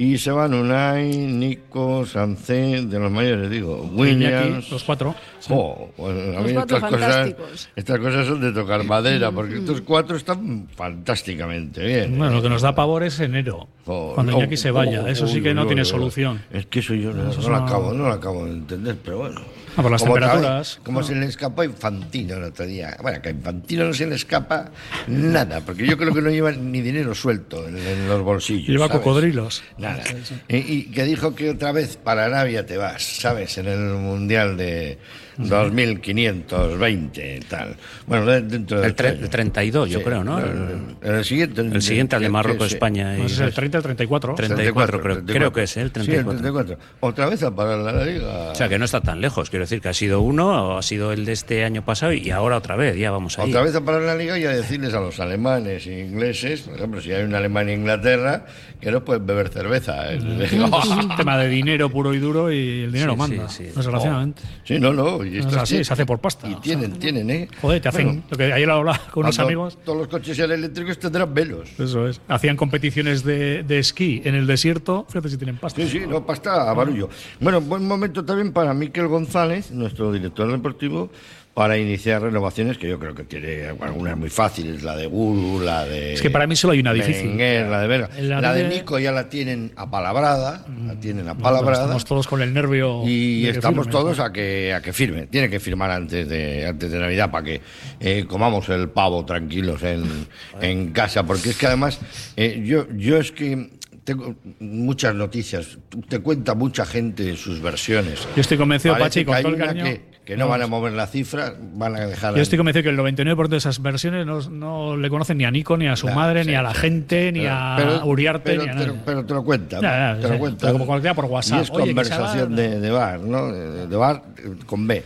y 0.00 0.16
se 0.16 0.30
van 0.30 0.54
Unai, 0.54 1.08
Nico, 1.08 2.06
Sancé, 2.06 2.82
de 2.82 2.98
los 3.00 3.10
mayores, 3.10 3.50
digo, 3.50 3.90
Williams. 3.92 4.70
los 4.70 4.84
cuatro. 4.84 5.12
Oh, 5.50 5.88
a 5.98 6.40
mí 6.40 6.52
estas 6.52 6.80
cosas, 6.80 7.68
estas 7.74 7.98
cosas 7.98 8.26
son 8.28 8.40
de 8.40 8.52
tocar 8.52 8.84
madera, 8.84 9.32
porque 9.32 9.56
estos 9.56 9.80
cuatro 9.80 10.16
están 10.16 10.68
fantásticamente 10.68 11.84
bien. 11.84 12.16
Bueno, 12.16 12.34
lo 12.34 12.42
que 12.42 12.48
nos 12.48 12.62
da 12.62 12.76
pavor 12.76 13.02
es 13.02 13.18
enero, 13.18 13.66
oh, 13.86 14.12
cuando 14.14 14.32
Iñaki 14.32 14.56
se 14.56 14.70
vaya. 14.70 15.08
eso 15.08 15.26
sí 15.26 15.42
que 15.42 15.52
no, 15.52 15.66
tiene 15.66 15.84
solución. 15.84 16.42
Es 16.52 16.66
que 16.66 16.78
eso 16.78 16.94
yo 16.94 17.12
no, 17.12 17.32
lo 17.32 17.56
acabo, 17.56 17.92
no 17.92 18.06
lo 18.06 18.12
acabo 18.12 18.44
de 18.44 18.52
entender, 18.52 18.96
pero 19.04 19.18
bueno. 19.18 19.40
Ah, 19.76 19.82
por 19.82 19.90
las 19.90 20.00
como 20.02 20.14
temperaturas. 20.14 20.80
como 20.84 21.02
se 21.02 21.14
le 21.14 21.26
escapó 21.26 21.62
a 21.62 21.64
Infantino 21.64 22.36
el 22.36 22.44
otro 22.44 22.66
día. 22.66 22.96
Bueno, 23.02 23.20
que 23.22 23.28
a 23.28 23.32
Infantino 23.32 23.84
no 23.84 23.94
se 23.94 24.06
le 24.06 24.14
escapa 24.14 24.70
nada, 25.06 25.60
porque 25.60 25.86
yo 25.86 25.96
creo 25.96 26.12
que 26.12 26.22
no 26.22 26.30
lleva 26.30 26.52
ni 26.52 26.80
dinero 26.80 27.14
suelto 27.14 27.66
en, 27.68 28.08
los 28.08 28.22
bolsillos. 28.22 28.68
Lleva 28.68 28.88
cocodrilos. 28.88 29.62
Nada. 29.76 30.02
y, 30.48 30.84
que 30.84 31.04
dijo 31.04 31.34
que 31.34 31.50
otra 31.50 31.72
vez 31.72 31.96
para 31.96 32.24
Arabia 32.24 32.66
te 32.66 32.76
vas, 32.76 33.02
¿sabes? 33.02 33.58
En 33.58 33.66
el 33.66 33.78
Mundial 33.78 34.56
de 34.56 34.98
2520 35.38 37.40
tal. 37.48 37.76
Bueno, 38.06 38.26
dentro 38.26 38.80
del 38.80 38.94
el, 38.98 39.30
32, 39.30 39.90
yo 39.90 40.02
creo, 40.02 40.24
¿no? 40.24 40.38
El, 40.38 41.24
siguiente. 41.24 41.60
El 41.60 41.82
siguiente, 41.82 42.16
al 42.16 42.22
de 42.22 42.28
Marruecos, 42.28 42.72
España. 42.72 43.16
Y, 43.16 43.22
es 43.22 43.38
el 43.38 43.54
30 43.54 43.78
el 43.78 43.84
34. 43.84 44.34
34, 44.34 45.00
creo, 45.00 45.24
creo, 45.24 45.52
que 45.52 45.62
es 45.62 45.76
el 45.76 45.92
34. 45.92 46.04
Sí, 46.04 46.36
el 46.36 46.42
34. 46.42 46.78
Otra 47.00 47.28
vez 47.28 47.42
a 47.42 47.54
parar 47.54 47.78
la 47.78 48.04
liga. 48.04 48.52
O 48.52 48.54
sea, 48.54 48.68
que 48.68 48.78
no 48.78 48.84
está 48.84 49.00
tan 49.00 49.20
lejos. 49.20 49.50
Quiero 49.50 49.64
decir 49.64 49.80
que 49.80 49.88
ha 49.88 49.94
sido 49.94 50.20
uno, 50.20 50.76
ha 50.76 50.82
sido 50.82 51.12
el 51.12 51.24
de 51.24 51.32
este 51.32 51.64
año 51.64 51.84
pasado 51.84 52.12
y 52.12 52.30
ahora 52.30 52.56
otra 52.56 52.76
vez, 52.76 52.96
ya 52.96 53.10
vamos 53.10 53.38
a 53.38 53.44
Otra 53.44 53.62
vez 53.62 53.74
a 53.74 53.84
parar 53.84 54.02
la 54.02 54.16
liga 54.16 54.38
y 54.38 54.44
a 54.44 54.50
decirles 54.50 54.94
a 54.94 55.00
los 55.00 55.20
alemanes 55.20 55.86
e 55.86 56.00
ingleses, 56.00 56.62
por 56.62 56.76
ejemplo, 56.76 57.00
si 57.00 57.12
hay 57.12 57.24
un 57.24 57.34
alemán 57.34 57.68
en 57.68 57.80
Inglaterra, 57.80 58.46
que 58.80 58.90
no 58.90 59.04
pueden 59.04 59.26
beber 59.26 59.48
cerveza. 59.48 60.12
Es 60.12 60.52
un 60.52 61.16
tema 61.16 61.38
de 61.38 61.48
dinero 61.48 61.90
puro 61.90 62.14
y 62.14 62.18
duro 62.18 62.52
y 62.52 62.84
el 62.84 62.92
dinero 62.92 63.16
manda, 63.16 63.48
sí, 63.48 63.64
desgraciadamente. 63.64 64.42
sí, 64.64 64.78
no, 64.78 64.92
no. 64.92 65.24
Y 65.28 65.38
esto 65.38 65.60
así, 65.60 65.84
se 65.84 65.92
hace 65.92 66.06
por 66.06 66.18
pasta. 66.18 66.48
Y 66.48 66.54
tienen, 66.56 66.92
tienen, 66.98 67.30
¿eh? 67.30 67.48
Joder, 67.60 67.80
te 67.80 67.88
hacen. 67.88 68.24
lo 68.28 68.36
que 68.36 68.52
ayer 68.52 68.70
hablaba 68.70 68.98
con 69.10 69.24
unos 69.24 69.38
amigos. 69.38 69.78
Todos 69.84 69.98
los 69.98 70.08
coches 70.08 70.38
eléctricos 70.38 70.98
tendrán 70.98 71.32
velos. 71.32 71.70
Eso 71.78 72.08
es. 72.08 72.20
Hacían 72.28 72.56
competiciones 72.56 73.24
de, 73.24 73.62
de, 73.62 73.78
esquí 73.78 74.22
en 74.24 74.34
el 74.34 74.46
desierto. 74.46 75.06
Fíjate 75.08 75.28
si 75.28 75.36
tienen 75.36 75.56
pasta. 75.56 75.80
Sí, 75.80 75.88
sí, 75.88 76.00
no, 76.08 76.24
pasta 76.24 76.70
a 76.70 76.74
barullo. 76.74 77.08
Bueno, 77.40 77.60
buen 77.60 77.86
momento 77.86 78.24
también 78.24 78.52
para 78.52 78.74
Miquel 78.74 79.08
González, 79.08 79.70
nuestro 79.70 80.12
director 80.12 80.50
deportivo 80.50 81.10
para 81.58 81.76
iniciar 81.76 82.22
renovaciones 82.22 82.78
que 82.78 82.88
yo 82.88 83.00
creo 83.00 83.16
que 83.16 83.24
tiene 83.24 83.66
algunas 83.80 84.16
muy 84.16 84.30
fáciles, 84.30 84.84
la 84.84 84.94
de 84.94 85.06
Guru, 85.06 85.58
la 85.58 85.84
de. 85.84 86.12
Es 86.12 86.22
que 86.22 86.30
para 86.30 86.46
mí 86.46 86.54
solo 86.54 86.72
hay 86.72 86.78
una 86.78 86.92
difícil. 86.92 87.36
la 87.36 87.80
de 87.80 87.88
Vega. 87.88 88.08
La, 88.20 88.54
de, 88.54 88.68
Nico 88.68 89.00
ya 89.00 89.10
la 89.10 89.28
tienen 89.28 89.72
apalabrada, 89.74 90.64
la 90.86 90.94
mm. 90.94 91.00
tienen 91.00 91.28
apalabrada. 91.28 91.82
Estamos 91.82 92.04
todos 92.04 92.28
con 92.28 92.42
el 92.42 92.54
nervio. 92.54 93.02
Y 93.04 93.48
estamos 93.48 93.90
todos 93.90 94.20
a 94.20 94.32
que 94.32 94.72
a 94.72 94.80
que 94.80 94.92
firme. 94.92 95.26
Tiene 95.26 95.50
que 95.50 95.58
firmar 95.58 95.90
antes 95.90 96.28
de 96.28 96.64
antes 96.64 96.92
de 96.92 96.98
Navidad 97.00 97.28
para 97.32 97.42
que 97.42 97.60
eh, 97.98 98.24
comamos 98.28 98.68
el 98.68 98.90
pavo 98.90 99.24
tranquilos 99.24 99.82
en, 99.82 100.28
en, 100.60 100.92
casa, 100.92 101.24
porque 101.24 101.48
es 101.48 101.56
que 101.56 101.66
además 101.66 101.98
eh, 102.36 102.62
yo 102.64 102.86
yo 102.92 103.16
es 103.16 103.32
que 103.32 103.70
tengo 104.04 104.36
muchas 104.60 105.12
noticias. 105.12 105.76
Te 106.08 106.20
cuenta 106.20 106.54
mucha 106.54 106.86
gente 106.86 107.36
sus 107.36 107.60
versiones. 107.60 108.28
Yo 108.36 108.42
estoy 108.42 108.56
convencido, 108.56 108.96
Pachi, 108.96 109.24
con 109.24 109.42
todo 109.42 109.54
el 109.54 109.58
cariño 109.58 109.84
que 109.84 110.07
no 110.36 110.48
van 110.48 110.62
a 110.62 110.66
mover 110.66 110.92
la 110.92 111.06
cifra, 111.06 111.54
van 111.74 111.96
a 111.96 112.06
dejar. 112.06 112.34
Yo 112.34 112.42
estoy 112.42 112.58
convencido 112.58 112.82
que 112.82 112.90
el 112.90 112.98
99% 112.98 113.48
de 113.48 113.56
esas 113.56 113.80
versiones 113.80 114.26
no, 114.26 114.96
le 114.96 115.10
conocen 115.10 115.38
ni 115.38 115.44
a 115.44 115.50
Nico, 115.50 115.76
ni 115.76 115.86
a 115.86 115.96
su 115.96 116.08
madre, 116.08 116.44
ni 116.44 116.54
a 116.54 116.62
la 116.62 116.74
gente, 116.74 117.32
ni 117.32 117.46
a 117.46 118.02
Uriarte, 118.04 118.56
pero, 118.56 118.62
ni 118.64 118.68
a 118.68 119.04
pero 119.04 119.24
te 119.24 119.34
lo 119.34 119.44
cuentan. 119.44 119.80
te 120.20 120.28
lo 120.28 120.38
cuentan. 120.38 120.72
como 120.72 120.86
cualquiera 120.86 121.14
por 121.14 121.26
WhatsApp. 121.26 121.58
Y 121.58 121.62
es 121.62 121.70
conversación 121.70 122.56
de, 122.56 122.90
bar, 122.90 123.20
¿no? 123.20 123.52
De 123.52 123.96
bar 123.96 124.22
con 124.66 124.86
B. 124.86 125.04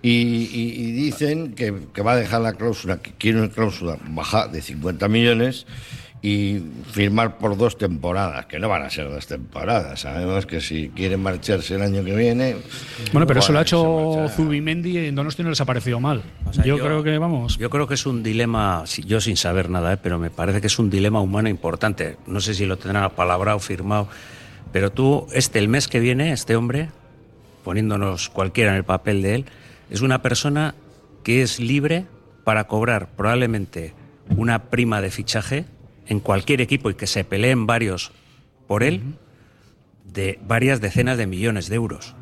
Y, 0.00 0.92
dicen 0.92 1.54
que, 1.54 1.74
que, 1.92 2.02
va 2.02 2.12
a 2.12 2.16
dejar 2.16 2.40
la 2.40 2.52
cláusula, 2.52 2.98
que 2.98 3.12
quiere 3.12 3.38
una 3.38 3.50
cláusula 3.50 3.96
baja 4.10 4.46
de 4.46 4.62
50 4.62 5.08
millones 5.08 5.66
y 6.20 6.60
firmar 6.90 7.38
por 7.38 7.56
dos 7.56 7.78
temporadas, 7.78 8.46
que 8.46 8.58
no 8.58 8.68
van 8.68 8.82
a 8.82 8.90
ser 8.90 9.08
dos 9.08 9.26
temporadas. 9.26 10.00
Sabemos 10.00 10.46
que 10.46 10.60
si 10.60 10.88
quieren 10.88 11.22
marcharse 11.22 11.76
el 11.76 11.82
año 11.82 12.04
que 12.04 12.14
viene. 12.14 12.56
Bueno, 13.12 13.26
pero 13.26 13.40
eso 13.40 13.52
lo 13.52 13.60
ha 13.60 13.62
hecho 13.62 14.26
Zubimendi 14.34 14.98
y 14.98 15.06
en 15.06 15.14
Donosti 15.14 15.42
no 15.44 15.50
les 15.50 15.60
ha 15.60 15.64
parecido 15.64 16.00
mal. 16.00 16.22
yo, 16.64 16.78
creo 16.78 17.02
que, 17.04 17.16
vamos. 17.18 17.56
Yo 17.58 17.70
creo 17.70 17.86
que 17.86 17.94
es 17.94 18.04
un 18.04 18.22
dilema, 18.22 18.84
yo 19.06 19.20
sin 19.20 19.36
saber 19.36 19.70
nada, 19.70 19.92
¿eh? 19.92 19.96
pero 19.96 20.18
me 20.18 20.30
parece 20.30 20.60
que 20.60 20.66
es 20.66 20.78
un 20.78 20.90
dilema 20.90 21.20
humano 21.20 21.48
importante. 21.48 22.16
No 22.26 22.40
sé 22.40 22.54
si 22.54 22.66
lo 22.66 22.76
tendrán 22.76 23.04
apalabrado, 23.04 23.60
firmado 23.60 24.08
Pero 24.72 24.90
tú, 24.90 25.26
este, 25.32 25.60
el 25.60 25.68
mes 25.68 25.86
que 25.86 26.00
viene, 26.00 26.32
este 26.32 26.56
hombre, 26.56 26.88
poniéndonos 27.62 28.28
cualquiera 28.28 28.72
en 28.72 28.76
el 28.76 28.84
papel 28.84 29.22
de 29.22 29.36
él, 29.36 29.44
es 29.88 30.00
una 30.00 30.20
persona 30.20 30.74
que 31.22 31.42
es 31.42 31.60
libre 31.60 32.06
para 32.42 32.64
cobrar 32.64 33.10
probablemente 33.16 33.94
una 34.36 34.64
prima 34.64 35.00
de 35.00 35.10
fichaje 35.10 35.64
en 36.08 36.20
cualquier 36.20 36.60
equipo 36.60 36.90
y 36.90 36.94
que 36.94 37.06
se 37.06 37.24
peleen 37.24 37.66
varios 37.66 38.12
por 38.66 38.82
él 38.82 39.02
de 40.04 40.38
varias 40.42 40.80
decenas 40.80 41.18
de 41.18 41.26
millones 41.26 41.68
de 41.68 41.76
euros. 41.76 42.14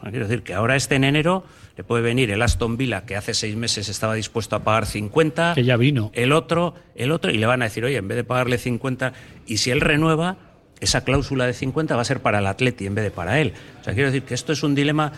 Quiero 0.00 0.28
decir 0.28 0.42
que 0.42 0.54
ahora 0.54 0.76
este 0.76 0.94
en 0.94 1.04
enero 1.04 1.44
le 1.76 1.84
puede 1.84 2.02
venir 2.02 2.30
el 2.30 2.40
Aston 2.42 2.76
Villa 2.76 3.04
que 3.04 3.16
hace 3.16 3.34
seis 3.34 3.56
meses 3.56 3.88
estaba 3.88 4.14
dispuesto 4.14 4.56
a 4.56 4.64
pagar 4.64 4.86
50. 4.86 5.54
Que 5.54 5.64
ya 5.64 5.76
vino. 5.76 6.10
El 6.14 6.32
otro, 6.32 6.74
el 6.94 7.10
otro, 7.10 7.30
y 7.30 7.38
le 7.38 7.46
van 7.46 7.62
a 7.62 7.66
decir, 7.66 7.84
oye, 7.84 7.96
en 7.96 8.08
vez 8.08 8.16
de 8.16 8.24
pagarle 8.24 8.58
50, 8.58 9.12
y 9.46 9.58
si 9.58 9.70
él 9.70 9.80
renueva, 9.80 10.36
esa 10.80 11.02
cláusula 11.04 11.46
de 11.46 11.54
50 11.54 11.96
va 11.96 12.02
a 12.02 12.04
ser 12.04 12.20
para 12.20 12.38
el 12.38 12.46
Atleti 12.46 12.86
en 12.86 12.94
vez 12.94 13.04
de 13.04 13.10
para 13.10 13.40
él. 13.40 13.52
O 13.80 13.84
sea, 13.84 13.94
quiero 13.94 14.10
decir 14.10 14.22
que 14.22 14.34
esto 14.34 14.52
es 14.52 14.62
un 14.62 14.74
dilema 14.74 15.12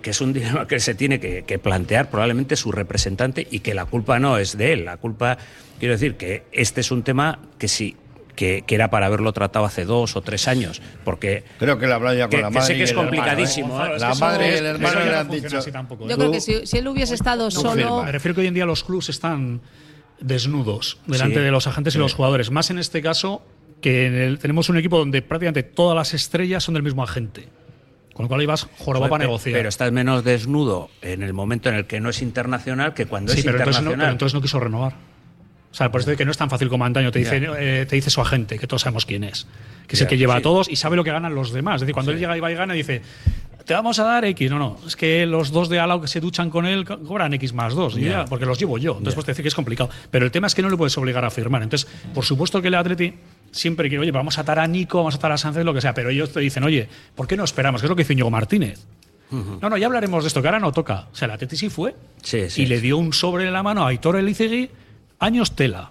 que 0.00 0.10
es 0.10 0.20
un 0.20 0.32
dilema 0.34 0.66
que 0.66 0.80
se 0.80 0.94
tiene 0.94 1.20
que, 1.20 1.44
que, 1.44 1.58
plantear 1.58 2.10
probablemente 2.10 2.56
su 2.56 2.72
representante 2.72 3.46
y 3.50 3.60
que 3.60 3.74
la 3.74 3.84
culpa 3.84 4.18
no 4.18 4.38
es 4.38 4.56
de 4.56 4.72
él. 4.72 4.84
La 4.84 4.96
culpa, 4.96 5.38
quiero 5.78 5.94
decir 5.94 6.16
que 6.16 6.44
este 6.52 6.80
es 6.80 6.90
un 6.90 7.02
tema 7.02 7.38
que 7.58 7.68
si 7.68 7.96
que, 8.38 8.64
era 8.68 8.88
para 8.88 9.06
haberlo 9.06 9.32
tratado 9.32 9.64
hace 9.64 9.84
dos 9.84 10.14
o 10.14 10.22
tres 10.22 10.46
años, 10.46 10.80
porque 11.04 11.42
creo 11.58 11.76
que 11.78 11.88
la 11.88 11.96
hablado 11.96 12.16
ya 12.16 12.28
con 12.28 12.40
la 12.40 12.50
madre. 12.50 12.60
Que 12.60 12.66
sé 12.66 12.76
que 12.76 12.84
es 12.84 12.92
complicadísimo. 12.92 13.84
¿eh? 13.84 13.98
La 13.98 14.14
madre 14.14 14.54
y 14.54 14.58
el 14.58 14.66
hermano 14.66 15.00
le 15.00 15.16
han 15.16 15.28
dicho. 15.28 15.58
Yo 16.08 16.16
creo 16.16 16.30
que 16.30 16.40
si, 16.40 16.64
si, 16.64 16.78
él 16.78 16.86
hubiese 16.86 17.14
estado 17.14 17.50
solo. 17.50 18.04
Me 18.04 18.12
refiero 18.12 18.36
que 18.36 18.42
hoy 18.42 18.46
en 18.46 18.54
día 18.54 18.64
los 18.64 18.84
clubs 18.84 19.08
están 19.08 19.60
desnudos 20.20 20.98
delante 21.06 21.40
de 21.40 21.50
los 21.50 21.66
agentes 21.66 21.96
y 21.96 21.98
los 21.98 22.14
jugadores. 22.14 22.52
Más 22.52 22.70
en 22.70 22.78
este 22.78 23.02
caso 23.02 23.42
que 23.80 24.36
tenemos 24.40 24.68
un 24.68 24.78
equipo 24.78 24.98
donde 24.98 25.20
prácticamente 25.20 25.64
todas 25.64 25.96
las 25.96 26.14
estrellas 26.14 26.62
son 26.62 26.74
del 26.74 26.84
mismo 26.84 27.02
agente. 27.02 27.48
Con 28.18 28.24
lo 28.24 28.28
cual 28.30 28.42
ibas 28.42 28.66
jorobado 28.78 29.10
para 29.10 29.26
negociar. 29.26 29.54
Pero 29.54 29.68
estás 29.68 29.92
menos 29.92 30.24
desnudo 30.24 30.90
en 31.02 31.22
el 31.22 31.32
momento 31.32 31.68
en 31.68 31.76
el 31.76 31.86
que 31.86 32.00
no 32.00 32.10
es 32.10 32.20
internacional 32.20 32.92
que 32.92 33.06
cuando 33.06 33.30
es 33.30 33.44
pero 33.44 33.58
internacional. 33.58 33.92
Entonces 33.92 33.96
no, 33.96 34.02
pero 34.02 34.12
entonces 34.12 34.34
no 34.34 34.40
quiso 34.42 34.58
renovar. 34.58 34.94
O 35.70 35.74
sea, 35.76 35.92
por 35.92 36.00
eso 36.00 36.10
de 36.10 36.16
que 36.16 36.24
no 36.24 36.32
es 36.32 36.36
tan 36.36 36.50
fácil 36.50 36.68
como 36.68 36.84
antaño. 36.84 37.12
Te 37.12 37.20
dice, 37.20 37.40
eh, 37.40 37.86
te 37.88 37.94
dice 37.94 38.10
su 38.10 38.20
agente, 38.20 38.58
que 38.58 38.66
todos 38.66 38.82
sabemos 38.82 39.06
quién 39.06 39.22
es. 39.22 39.46
Que 39.86 39.94
es 39.94 40.02
el 40.02 40.08
que 40.08 40.18
lleva 40.18 40.34
a 40.34 40.42
todos 40.42 40.68
y 40.68 40.74
sabe 40.74 40.96
lo 40.96 41.04
que 41.04 41.12
ganan 41.12 41.32
los 41.36 41.52
demás. 41.52 41.76
Es 41.76 41.82
decir, 41.82 41.94
cuando 41.94 42.10
él 42.10 42.18
llega 42.18 42.36
y 42.36 42.40
va 42.40 42.50
y 42.50 42.56
gana, 42.56 42.74
dice, 42.74 43.02
te 43.64 43.72
vamos 43.72 44.00
a 44.00 44.02
dar 44.02 44.24
X. 44.24 44.50
No, 44.50 44.58
no. 44.58 44.78
Es 44.84 44.96
que 44.96 45.24
los 45.24 45.52
dos 45.52 45.68
de 45.68 45.78
Alao 45.78 46.00
que 46.00 46.08
se 46.08 46.18
duchan 46.18 46.50
con 46.50 46.66
él 46.66 46.84
cobran 46.84 47.32
X 47.34 47.52
más 47.52 47.72
dos. 47.72 47.94
Ya, 47.94 48.24
porque 48.24 48.46
los 48.46 48.58
llevo 48.58 48.78
yo. 48.78 48.94
Entonces, 48.94 49.14
pues 49.14 49.26
te 49.26 49.30
dice 49.30 49.42
que 49.42 49.48
es 49.48 49.54
complicado. 49.54 49.90
Pero 50.10 50.24
el 50.24 50.32
tema 50.32 50.48
es 50.48 50.56
que 50.56 50.62
no 50.62 50.70
le 50.70 50.76
puedes 50.76 50.98
obligar 50.98 51.24
a 51.24 51.30
firmar. 51.30 51.62
Entonces, 51.62 51.88
por 52.12 52.24
supuesto 52.24 52.60
que 52.60 52.66
el 52.66 52.74
Atleti 52.74 53.14
siempre 53.50 53.88
quiere, 53.88 54.02
oye, 54.02 54.10
vamos 54.10 54.38
a 54.38 54.42
atar 54.42 54.58
a 54.58 54.66
Nico, 54.66 54.98
vamos 54.98 55.14
a 55.14 55.18
atar 55.18 55.32
a 55.32 55.38
Sánchez, 55.38 55.64
lo 55.64 55.74
que 55.74 55.80
sea. 55.80 55.94
Pero 55.94 56.10
ellos 56.10 56.32
te 56.32 56.40
dicen, 56.40 56.64
oye, 56.64 56.88
¿por 57.14 57.26
qué 57.26 57.36
no 57.36 57.44
esperamos? 57.44 57.80
Que 57.80 57.86
es 57.86 57.90
lo 57.90 57.96
que 57.96 58.02
dice 58.02 58.12
Íñigo 58.12 58.30
Martínez. 58.30 58.86
No, 59.30 59.68
no, 59.68 59.76
ya 59.76 59.86
hablaremos 59.86 60.24
de 60.24 60.28
esto, 60.28 60.40
que 60.40 60.48
ahora 60.48 60.58
no 60.58 60.72
toca. 60.72 61.08
O 61.12 61.14
sea, 61.14 61.26
el 61.26 61.32
Atleti 61.32 61.56
sí 61.56 61.68
fue. 61.68 61.94
Sí, 62.22 62.48
sí, 62.48 62.62
y 62.62 62.66
le 62.66 62.80
dio 62.80 62.96
un 62.96 63.12
sobre 63.12 63.46
en 63.46 63.52
la 63.52 63.62
mano 63.62 63.84
a 63.84 63.88
Aitor 63.88 64.16
Elizegui, 64.16 64.70
años 65.18 65.54
tela 65.54 65.90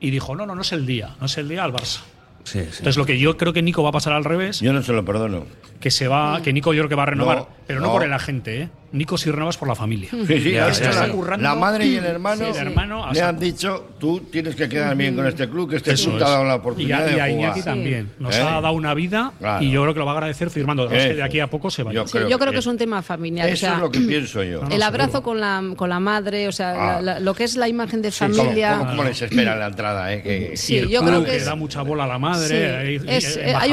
y 0.00 0.10
dijo, 0.10 0.34
no, 0.34 0.46
no, 0.46 0.54
no 0.54 0.62
es 0.62 0.72
el 0.72 0.86
día, 0.86 1.14
no 1.20 1.26
es 1.26 1.36
el 1.38 1.48
día 1.48 1.64
al 1.64 1.72
Barça. 1.72 2.00
Sí, 2.44 2.60
sí. 2.60 2.78
Entonces 2.78 2.96
lo 2.96 3.06
que 3.06 3.18
yo 3.18 3.36
creo 3.36 3.52
que 3.52 3.62
Nico 3.62 3.82
va 3.82 3.90
a 3.90 3.92
pasar 3.92 4.14
al 4.14 4.24
revés. 4.24 4.60
Yo 4.60 4.72
no 4.72 4.82
se 4.82 4.92
lo 4.92 5.04
perdono. 5.04 5.46
Que 5.82 5.90
se 5.90 6.06
va, 6.08 6.40
que 6.42 6.52
Nico 6.52 6.72
yo 6.72 6.80
creo 6.82 6.88
que 6.88 6.94
va 6.94 7.02
a 7.02 7.06
renovar, 7.06 7.38
No, 7.38 7.48
pero 7.66 7.80
no, 7.80 7.86
no. 7.88 7.92
por 7.92 8.04
el 8.04 8.12
agente, 8.12 8.62
¿eh? 8.62 8.68
Nico 8.92 9.16
si 9.16 9.30
renovas 9.30 9.56
por 9.56 9.66
la 9.68 9.74
familia. 9.74 10.10
Sí, 10.10 10.26
sí, 10.26 10.52
Ya, 10.52 10.70
ya, 10.70 10.90
ya. 10.92 11.06
la, 11.06 11.12
currando. 11.12 11.42
la 11.42 11.54
madre 11.54 11.86
y 11.86 11.96
el 11.96 12.04
hermano, 12.04 12.44
Sí, 12.44 12.50
el 12.60 12.66
hermano 12.68 13.10
le 13.10 13.22
han 13.22 13.38
dicho, 13.38 13.88
tú 13.98 14.20
tienes 14.30 14.54
que 14.54 14.68
quedar 14.68 14.94
bien 14.94 15.16
con 15.16 15.26
este 15.26 15.48
club, 15.48 15.70
que 15.70 15.76
este 15.76 15.92
Eso 15.94 16.10
club 16.10 16.18
te 16.18 16.24
ha 16.24 16.28
dado 16.28 16.44
la 16.44 16.54
y 16.54 16.58
oportunidad 16.58 17.08
a, 17.08 17.10
y 17.16 17.18
a 17.18 17.24
de 17.24 17.32
Iñaki 17.32 17.60
jugar. 17.60 17.74
también. 17.74 18.10
Nos 18.18 18.36
¿Eh? 18.36 18.42
ha 18.42 18.60
dado 18.60 18.72
una 18.74 18.92
vida 18.92 19.32
Claro. 19.38 19.64
y 19.64 19.70
yo 19.70 19.80
creo 19.82 19.94
que 19.94 19.98
lo 20.00 20.04
va 20.06 20.12
a 20.12 20.14
agradecer 20.16 20.50
firmando. 20.50 20.90
Es 20.90 21.06
que 21.06 21.14
de 21.14 21.22
aquí 21.22 21.40
a 21.40 21.46
poco 21.48 21.70
se 21.70 21.82
va. 21.82 21.92
Yo 21.94 22.06
Sí, 22.06 22.12
creo 22.18 22.28
yo 22.28 22.38
creo 22.38 22.50
que- 22.50 22.56
que 22.56 22.60
es 22.60 22.66
un 22.66 22.76
tema 22.76 23.00
familiar. 23.00 23.48
Eso 23.48 23.54
o 23.54 23.68
sea, 23.68 23.74
es 23.76 23.80
lo 23.80 23.90
que 23.90 24.00
pienso 24.00 24.42
yo. 24.44 24.60
el 24.70 24.82
abrazo 24.82 25.22
con 25.22 25.40
la, 25.40 25.62
con 25.74 25.88
la 25.88 25.98
madre, 25.98 26.46
o 26.48 26.52
sea, 26.52 26.72
Ah. 26.72 27.00
la- 27.00 27.14
la- 27.14 27.20
lo 27.20 27.34
que 27.34 27.44
es 27.44 27.56
la 27.56 27.68
imagen 27.68 28.02
de 28.02 28.10
Sí, 28.10 28.24
¿cómo- 28.26 28.34
familia. 28.34 28.76
¿Cómo, 28.78 28.90
cómo 28.90 29.04
les 29.04 29.22
espera 29.22 29.56
la 29.56 29.66
entrada? 29.68 30.12
Eh? 30.12 30.22
Que- 30.22 30.56
Sí, 30.56 30.74
Y 30.74 30.78
el 30.78 30.88
yo 30.90 31.00
club 31.00 31.24
creo 31.24 31.24
que 31.24 31.40
da 31.42 31.54
mucha 31.54 31.80
bola 31.82 32.04
a 32.04 32.06
la 32.06 32.16
Sí, 32.16 32.20
madre. 32.20 33.00
hay 33.56 33.72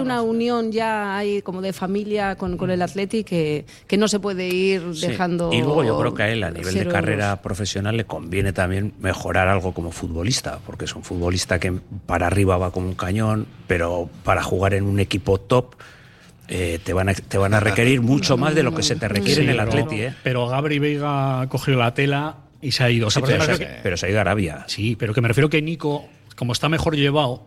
una 0.00 0.22
unión 0.22 0.70
ya 0.70 1.16
hay 1.18 1.41
como 1.42 1.60
de 1.62 1.72
familia 1.72 2.36
con, 2.36 2.56
con 2.56 2.70
el 2.70 2.80
Atleti 2.82 3.24
que, 3.24 3.64
que 3.86 3.96
no 3.96 4.08
se 4.08 4.20
puede 4.20 4.48
ir 4.48 4.82
Sí. 4.94 5.06
dejando. 5.08 5.52
Y 5.52 5.58
luego 5.60 5.84
yo 5.84 5.98
creo 5.98 6.14
que 6.14 6.22
a 6.22 6.28
él, 6.30 6.42
a 6.44 6.50
nivel 6.50 6.74
de 6.74 6.86
carrera 6.88 7.26
euros. 7.30 7.40
profesional, 7.40 7.96
le 7.96 8.04
conviene 8.04 8.52
también 8.52 8.92
mejorar 9.00 9.48
algo 9.48 9.72
como 9.74 9.92
futbolista, 9.92 10.58
porque 10.66 10.84
es 10.86 10.94
un 10.94 11.02
futbolista 11.04 11.58
que 11.58 11.72
para 12.06 12.26
arriba 12.26 12.56
va 12.58 12.70
como 12.70 12.88
un 12.88 12.94
cañón, 12.94 13.46
pero 13.66 14.08
para 14.24 14.42
jugar 14.42 14.74
en 14.74 14.84
un 14.84 15.00
equipo 15.00 15.38
top 15.40 15.74
eh, 16.48 16.78
te, 16.84 16.92
van 16.92 17.08
a, 17.08 17.14
te 17.14 17.38
van 17.38 17.54
a 17.54 17.60
requerir 17.60 18.00
mucho 18.02 18.36
más 18.36 18.54
de 18.54 18.62
lo 18.62 18.74
que 18.74 18.82
se 18.82 18.96
te 18.96 19.08
requiere 19.08 19.36
Sí, 19.36 19.42
en 19.42 19.50
el 19.50 19.56
pero- 19.56 19.70
Atleti. 19.70 20.02
¿eh? 20.02 20.14
Pero 20.22 20.48
Gabri 20.48 20.78
Veiga 20.78 21.46
cogió 21.48 21.76
la 21.76 21.94
tela 21.94 22.36
y 22.60 22.72
se 22.72 22.84
ha 22.84 22.90
ido. 22.90 23.06
O 23.06 23.10
sea, 23.10 23.22
Sí, 23.24 23.32
pero, 23.32 23.44
se, 23.44 23.58
que- 23.58 23.68
pero 23.82 23.96
se 23.96 24.06
ha 24.06 24.08
ido 24.10 24.18
a 24.18 24.22
Arabia. 24.22 24.64
Sí, 24.66 24.96
pero 24.96 25.14
que 25.14 25.20
me 25.20 25.28
refiero 25.28 25.48
que 25.48 25.62
Nico, 25.62 26.04
como 26.36 26.52
está 26.52 26.68
mejor 26.68 26.94
llevado, 26.96 27.44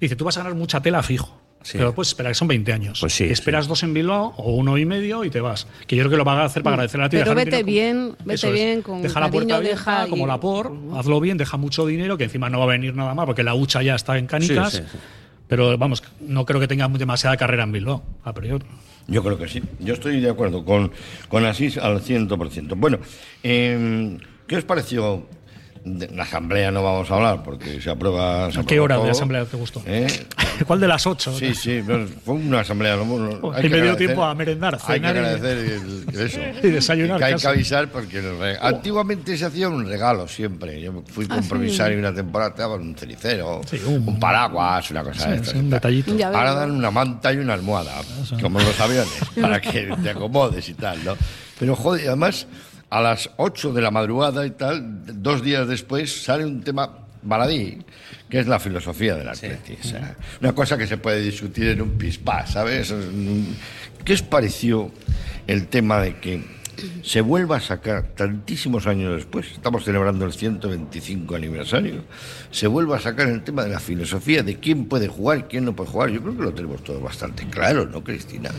dice, 0.00 0.14
tú 0.14 0.24
vas 0.24 0.36
a 0.36 0.40
ganar 0.42 0.54
mucha 0.56 0.80
tela 0.82 1.02
fijo. 1.02 1.40
Sí. 1.64 1.78
Pero 1.78 1.94
puedes 1.94 2.08
esperar, 2.08 2.30
que 2.30 2.34
son 2.36 2.46
20 2.46 2.72
años. 2.72 3.00
Pues 3.00 3.14
sí, 3.14 3.24
esperas 3.24 3.66
dos 3.66 3.82
en 3.82 3.94
Bilbao 3.94 4.34
o 4.36 4.52
uno 4.54 4.76
y 4.78 4.84
medio 4.84 5.24
y 5.24 5.30
te 5.30 5.40
vas. 5.40 5.66
Que 5.86 5.96
yo 5.96 6.02
creo 6.02 6.10
que 6.10 6.16
lo 6.18 6.24
va 6.24 6.42
a 6.42 6.44
hacer 6.44 6.62
para 6.62 6.74
agradecer 6.74 7.00
a 7.00 7.08
ti. 7.08 7.16
Pero 7.16 7.34
vete 7.34 7.62
bien, 7.62 8.14
con- 8.16 8.26
vete 8.26 8.52
bien, 8.52 8.82
con 8.82 9.00
Deja 9.02 9.18
la 9.18 9.30
puerta 9.30 9.48
cariño, 9.54 9.56
abierta, 9.56 9.90
deja 9.92 10.06
y- 10.06 10.10
como 10.10 10.26
la 10.26 10.38
por, 10.38 10.72
hazlo 10.94 11.18
bien, 11.20 11.38
deja 11.38 11.56
mucho 11.56 11.86
dinero, 11.86 12.16
que 12.18 12.24
encima 12.24 12.50
no 12.50 12.58
va 12.58 12.64
a 12.64 12.68
venir 12.68 12.94
nada 12.94 13.14
más, 13.14 13.24
porque 13.26 13.42
la 13.42 13.54
hucha 13.54 13.82
ya 13.82 13.94
está 13.94 14.18
en 14.18 14.26
canicas. 14.26 14.72
Sí, 14.72 14.78
sí, 14.78 14.84
sí. 14.92 14.98
Pero 15.48 15.76
vamos, 15.78 16.02
no 16.20 16.44
creo 16.44 16.60
que 16.60 16.68
tenga 16.68 16.86
demasiada 16.88 17.36
carrera 17.36 17.64
en 17.64 17.72
Bilbao, 17.72 18.02
a 18.24 18.32
priori. 18.34 18.64
Yo 19.06 19.22
creo 19.22 19.38
que 19.38 19.48
sí. 19.48 19.62
Yo 19.80 19.94
estoy 19.94 20.20
de 20.20 20.30
acuerdo 20.30 20.64
con, 20.64 20.92
con 21.28 21.44
Asís 21.46 21.76
al 21.78 22.00
100%. 22.02 22.74
Bueno, 22.76 22.98
eh, 23.42 24.18
¿qué 24.46 24.56
os 24.56 24.64
pareció? 24.64 25.26
De 25.86 26.08
la 26.16 26.22
asamblea 26.22 26.70
no 26.70 26.82
vamos 26.82 27.10
a 27.10 27.14
hablar 27.14 27.42
porque 27.42 27.78
se 27.78 27.90
aprueba. 27.90 28.50
se 28.50 28.58
¿A 28.60 28.62
qué 28.64 28.80
hora 28.80 28.94
de 28.96 29.02
todo. 29.02 29.10
asamblea 29.10 29.44
te 29.44 29.58
gustó? 29.58 29.82
¿Eh? 29.84 30.06
¿Cuál 30.66 30.80
de 30.80 30.88
las 30.88 31.06
ocho? 31.06 31.36
Sí, 31.38 31.54
sí, 31.54 31.82
fue 32.24 32.34
una 32.36 32.60
asamblea. 32.60 32.96
no, 32.96 33.04
no, 33.04 33.38
Oh, 33.42 33.52
hay 33.52 33.66
y 33.66 33.68
que 33.68 33.76
me 33.76 33.82
dio 33.82 33.94
tiempo 33.94 34.24
a 34.24 34.34
merendar, 34.34 34.78
Hay 34.86 34.98
que 34.98 35.06
agradecer 35.06 35.58
el- 35.58 36.04
el- 36.10 36.20
eso. 36.20 36.40
Y 36.62 36.70
desayunar 36.70 37.18
Que 37.18 37.24
hay 37.26 37.34
que 37.34 37.46
avisar 37.46 37.88
porque 37.88 38.22
re- 38.22 38.56
antiguamente 38.62 39.36
se 39.36 39.44
hacía 39.44 39.68
un 39.68 39.86
regalo 39.86 40.26
siempre. 40.26 40.80
Yo 40.80 41.02
fui 41.12 41.26
Ah, 41.28 41.34
compromisario 41.34 41.98
una 41.98 42.14
temporada, 42.14 42.54
te 42.54 42.62
daban 42.62 42.80
un 42.80 42.94
cenicero, 42.96 43.60
Sí, 43.68 43.78
un- 43.86 44.08
un 44.08 44.18
paraguas, 44.18 44.90
una 44.90 45.02
cosa 45.04 45.24
Sí, 45.24 45.28
de 45.30 45.36
estas 45.36 45.50
sí, 45.52 45.58
un 45.58 45.68
tal. 45.68 45.80
detallito. 45.80 46.26
Ahora 46.28 46.54
dan 46.54 46.70
una 46.70 46.90
manta 46.90 47.30
y 47.30 47.36
una 47.36 47.52
almohada, 47.52 47.92
como 48.40 48.58
en 48.58 48.64
los 48.66 48.80
aviones, 48.80 49.12
para 49.38 49.60
que 49.60 49.92
te 50.02 50.08
acomodes 50.08 50.66
y 50.66 50.72
tal, 50.74 51.04
¿no? 51.04 51.14
Pero 51.58 51.76
joder, 51.76 52.06
además, 52.08 52.46
a 52.94 53.00
las 53.00 53.28
8 53.38 53.72
de 53.72 53.82
la 53.82 53.90
madrugada 53.90 54.46
y 54.46 54.52
tal, 54.52 55.02
dos 55.20 55.42
días 55.42 55.66
después, 55.66 56.22
sale 56.22 56.44
un 56.44 56.62
tema 56.62 56.96
baladí, 57.22 57.78
que 58.28 58.38
es 58.38 58.46
la 58.46 58.60
filosofía 58.60 59.16
del 59.16 59.28
Atleti. 59.28 59.76
O 59.82 59.84
sea, 59.84 60.16
una 60.40 60.52
cosa 60.52 60.78
que 60.78 60.86
se 60.86 60.96
puede 60.96 61.20
discutir 61.20 61.70
en 61.70 61.82
un 61.82 61.98
pispá, 61.98 62.46
¿sabes? 62.46 62.94
¿Qué 64.04 64.12
os 64.12 64.22
pareció 64.22 64.92
el 65.48 65.66
tema 65.66 66.00
de 66.02 66.20
que 66.20 66.44
se 67.02 67.20
vuelva 67.20 67.56
a 67.56 67.60
sacar 67.60 68.14
tantísimos 68.14 68.86
años 68.86 69.16
después, 69.16 69.50
estamos 69.50 69.82
celebrando 69.82 70.24
el 70.24 70.32
125 70.32 71.34
aniversario, 71.34 72.04
se 72.52 72.68
vuelva 72.68 72.98
a 72.98 73.00
sacar 73.00 73.26
el 73.26 73.42
tema 73.42 73.64
de 73.64 73.70
la 73.70 73.80
filosofía 73.80 74.44
de 74.44 74.60
quién 74.60 74.84
puede 74.84 75.08
jugar 75.08 75.48
quién 75.48 75.64
no 75.64 75.74
puede 75.74 75.90
jugar? 75.90 76.10
Yo 76.10 76.22
creo 76.22 76.36
que 76.36 76.42
lo 76.44 76.54
tenemos 76.54 76.84
todo 76.84 77.00
bastante 77.00 77.44
claro, 77.48 77.86
¿no, 77.86 78.04
Cristina? 78.04 78.50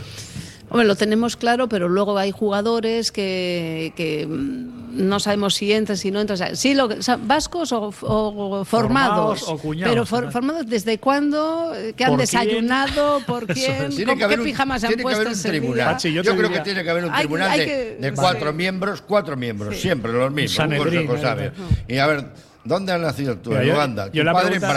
Hombre, 0.68 0.86
lo 0.86 0.96
tenemos 0.96 1.36
claro, 1.36 1.68
pero 1.68 1.88
luego 1.88 2.18
hay 2.18 2.32
jugadores 2.32 3.12
que, 3.12 3.92
que 3.96 4.26
mm, 4.26 5.06
no 5.06 5.20
sabemos 5.20 5.54
si 5.54 5.72
entran, 5.72 5.96
si 5.96 6.10
no 6.10 6.20
entran. 6.20 6.34
O 6.34 6.36
sea, 6.38 6.56
sí, 6.56 6.74
lo, 6.74 6.88
que- 6.88 6.94
o 6.96 7.02
sea, 7.02 7.16
vascos 7.22 7.70
o, 7.70 7.92
o 8.02 8.64
formados. 8.64 8.66
Formados 8.66 9.42
o 9.48 9.58
cuñados, 9.58 9.92
pero 9.92 10.06
for- 10.06 10.32
formados 10.32 10.66
desde 10.66 10.98
cuándo, 10.98 11.72
que 11.96 12.04
han 12.04 12.16
desayunado, 12.16 13.20
por 13.26 13.46
quién, 13.46 13.90
Tiene 13.90 14.12
con 14.12 14.18
que 14.18 14.26
qué 14.34 14.40
un, 14.40 14.44
pijamas 14.44 14.80
se 14.80 14.86
han 14.86 14.90
tiene 14.90 15.00
que 15.00 15.02
puesto 15.04 15.16
haber 15.20 15.28
un 15.28 15.32
ese 15.34 15.50
día. 15.52 15.60
tribunal. 15.60 15.86
Pachi, 15.92 16.12
yo 16.12 16.22
creo 16.22 16.34
diría- 16.34 16.50
que 16.58 16.60
tiene 16.64 16.82
que 16.82 16.90
haber 16.90 17.04
un 17.04 17.10
que- 17.12 17.18
tribunal 17.18 17.50
hay 17.50 17.58
de, 17.60 17.66
que- 17.66 18.12
cuatro 18.16 18.52
miembros, 18.52 19.02
cuatro 19.02 19.36
miembros, 19.36 19.76
siempre 19.76 20.12
los 20.12 20.32
mismos, 20.32 20.66
un 20.66 20.76
consejo 20.78 21.18
sabio. 21.18 21.52
Y 21.86 21.98
a 21.98 22.06
ver, 22.08 22.24
¿dónde 22.66 22.92
has 22.92 23.00
nacido 23.00 23.36
tú? 23.38 23.50
Mira, 23.50 23.62
en 23.62 23.68
yo- 23.68 23.74
Uganda. 23.74 24.06
yo 24.06 24.22
tu 24.22 24.24
la 24.24 24.32
padre 24.32 24.46
en 24.56 24.60
pregunta- 24.60 24.76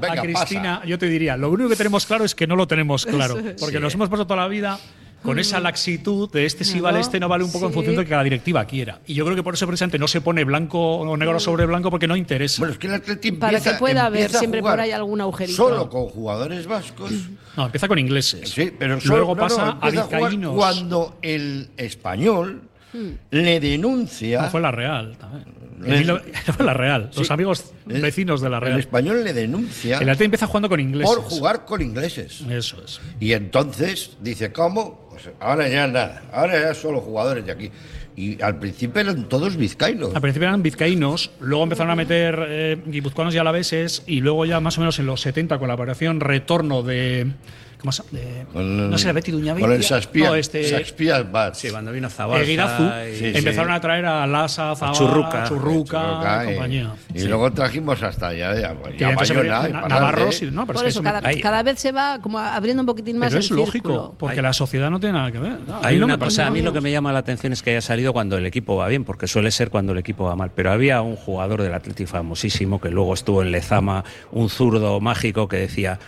Venga, 0.00 0.20
a 0.20 0.22
Cristina, 0.22 0.74
pasa. 0.76 0.86
yo 0.88 0.98
te 0.98 1.06
diría, 1.06 1.36
lo 1.36 1.50
único 1.50 1.68
que 1.68 1.76
tenemos 1.76 2.06
claro 2.06 2.24
es 2.24 2.34
que 2.34 2.46
no 2.46 2.56
lo 2.56 2.66
tenemos 2.66 3.04
claro, 3.06 3.36
porque 3.58 3.80
nos 3.80 3.94
hemos 3.94 4.08
pasado 4.08 4.26
toda 4.26 4.40
la 4.42 4.48
vida 4.48 4.78
con 5.22 5.38
esa 5.38 5.60
laxitud 5.60 6.30
de 6.32 6.46
este 6.46 6.64
sí 6.64 6.80
vale, 6.80 6.96
No, 6.96 7.04
este 7.04 7.20
no 7.20 7.28
vale 7.28 7.44
un 7.44 7.52
poco 7.52 7.66
en 7.66 7.74
función 7.74 7.94
de 7.94 8.06
que 8.06 8.10
la 8.16 8.22
directiva 8.24 8.64
quiera. 8.64 9.00
Y 9.06 9.12
yo 9.12 9.24
creo 9.26 9.36
que 9.36 9.42
por 9.42 9.52
eso 9.52 9.66
precisamente 9.66 9.98
no 9.98 10.08
se 10.08 10.22
pone 10.22 10.44
blanco 10.44 10.78
o 10.96 11.16
negro 11.16 11.38
sobre 11.38 11.66
blanco 11.66 11.90
porque 11.90 12.06
no 12.06 12.16
interesa. 12.16 12.60
Bueno, 12.62 12.72
es 12.72 12.78
que 12.78 12.86
el 12.86 12.94
Atleti 12.94 13.32
Para 13.32 13.58
empieza- 13.58 13.72
que 13.72 13.78
pueda 13.78 14.06
haber 14.06 14.30
siempre 14.30 14.62
por 14.62 14.80
ahí 14.80 14.92
algún 14.92 15.20
agujerito. 15.20 15.56
Solo 15.56 15.90
con 15.90 16.06
jugadores 16.06 16.66
vascos. 16.66 17.10
No, 17.56 17.66
empieza 17.66 17.88
con 17.88 17.98
ingleses. 17.98 18.48
Sí, 18.48 18.72
pero 18.78 18.98
solo- 19.00 19.16
luego 19.16 19.34
no, 19.34 19.42
no, 19.42 19.48
pasa 19.48 19.76
a 19.80 19.90
vizcaínos. 19.90 20.54
Cuando 20.54 21.18
el 21.20 21.68
español 21.76 22.62
le 23.30 23.60
denuncia. 23.60 24.44
Fue 24.44 24.60
la 24.60 24.70
Real 24.70 25.16
también. 25.18 25.44
la 26.58 26.74
Real, 26.74 27.10
los 27.16 27.30
amigos 27.30 27.72
vecinos 27.86 28.40
de 28.40 28.50
la 28.50 28.60
Real. 28.60 28.74
El 28.74 28.80
español 28.80 29.24
le 29.24 29.32
denuncia. 29.32 29.98
El 29.98 30.08
Atleti 30.08 30.24
empieza 30.24 30.46
jugando 30.46 30.68
con 30.68 30.80
ingleses. 30.80 31.14
Por 31.14 31.24
jugar 31.24 31.64
con 31.64 31.80
ingleses. 31.80 32.42
Eso 32.48 32.82
es. 32.84 33.00
Y 33.18 33.32
entonces 33.32 34.16
dice, 34.20 34.52
¿cómo? 34.52 35.08
Pues 35.10 35.30
ahora 35.40 35.68
ya 35.68 35.86
nada, 35.86 36.22
ahora 36.32 36.60
ya 36.60 36.74
solo 36.74 37.00
jugadores 37.00 37.46
de 37.46 37.52
aquí. 37.52 37.70
Y 38.16 38.40
al 38.42 38.58
principio 38.58 39.00
eran 39.00 39.28
todos 39.28 39.56
vizcaínos. 39.56 40.14
Al 40.14 40.20
principio 40.20 40.48
eran 40.48 40.62
vizcaínos, 40.62 41.30
luego 41.40 41.64
empezaron 41.64 41.90
a 41.90 41.96
meter 41.96 42.44
eh, 42.48 42.82
guipuzcoanos 42.84 43.34
y 43.34 43.38
alaveses, 43.38 44.02
y 44.06 44.20
luego 44.20 44.44
ya 44.44 44.60
más 44.60 44.76
o 44.76 44.80
menos 44.82 44.98
en 44.98 45.06
los 45.06 45.20
70 45.22 45.58
con 45.58 45.68
la 45.68 45.74
operación 45.74 46.20
retorno 46.20 46.82
de 46.82 47.32
¿Cómo 47.80 47.92
se, 47.92 48.02
de, 48.10 48.44
no 48.54 48.98
sé, 48.98 49.10
Betty 49.12 49.30
Duñavitia. 49.30 49.66
Con 49.66 49.74
el 49.74 49.82
Saspia, 49.82 50.28
no, 50.28 50.34
este, 50.34 50.68
Saspia 50.68 51.22
Bats. 51.22 51.58
Sí, 51.58 51.70
cuando 51.70 51.92
vino 51.92 52.10
Zabalza. 52.10 52.44
Eguirazu, 52.44 52.90
sí, 53.18 53.32
empezaron 53.34 53.72
a 53.72 53.80
traer 53.80 54.04
a 54.04 54.26
Lasa, 54.26 54.76
Zavala, 54.76 54.98
Churruca, 54.98 55.44
Churruca, 55.48 56.02
Churruca 56.02 56.44
y, 56.44 56.46
compañía. 56.54 56.94
Y, 57.14 57.22
luego 57.22 57.50
trajimos 57.52 58.02
hasta 58.02 58.28
allá, 58.28 58.54
ya, 58.54 58.74
ya 58.98 59.14
Bayona, 59.14 59.68
y 59.68 60.50
no, 60.50 60.66
pero 60.66 60.78
Por 60.78 60.86
es 60.86 60.94
eso, 60.94 61.00
que 61.00 61.04
cada, 61.04 61.22
cada, 61.40 61.62
vez 61.62 61.78
se 61.78 61.92
va 61.92 62.18
como 62.20 62.38
abriendo 62.38 62.82
un 62.82 62.86
poquitín 62.86 63.16
más 63.16 63.30
pero 63.30 63.38
el 63.38 63.44
es 63.44 63.50
lógico, 63.50 63.72
círculo. 63.72 64.14
porque 64.18 64.36
hay, 64.36 64.42
la 64.42 64.52
sociedad 64.52 64.90
no 64.90 65.00
tiene 65.00 65.14
nada 65.14 65.32
que 65.32 65.38
ver. 65.38 65.58
No, 65.66 65.80
hay 65.82 66.00
una 66.02 66.18
cosa, 66.18 66.46
a 66.46 66.50
mí 66.50 66.60
lo 66.60 66.74
que 66.74 66.82
me 66.82 66.90
llama 66.90 67.12
la 67.12 67.20
atención 67.20 67.52
es 67.54 67.62
que 67.62 67.70
haya 67.70 67.80
salido 67.80 68.12
cuando 68.12 68.36
el 68.36 68.44
equipo 68.44 68.76
va 68.76 68.88
bien, 68.88 69.04
porque 69.04 69.26
suele 69.26 69.50
ser 69.50 69.70
cuando 69.70 69.92
el 69.92 69.98
equipo 69.98 70.24
va 70.24 70.36
mal. 70.36 70.50
Pero 70.54 70.70
había 70.70 71.00
un 71.00 71.16
jugador 71.16 71.62
del 71.62 71.72
Atlético 71.72 72.10
famosísimo 72.10 72.80
que 72.80 72.90
luego 72.90 73.14
estuvo 73.14 73.42
en 73.42 73.52
Lezama, 73.52 74.04
un 74.32 74.50
zurdo 74.50 75.00
mágico 75.00 75.48
que 75.48 75.56
decía 75.56 75.98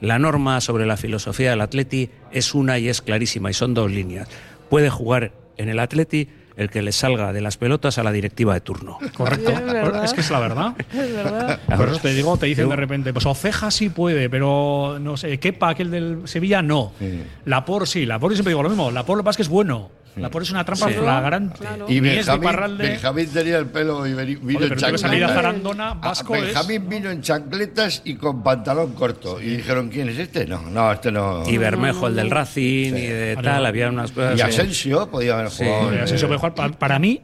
la 0.00 0.18
norma 0.18 0.60
sobre 0.60 0.86
la 0.86 0.96
filosofía 0.96 1.50
del 1.50 1.60
Atleti 1.60 2.10
es 2.32 2.54
una 2.54 2.78
y 2.78 2.88
es 2.88 3.02
clarísima 3.02 3.50
y 3.50 3.54
son 3.54 3.74
dos 3.74 3.90
líneas. 3.90 4.28
Puede 4.68 4.90
jugar 4.90 5.32
en 5.56 5.68
el 5.68 5.78
Atleti 5.78 6.28
el 6.56 6.70
que 6.70 6.82
le 6.82 6.92
salga 6.92 7.32
de 7.32 7.40
las 7.40 7.56
pelotas 7.56 7.98
a 7.98 8.02
la 8.02 8.12
directiva 8.12 8.54
de 8.54 8.60
turno. 8.60 8.98
Correcto. 9.14 9.50
Es, 9.50 10.04
es 10.04 10.14
que 10.14 10.20
es 10.22 10.30
la 10.30 10.40
verdad. 10.40 10.74
Es 10.78 11.12
verdad. 11.12 11.60
Por 11.76 11.88
eso 11.90 11.98
te 11.98 12.14
digo, 12.14 12.36
te 12.38 12.46
dicen 12.46 12.68
de 12.68 12.76
repente, 12.76 13.12
pues 13.12 13.26
Oceja 13.26 13.70
sí 13.70 13.90
puede, 13.90 14.30
pero 14.30 14.98
no 15.00 15.16
sé, 15.16 15.38
Kepa, 15.38 15.70
aquel 15.70 15.90
del 15.90 16.22
Sevilla, 16.24 16.62
no. 16.62 16.92
Sí. 16.98 17.22
Lapor 17.44 17.86
sí, 17.86 18.06
Lapor 18.06 18.32
siempre 18.32 18.50
digo 18.50 18.62
lo 18.62 18.70
mismo, 18.70 18.90
Lapor 18.90 19.18
lo 19.18 19.22
que 19.22 19.26
pasa 19.26 19.32
es 19.32 19.36
que 19.36 19.42
es 19.42 19.48
bueno. 19.48 19.90
La 20.16 20.30
por 20.30 20.42
es 20.42 20.50
una 20.50 20.64
trampa 20.64 20.88
sí. 20.88 20.94
flagrante. 20.94 21.58
Claro. 21.58 21.86
Y 21.88 22.00
Benjamín, 22.00 22.78
Benjamín, 22.78 23.28
tenía 23.32 23.58
el 23.58 23.66
pelo 23.66 24.06
y 24.06 24.14
vino 24.14 24.58
Oye, 24.58 24.66
en 24.68 24.76
chancletas. 24.76 25.32
zarandona, 25.32 25.94
vasco 25.94 26.34
ah, 26.34 26.40
Benjamín 26.40 26.82
es. 26.82 26.88
vino 26.88 27.10
en 27.10 27.20
chancletas 27.20 28.00
y 28.04 28.14
con 28.14 28.42
pantalón 28.42 28.92
corto. 28.94 29.40
Y 29.40 29.56
dijeron, 29.56 29.90
¿quién 29.90 30.08
es 30.08 30.18
este? 30.18 30.46
No, 30.46 30.62
no, 30.62 30.90
este 30.90 31.12
no. 31.12 31.42
Y 31.46 31.58
Bermejo, 31.58 32.06
el 32.06 32.16
del 32.16 32.30
Racing, 32.30 32.94
sí. 32.94 32.98
y 32.98 33.06
de 33.06 33.36
tal, 33.42 33.66
había 33.66 33.90
unas 33.90 34.10
cosas. 34.12 34.38
Y 34.38 34.40
Asensio 34.40 35.10
podía 35.10 35.34
haber 35.34 35.50
jugado. 35.50 35.90
Sí, 35.90 35.98
Asensio 35.98 36.28
puede 36.28 36.38
jugar. 36.40 36.54
Para, 36.54 36.72
para 36.72 36.98
mí, 36.98 37.20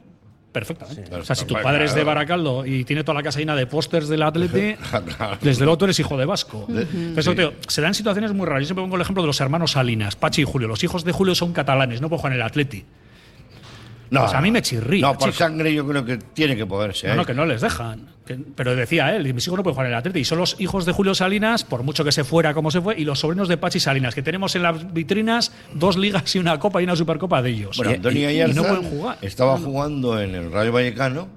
perfectamente. 0.53 1.07
Sí, 1.07 1.14
o 1.14 1.24
sea, 1.24 1.34
si 1.34 1.46
tu 1.46 1.55
padre 1.55 1.86
es 1.86 1.94
de 1.94 2.05
Baracaldo 2.05 2.64
y 2.66 2.84
tiene 2.84 3.03
toda 3.03 3.14
la 3.14 3.22
casa 3.22 3.38
llena 3.38 3.57
de 3.57 3.66
pósters 3.66 4.09
del 4.09 4.22
Atleti, 4.22 4.76
desde 5.40 5.64
luego 5.64 5.78
tú 5.78 5.84
eres 5.86 5.98
hijo 5.98 6.16
de 6.16 6.26
Vasco. 6.26 6.66
Uh 6.68 6.74
-huh. 6.74 7.36
Tío, 7.36 7.55
se 7.66 7.80
dan 7.80 7.94
situaciones 7.94 8.32
muy 8.32 8.46
raras. 8.46 8.62
Yo 8.62 8.66
siempre 8.66 8.84
pongo 8.84 8.96
el 8.96 9.03
ejemplo 9.03 9.22
de 9.22 9.26
los 9.26 9.40
hermanos 9.40 9.72
Salinas, 9.72 10.16
Pachi 10.16 10.42
y 10.42 10.44
Julio. 10.44 10.68
Los 10.68 10.84
hijos 10.84 11.05
de 11.05 11.12
Julio 11.12 11.34
son 11.34 11.53
catalanes, 11.53 12.00
no 12.00 12.09
pueden 12.09 12.20
jugar 12.20 12.32
en 12.34 12.40
el 12.40 12.46
Atleti. 12.46 12.84
No, 14.12 14.20
pues 14.20 14.34
a 14.34 14.42
mí 14.42 14.50
me 14.50 14.60
chirría. 14.60 15.06
No, 15.06 15.14
por 15.14 15.30
chico. 15.30 15.38
sangre 15.38 15.72
yo 15.72 15.86
creo 15.86 16.04
que 16.04 16.18
tiene 16.18 16.54
que 16.54 16.66
poderse. 16.66 17.06
No, 17.06 17.14
¿eh? 17.14 17.16
no, 17.16 17.24
que 17.24 17.32
no 17.32 17.46
les 17.46 17.62
dejan. 17.62 18.10
Que, 18.26 18.36
pero 18.36 18.76
decía 18.76 19.16
él, 19.16 19.32
mis 19.32 19.46
hijos 19.46 19.56
no 19.56 19.62
pueden 19.62 19.74
jugar 19.74 19.86
en 19.86 19.92
el 19.92 19.98
Atleti. 19.98 20.20
Y 20.20 20.24
son 20.26 20.36
los 20.36 20.60
hijos 20.60 20.84
de 20.84 20.92
Julio 20.92 21.14
Salinas, 21.14 21.64
por 21.64 21.82
mucho 21.82 22.04
que 22.04 22.12
se 22.12 22.22
fuera 22.22 22.52
como 22.52 22.70
se 22.70 22.82
fue, 22.82 22.94
y 23.00 23.06
los 23.06 23.20
sobrinos 23.20 23.48
de 23.48 23.56
Pachi 23.56 23.80
Salinas, 23.80 24.14
que 24.14 24.20
tenemos 24.20 24.54
en 24.54 24.64
las 24.64 24.92
vitrinas 24.92 25.52
dos 25.72 25.96
ligas 25.96 26.36
y 26.36 26.40
una 26.40 26.58
copa 26.58 26.82
y 26.82 26.84
una 26.84 26.94
supercopa 26.94 27.40
de 27.40 27.50
ellos. 27.50 27.78
Bueno, 27.78 27.92
y, 27.92 27.94
Antonio 27.94 28.30
y, 28.30 28.42
y 28.42 28.52
no 28.52 28.62
pueden 28.64 28.82
jugar. 28.82 29.16
Estaba 29.22 29.56
jugando 29.56 30.20
en 30.20 30.34
el 30.34 30.52
Rayo 30.52 30.72
Vallecano 30.72 31.28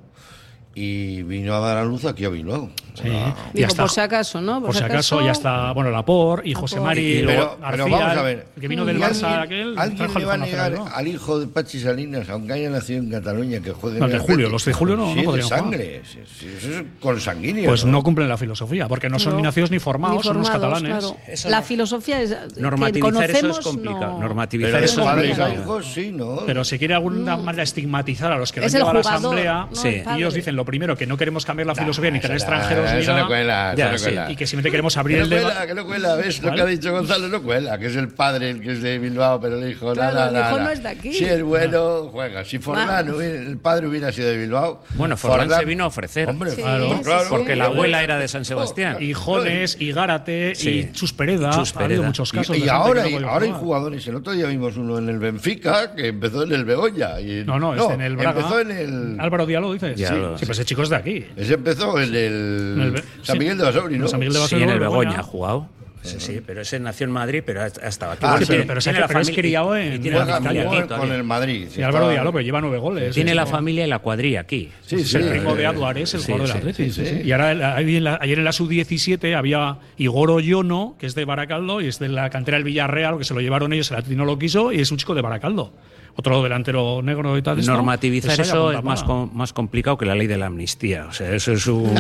y 0.73 1.23
vino 1.23 1.55
a 1.55 1.59
dar 1.59 1.77
a 1.77 1.85
luz 1.85 2.03
aquí 2.03 2.25
a 2.25 2.29
Bilbao. 2.29 2.69
Sí. 2.95 3.09
Y 3.53 3.63
hasta, 3.63 3.83
por 3.83 3.91
si 3.91 3.99
acaso, 4.01 4.41
¿no? 4.41 4.55
Por, 4.59 4.67
por 4.67 4.75
si 4.75 4.83
acaso, 4.83 5.21
ya 5.21 5.31
está, 5.31 5.71
bueno, 5.73 5.91
Lapor 5.91 6.41
y 6.45 6.53
José 6.53 6.79
Mari, 6.79 7.23
pero, 7.25 7.57
García, 7.59 7.85
pero 7.85 7.89
vamos 7.89 8.17
a 8.17 8.21
ver, 8.21 8.47
el 8.55 8.61
que 8.61 8.67
vino 8.67 8.85
del 8.85 8.99
Barça 8.99 9.41
aquel. 9.43 9.75
¿Alguien 9.77 10.13
le 10.17 10.25
va 10.25 10.33
a 10.33 10.37
negar 10.37 10.71
¿no? 10.71 10.87
al 10.87 11.07
hijo 11.07 11.39
de 11.39 11.47
Pachi 11.47 11.79
Salinas, 11.79 12.29
aunque 12.29 12.53
haya 12.53 12.69
nacido 12.69 12.99
en 12.99 13.09
Cataluña, 13.09 13.59
que 13.59 13.71
juegue 13.71 13.99
no, 13.99 14.07
de 14.07 14.19
Julio, 14.19 14.49
los 14.49 14.63
de 14.65 14.73
Julio 14.73 14.95
no, 14.95 15.13
sí, 15.13 15.19
no 15.19 15.23
podrían 15.23 15.49
de 15.49 15.55
sangre, 15.55 16.01
sí, 16.05 16.19
sí, 16.39 16.47
eso 16.57 16.69
es 16.79 16.83
consanguíneo. 16.99 17.65
Pues 17.69 17.85
¿no? 17.85 17.91
no 17.91 18.03
cumplen 18.03 18.27
la 18.29 18.37
filosofía, 18.37 18.87
porque 18.87 19.09
no 19.09 19.19
son 19.19 19.33
No. 19.33 19.37
ni 19.37 19.43
nacidos 19.43 19.71
ni 19.71 19.79
formados, 19.79 20.17
Ni 20.17 20.23
son 20.23 20.37
unos 20.37 20.49
formados, 20.49 20.81
catalanes. 20.81 21.05
claro. 21.43 21.49
La 21.49 21.61
filosofía 21.61 22.21
es 22.21 22.35
que 22.55 22.61
Normativizar 22.61 23.31
eso 23.31 23.49
es 23.49 23.59
complicado. 23.59 24.13
no. 24.13 24.19
Normativizar 24.19 24.71
Pero 24.73 24.85
eso 24.85 25.01
es 25.01 25.07
complicado. 25.07 25.53
hijos, 25.53 25.85
sí, 25.93 26.11
¿no? 26.11 26.37
Pero 26.45 26.63
si 26.63 26.77
quiere 26.79 26.93
alguna 26.93 27.37
manera 27.37 27.63
estigmatizar 27.63 28.31
a 28.31 28.37
los 28.37 28.51
que 28.51 28.61
llevado 28.61 28.89
a 28.91 28.93
la 28.93 28.99
asamblea, 28.99 29.67
ellos 30.15 30.33
dicen 30.33 30.55
lo 30.55 30.65
primero 30.65 30.95
que 30.97 31.05
no 31.07 31.17
queremos 31.17 31.45
cambiar 31.45 31.67
la 31.67 31.75
filosofía 31.75 32.11
ni 32.11 32.19
tener 32.19 32.37
extranjeros 32.37 32.84
ni 32.93 32.99
Eso 33.01 33.11
no 33.11 33.17
nada, 33.17 33.27
cuela, 33.27 33.67
eso 33.73 33.77
Ya, 33.77 33.91
no 33.91 33.97
sí. 33.97 34.03
cuela. 34.05 34.31
y 34.31 34.35
que 34.35 34.47
simplemente 34.47 34.71
queremos 34.71 34.97
abrir 34.97 35.17
Que 35.17 35.23
el 35.23 35.29
no 35.29 35.35
debate. 35.35 35.53
cuela, 35.55 35.67
que 35.67 35.73
no 35.75 35.85
cuela, 35.85 36.15
¿ves? 36.15 36.41
Lo 36.41 36.49
¿Vale? 36.49 36.55
que 36.61 36.67
ha 36.67 36.71
dicho 36.71 36.91
Gonzalo 36.91 37.27
no 37.27 37.41
cuela, 37.41 37.77
que 37.79 37.85
es 37.87 37.95
el 37.95 38.09
padre 38.09 38.49
el 38.51 38.61
que 38.61 38.71
es 38.73 38.81
de 38.81 38.99
Bilbao, 38.99 39.39
pero 39.39 39.57
el 39.57 39.69
hijo, 39.69 39.93
Claro, 39.93 40.13
nada, 40.15 40.29
el 40.29 40.35
hijo 40.35 40.57
nada. 40.57 40.63
no 40.63 40.69
es 40.69 40.83
de 40.83 40.89
aquí. 40.89 41.13
Si 41.13 41.25
es 41.25 41.41
bueno, 41.43 42.09
juega. 42.11 42.43
Si 42.45 42.59
Forlán, 42.59 43.09
hubiera- 43.09 43.41
el 43.41 43.57
padre 43.57 43.87
hubiera 43.87 44.11
sido 44.11 44.29
de 44.29 44.37
Bilbao. 44.37 44.83
Bueno, 44.95 45.17
Forlán 45.17 45.49
se 45.49 45.65
vino 45.65 45.83
a 45.83 45.87
ofrecer. 45.87 46.27
Hombre, 46.29 46.51
Sí, 46.51 46.61
claro, 46.61 46.89
sí, 46.97 47.03
claro. 47.03 47.21
sí. 47.23 47.27
Porque 47.29 47.55
la 47.55 47.65
abuela 47.65 48.03
era 48.03 48.17
de 48.17 48.27
San 48.27 48.45
Sebastián. 48.45 48.97
Y 48.99 49.13
Jones, 49.13 49.77
y 49.79 49.91
Gárate, 49.91 50.55
Sí. 50.55 50.69
y 50.69 50.91
Chus 50.91 51.13
Pereda. 51.13 51.49
Chus 51.51 51.75
Ha 51.75 51.83
habido 51.83 52.03
muchos 52.03 52.31
casos. 52.31 52.57
Y, 52.57 52.67
ahora, 52.69 53.03
ahora 53.27 53.45
hay 53.45 53.51
jugadores. 53.51 54.05
El 54.07 54.15
otro 54.15 54.33
día 54.33 54.47
vimos 54.47 54.77
uno 54.77 54.97
en 54.97 55.09
el 55.09 55.19
Benfica 55.19 55.93
que 55.95 56.07
empezó 56.07 56.43
en 56.43 56.51
el 56.53 56.65
Begoña. 56.65 57.15
No, 57.45 57.59
no, 57.59 57.91
en 57.91 58.01
el 58.01 58.15
Braga. 58.15 58.39
Empezó 58.39 58.59
en 58.59 58.71
el. 58.71 59.17
Álvaro 59.19 59.45
Diallo, 59.45 59.73
dices. 59.73 59.97
Sí, 59.97 60.05
sí, 60.05 60.45
pues 60.45 60.57
ese 60.59 60.65
chico 60.65 60.83
es 60.83 60.89
de 60.89 60.95
aquí. 60.95 61.25
Ese 61.35 61.53
empezó 61.55 61.99
en 61.99 62.13
el. 62.15 62.74
El 62.81 63.03
San 63.23 63.33
sí. 63.35 63.39
Miguel 63.39 63.57
de 63.57 63.63
Basauri, 63.63 63.97
¿no? 63.97 64.07
San 64.07 64.19
Miguel 64.19 64.33
de 64.33 64.39
Sí, 64.39 64.43
Basauri, 64.43 64.63
en 64.63 64.69
el 64.69 64.79
Begoña. 64.79 65.19
Ha 65.19 65.23
jugado. 65.23 65.69
Sí, 66.03 66.17
sí, 66.19 66.39
pero 66.45 66.61
ese 66.61 66.79
nació 66.79 67.05
en 67.05 67.11
Madrid, 67.11 67.41
pero 67.43 67.61
ha 67.63 67.65
estado 67.65 68.11
aquí. 68.11 68.21
Ah, 68.27 68.37
sí, 68.39 68.45
tiene- 68.45 68.65
pero 68.65 68.79
tiene 68.79 68.99
la 68.99 69.07
pero 69.07 69.21
es 69.21 69.25
familia- 69.27 69.41
criado 69.41 69.75
y 69.75 69.81
en- 69.87 70.01
tiene 70.03 70.19
la 70.19 70.25
familia 70.27 70.69
aquí 70.69 70.87
con 70.87 71.11
el 71.11 71.23
Madrid. 71.23 71.67
Y 71.75 71.81
Álvaro 71.81 72.09
Diallo, 72.09 72.31
pero 72.31 72.41
lleva 72.45 72.61
nueve 72.61 72.77
goles. 72.77 73.15
Tiene 73.15 73.33
la 73.33 73.47
familia 73.47 73.87
y 73.87 73.89
la 73.89 73.97
cuadrilla 73.97 74.41
aquí. 74.41 74.69
Sí, 74.85 74.97
Es 74.97 75.09
sí. 75.09 75.17
el 75.17 75.29
primo 75.29 75.55
de 75.55 75.65
Aduares, 75.65 76.13
el 76.13 76.19
sí, 76.19 76.25
jugador 76.27 76.47
sí, 76.47 76.53
del 76.59 76.61
Atleti. 76.69 76.91
sí, 76.91 77.05
sí. 77.07 77.21
Y 77.25 77.31
ahora 77.31 77.75
ayer 77.77 78.37
en 78.37 78.43
la 78.43 78.51
sub-17 78.51 79.33
había 79.35 79.79
Igor 79.97 80.29
Oyono, 80.29 80.95
que 80.99 81.07
es 81.07 81.15
de 81.15 81.25
Baracaldo, 81.25 81.81
y 81.81 81.87
es 81.87 81.97
de 81.97 82.09
la 82.09 82.29
cantera 82.29 82.57
del 82.57 82.65
Villarreal, 82.65 83.17
que 83.17 83.23
se 83.23 83.33
lo 83.33 83.41
llevaron 83.41 83.73
ellos, 83.73 83.89
el 83.89 83.97
Atleti 83.97 84.15
no 84.15 84.25
lo 84.25 84.37
quiso, 84.37 84.71
y 84.71 84.81
es 84.81 84.91
un 84.91 84.97
chico 84.99 85.15
de 85.15 85.23
Baracaldo. 85.23 85.73
Otro 86.17 86.41
delantero 86.41 87.01
negro 87.01 87.37
y 87.37 87.41
tal. 87.41 87.59
esto. 87.59 87.73
Normativizar 87.73 88.39
eso 88.39 88.71
es 88.71 88.81
más, 88.83 89.03
com- 89.03 89.29
más 89.33 89.51
complicado 89.51 89.97
que 89.97 90.05
la 90.05 90.15
ley 90.15 90.27
de 90.27 90.37
la 90.37 90.45
amnistía. 90.45 91.07
O 91.09 91.11
sea, 91.11 91.33
eso 91.35 91.51
es 91.51 91.67
un. 91.67 91.93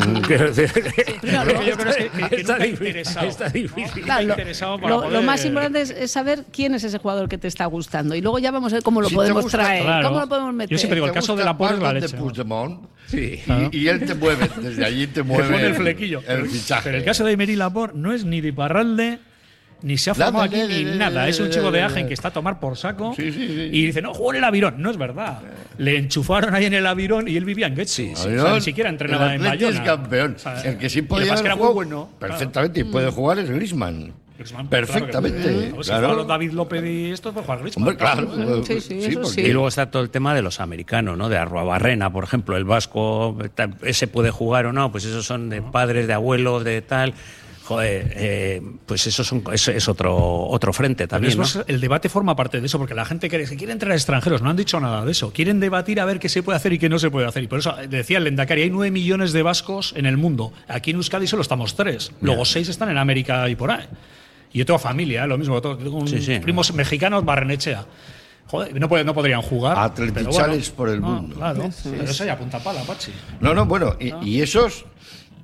está 2.31 3.49
difícil, 3.49 4.03
Claro, 4.03 4.27
lo, 4.27 4.35
para 4.81 4.89
lo- 4.95 5.09
lo 5.09 5.21
más 5.21 5.43
importante 5.45 5.81
es, 5.81 5.89
es 5.89 6.11
saber 6.11 6.45
quién 6.51 6.73
es 6.75 6.83
ese 6.83 6.97
jugador 6.97 7.27
que 7.29 7.37
te 7.37 7.47
está 7.47 7.65
gustando. 7.65 8.15
Y 8.15 8.21
luego 8.21 8.39
ya 8.39 8.51
vamos 8.51 8.71
a 8.73 8.77
ver 8.77 8.83
cómo 8.83 9.01
lo 9.01 9.07
Si 9.09 9.13
te 9.13 9.17
podemos 9.17 9.43
gusta, 9.43 9.57
traer, 9.59 9.83
claro. 9.83 10.07
cómo 10.09 10.19
lo 10.21 10.27
podemos 10.29 10.53
meter. 10.53 10.71
Yo 10.71 10.77
siempre 10.77 10.95
digo, 10.95 11.07
el 11.07 11.11
¿Te 11.11 11.15
caso 11.19 11.35
de 11.35 11.43
la 11.45 11.51
es 11.51 11.79
la 11.79 11.93
leche. 11.93 12.17
Sí. 13.07 13.41
Claro. 13.45 13.69
Y, 13.71 13.77
y 13.77 13.87
él 13.87 14.05
te 14.05 14.15
mueve, 14.15 14.49
desde 14.61 14.85
allí 14.85 15.07
te 15.07 15.23
mueve. 15.23 15.49
pone 15.49 15.65
el 15.67 15.75
flequillo. 15.75 16.21
El 16.27 16.47
fichaje. 16.47 16.83
Pero 16.85 16.97
el 16.97 17.03
caso 17.03 17.23
de 17.23 17.33
Emery 17.33 17.55
Laporte 17.55 17.97
no 17.97 18.11
es 18.13 18.25
ni 18.25 18.41
de 18.41 18.47
Iparralde, 18.49 19.19
ni 19.81 19.97
se 19.97 20.11
ha 20.11 20.15
formado 20.15 20.43
aquí 20.43 20.61
ni 20.67 20.83
nada. 20.97 21.27
Es 21.27 21.39
un 21.39 21.49
chico 21.49 21.71
de. 21.71 21.81
Agen 21.81 22.07
que 22.07 22.13
está 22.13 22.29
a 22.29 22.31
tomar 22.33 22.59
por 22.59 22.77
saco 22.77 23.13
Sí, 23.15 23.31
sí, 23.31 23.47
sí. 23.47 23.69
y 23.71 23.85
dice, 23.87 24.01
no, 24.01 24.13
jugó 24.13 24.31
en 24.31 24.37
el 24.37 24.43
Avirón. 24.43 24.75
No 24.81 24.89
es 24.89 24.97
verdad. 24.97 25.39
Le 25.77 25.97
enchufaron 25.97 26.55
ahí 26.55 26.65
en 26.65 26.73
el 26.73 26.85
Avirón 26.87 27.27
y 27.27 27.35
él 27.37 27.45
vivía 27.45 27.67
en 27.67 27.75
Getxo. 27.75 28.03
O 28.13 28.15
sea, 28.15 28.53
ni 28.55 28.61
siquiera 28.61 28.89
entrenaba 28.89 29.33
el 29.35 29.41
en 29.41 29.47
Bayona. 29.47 29.75
es 29.75 29.81
campeón. 29.81 30.33
O 30.35 30.39
sea, 30.39 30.61
el 30.61 30.77
que 30.77 30.89
sí 30.89 31.01
podía 31.01 31.33
haber 31.33 31.51
jugado 31.51 31.73
bueno. 31.73 32.09
perfectamente 32.19 32.79
y 32.79 32.83
puede 32.85 33.11
jugar 33.11 33.39
es 33.39 33.49
Griezmann. 33.49 34.13
Griezmann, 34.37 34.67
Perfectamente. 34.67 35.41
Claro 35.43 35.77
que. 35.77 35.83
Si 35.83 35.89
claro. 35.89 36.23
David 36.25 36.51
López 36.51 36.83
y 36.85 37.11
esto, 37.11 37.31
puede 37.31 37.45
jugar 37.45 37.59
Griezmann. 37.61 37.83
Hombre, 37.87 37.97
claro. 37.97 38.63
Sí, 38.65 38.81
sí, 38.81 38.99
eso 39.03 39.21
porque- 39.21 39.29
sí. 39.35 39.41
Y 39.41 39.51
luego 39.53 39.67
está 39.67 39.89
todo 39.91 40.01
el 40.03 40.09
tema 40.09 40.33
de 40.35 40.41
los 40.41 40.59
americanos, 40.59 41.17
¿no? 41.17 41.29
De 41.29 41.37
Arruabarrena, 41.37 42.11
por 42.11 42.23
ejemplo, 42.25 42.57
el 42.57 42.65
vasco, 42.65 43.37
ese 43.83 44.07
puede 44.07 44.31
jugar 44.31 44.65
o 44.65 44.73
no, 44.73 44.91
pues 44.91 45.05
esos 45.05 45.25
son 45.25 45.49
de 45.49 45.61
padres, 45.61 46.07
de 46.07 46.13
abuelos, 46.13 46.63
de 46.65 46.81
tal. 46.81 47.13
Joder, 47.65 48.13
eh, 48.15 48.61
pues 48.85 49.07
eso 49.07 49.23
son, 49.23 49.43
es, 49.51 49.67
es 49.69 49.87
otro, 49.87 50.15
otro 50.15 50.71
frente 50.71 51.07
también, 51.07 51.35
¿no? 51.35 51.41
después 51.43 51.65
el 51.67 51.81
debate 51.81 52.09
forma 52.09 52.35
parte 52.35 52.61
de 52.61 52.67
eso, 52.67 52.77
porque 52.77 52.93
la 52.93 53.05
gente 53.05 53.27
quiere, 53.27 53.45
que 53.45 53.55
quiere 53.57 53.73
entrar 53.73 53.91
extranjeros, 53.93 54.43
no 54.43 54.51
han 54.51 54.55
dicho 54.55 54.79
nada 54.79 55.03
de 55.03 55.11
eso. 55.11 55.33
Quieren 55.33 55.59
debatir 55.59 55.99
a 55.99 56.05
ver 56.05 56.19
qué 56.19 56.29
se 56.29 56.43
puede 56.43 56.57
hacer 56.57 56.73
y 56.73 56.77
qué 56.77 56.89
no 56.89 56.99
se 56.99 57.09
puede 57.09 57.25
hacer. 57.25 57.41
Y 57.41 57.47
por 57.47 57.57
eso 57.57 57.75
eh, 57.79 57.87
decía 57.87 58.19
el 58.19 58.25
Lendakari, 58.25 58.61
hay 58.61 58.69
nueve 58.69 58.91
millones 58.91 59.33
de 59.33 59.41
vascos 59.41 59.93
en 59.97 60.05
el 60.05 60.15
mundo. 60.15 60.53
Aquí 60.67 60.91
en 60.91 60.97
Euskadi 60.97 61.25
solo 61.25 61.41
estamos 61.41 61.75
tres. 61.75 62.11
Luego 62.21 62.45
seis 62.45 62.69
están 62.69 62.89
en 62.91 62.99
América 62.99 63.49
y 63.49 63.55
por 63.55 63.71
ahí. 63.71 63.85
Y 64.53 64.59
yo 64.59 64.65
tengo 64.67 64.77
familia, 64.77 65.23
¿eh? 65.23 65.27
lo 65.27 65.39
mismo. 65.39 65.59
Tengo 65.59 65.97
un- 65.97 66.07
Sí, 66.07 66.21
sí. 66.21 66.37
primos 66.39 66.71
mexicanos, 66.71 67.25
Barrenechea. 67.25 67.83
Joder, 68.45 68.79
no, 68.79 68.87
puede- 68.87 69.03
no 69.03 69.15
podrían 69.15 69.41
jugar. 69.41 69.75
Atletichales 69.79 70.69
pero 70.69 70.77
por 70.77 70.89
el 70.89 71.01
No, 71.01 71.07
mundo. 71.07 71.35
Claro, 71.37 71.67
pero 71.83 72.03
eso 72.03 72.25
ya 72.25 72.37
punta 72.37 72.59
pala, 72.59 72.83
Pachi. 72.83 73.11
No, 73.41 73.55
no, 73.55 73.65
bueno, 73.65 73.95
y, 73.99 74.13
y 74.23 74.41
esos, 74.43 74.85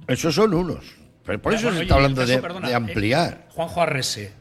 esos 0.07 0.35
son 0.35 0.53
unos. 0.53 1.00
Pero 1.25 1.41
por 1.41 1.51
Ya, 1.51 1.59
eso 1.59 1.67
bueno, 1.67 1.77
se 1.77 1.79
oye, 1.79 1.85
está 1.85 1.95
hablando 1.95 2.21
caso, 2.21 2.33
de, 2.33 2.37
perdona, 2.39 2.67
de 2.67 2.73
eh, 2.73 2.75
ampliar. 2.75 3.47
Juanjo 3.49 3.81
Arrese. 3.81 4.33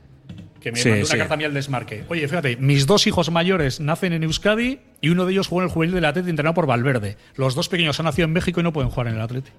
que 0.61 0.73
me 0.73 0.85
mandó 0.85 1.07
una 1.07 1.17
carta 1.19 1.35
a 1.35 1.37
mí 1.37 1.45
al 1.45 1.55
desmarque. 1.55 2.05
Oye, 2.09 2.27
fíjate, 2.29 2.57
mis 2.57 2.87
dos 2.87 3.07
hijos 3.07 3.31
mayores 3.31 3.81
nacen 3.81 4.13
en 4.13 4.23
Euskadi 4.23 4.81
y 5.01 5.09
uno 5.11 5.27
de 5.27 5.33
ellos 5.33 5.49
juega 5.49 5.65
en 5.65 5.69
el 5.69 5.75
juvenil 5.75 5.95
del 5.95 6.05
Atleti 6.05 6.31
entrenado 6.31 6.55
por 6.55 6.67
Valverde. 6.67 7.17
Los 7.35 7.55
dos 7.55 7.69
pequeños 7.69 7.99
han 8.01 8.05
nacido 8.05 8.27
en 8.27 8.33
México 8.33 8.61
y 8.61 8.63
no 8.63 8.73
pueden 8.73 8.91
jugar 8.91 9.09
en 9.09 9.15
el 9.15 9.21
Atleti. 9.21 9.51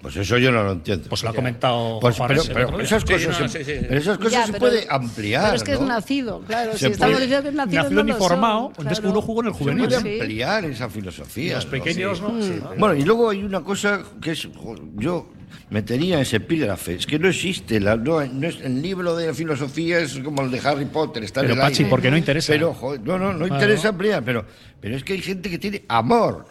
Pues 0.00 0.14
eso 0.16 0.38
yo 0.38 0.52
no 0.52 0.62
lo 0.62 0.72
entiendo. 0.72 1.08
Pues 1.08 1.24
lo 1.24 1.30
ha 1.30 1.34
comentado 1.34 1.98
pues, 2.00 2.16
pero, 2.24 2.42
pero, 2.54 2.80
esas 2.80 3.04
cosas, 3.04 3.50
se, 3.50 3.96
esas 3.96 4.16
cosas 4.16 4.46
se 4.46 4.52
puede 4.52 4.86
ampliar. 4.88 5.44
Pero 5.44 5.56
es 5.56 5.64
que 5.64 5.72
es 5.72 5.80
nacido, 5.80 6.40
claro. 6.42 6.76
si 6.76 6.86
estamos 6.86 7.18
diciendo 7.18 7.42
que 7.42 7.48
es 7.48 7.54
nacido. 7.54 7.82
Nacido 7.82 8.04
no 8.04 8.12
ni 8.12 8.18
formado, 8.18 8.72
entonces 8.78 9.04
uno 9.04 9.20
jugó 9.20 9.40
en 9.40 9.48
el 9.48 9.52
juvenil. 9.54 9.90
Se 9.90 10.00
puede 10.00 10.20
ampliar 10.20 10.64
esa 10.66 10.88
filosofía. 10.88 11.56
Los 11.56 11.66
pequeños 11.66 12.20
no. 12.20 12.32
Bueno, 12.76 12.94
y 12.94 13.02
luego 13.02 13.30
hay 13.30 13.42
una 13.42 13.60
cosa 13.62 14.02
que 14.22 14.32
es. 14.32 14.48
Yo 14.96 15.30
metería 15.70 16.20
ese 16.20 16.36
epígrafe. 16.36 16.94
Es 16.94 17.06
que 17.06 17.18
no 17.18 17.28
existe. 17.28 17.80
La, 17.80 17.96
no, 17.96 18.20
es, 18.20 18.60
el 18.60 18.82
libro 18.82 19.16
de 19.16 19.32
filosofía 19.34 19.98
es 20.00 20.18
como 20.18 20.42
el 20.42 20.50
de 20.50 20.60
Harry 20.60 20.86
Potter. 20.86 21.24
Está 21.24 21.40
pero, 21.40 21.54
en 21.54 21.60
el 21.60 21.64
Pachi, 21.64 21.84
porque 21.84 22.10
no 22.10 22.16
interesa. 22.16 22.52
Pero, 22.52 22.76
no, 23.04 23.18
no, 23.18 23.32
no 23.32 23.46
interesa 23.46 23.88
ampliar. 23.88 24.24
Pero, 24.24 24.44
pero 24.80 24.96
es 24.96 25.04
que 25.04 25.14
hay 25.14 25.22
gente 25.22 25.50
que 25.50 25.58
tiene 25.58 25.84
amor 25.88 26.46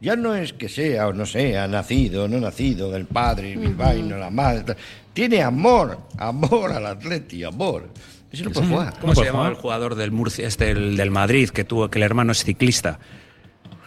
ya 0.00 0.14
no 0.14 0.34
es 0.34 0.52
que 0.52 0.68
sea 0.68 1.08
o 1.08 1.12
no 1.12 1.24
sea 1.24 1.66
nacido 1.68 2.24
o 2.24 2.28
no 2.28 2.38
nacido 2.38 2.90
del 2.90 3.06
padre 3.06 3.56
bilbaíno, 3.56 4.18
la 4.18 4.30
madre. 4.30 4.76
Tiene 5.14 5.42
amor, 5.42 5.98
amor 6.18 6.72
al 6.72 6.86
atleti, 6.86 7.42
amor. 7.44 7.88
Eso 8.30 8.44
no 8.44 8.50
puede 8.50 8.66
jugar. 8.66 8.94
¿Cómo 9.00 9.14
se 9.14 9.24
llama 9.24 9.48
el 9.48 9.54
jugador 9.54 9.94
del 9.94 10.12
Murcia, 10.12 10.46
este, 10.46 10.70
el 10.70 10.96
del 10.96 11.10
Madrid, 11.10 11.48
que 11.48 11.64
tuvo 11.64 11.88
que 11.88 11.98
el 11.98 12.02
hermano 12.02 12.32
es 12.32 12.44
ciclista? 12.44 12.98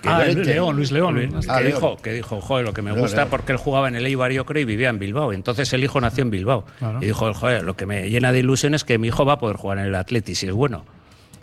Ah, 0.06 0.24
Luis 0.26 0.48
León, 0.48 0.76
Luis 0.76 0.92
León. 0.92 1.42
Ah, 1.48 1.60
que, 1.60 1.66
dijo, 1.66 1.98
que 1.98 2.14
dijo, 2.14 2.42
joder, 2.42 2.66
lo 2.66 2.74
que 2.74 2.82
me 2.82 2.92
gusta 2.92 3.28
porque 3.28 3.52
él 3.52 3.58
jugaba 3.58 3.88
en 3.88 3.96
el 3.96 4.06
Eibar, 4.06 4.32
yo 4.32 4.46
creo, 4.46 4.62
y 4.62 4.66
vivía 4.66 4.90
en 4.90 5.00
Bilbao. 5.00 5.34
Entonces 5.34 5.72
el 5.74 5.84
hijo 5.84 6.00
nació 6.02 6.24
en 6.24 6.32
Bilbao. 6.32 6.66
Y 7.02 7.06
dijo, 7.06 7.34
joder, 7.34 7.64
lo 7.64 7.76
que 7.76 7.86
me 7.86 8.10
llena 8.10 8.32
de 8.32 8.40
ilusión 8.40 8.74
es 8.74 8.84
que 8.84 8.98
mi 8.98 9.08
hijo 9.08 9.26
va 9.26 9.34
a 9.34 9.40
poder 9.40 9.58
jugar 9.58 9.80
en 9.80 9.86
el 9.86 9.96
Atleti, 9.96 10.36
si 10.36 10.48
es 10.48 10.54
bueno. 10.54 10.86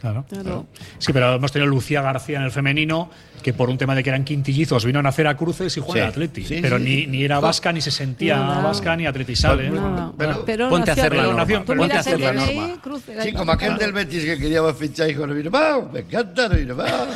Claro. 0.00 0.66
Sí, 0.98 1.12
pero 1.12 1.34
hemos 1.34 1.52
tenido 1.52 1.68
Lucía 1.68 2.02
García 2.02 2.38
en 2.38 2.44
el 2.44 2.50
femenino, 2.50 3.10
que 3.42 3.52
por 3.52 3.70
un 3.70 3.78
tema 3.78 3.94
de 3.94 4.02
que 4.02 4.10
eran 4.10 4.24
quintillizos 4.24 4.84
vino 4.84 4.98
a 4.98 5.02
nacer 5.02 5.26
a 5.26 5.36
cruces 5.36 5.76
y 5.76 5.80
juega 5.80 6.04
en 6.04 6.08
Atleti. 6.10 6.44
pero 6.60 6.78
ni, 6.78 7.06
ni, 7.06 7.24
era 7.24 7.40
vasca, 7.40 7.72
ni 7.72 7.80
se 7.80 7.90
sentía 7.90 8.38
vasca, 8.38 8.96
ni 8.96 9.06
atletizable. 9.06 9.72
pero, 10.44 10.68
ponte 10.68 10.90
a 10.90 10.94
hacer 10.94 11.14
la 11.14 11.22
norma. 11.24 11.46
Ponte 11.64 11.96
a 11.96 12.00
hacer 12.00 12.20
la 12.20 12.32
norma. 12.32 12.78
Sí, 13.22 13.32
como 13.32 13.52
aquel 13.52 13.76
del 13.78 13.92
Betis 13.92 14.24
que 14.24 14.38
queríamos 14.38 14.76
fichar 14.76 15.10
hijo 15.10 15.26
de 15.26 15.34
mi 15.34 15.40
hermano. 15.40 15.88
Me 15.92 16.00
encanta 16.00 16.46
hermano. 16.46 17.06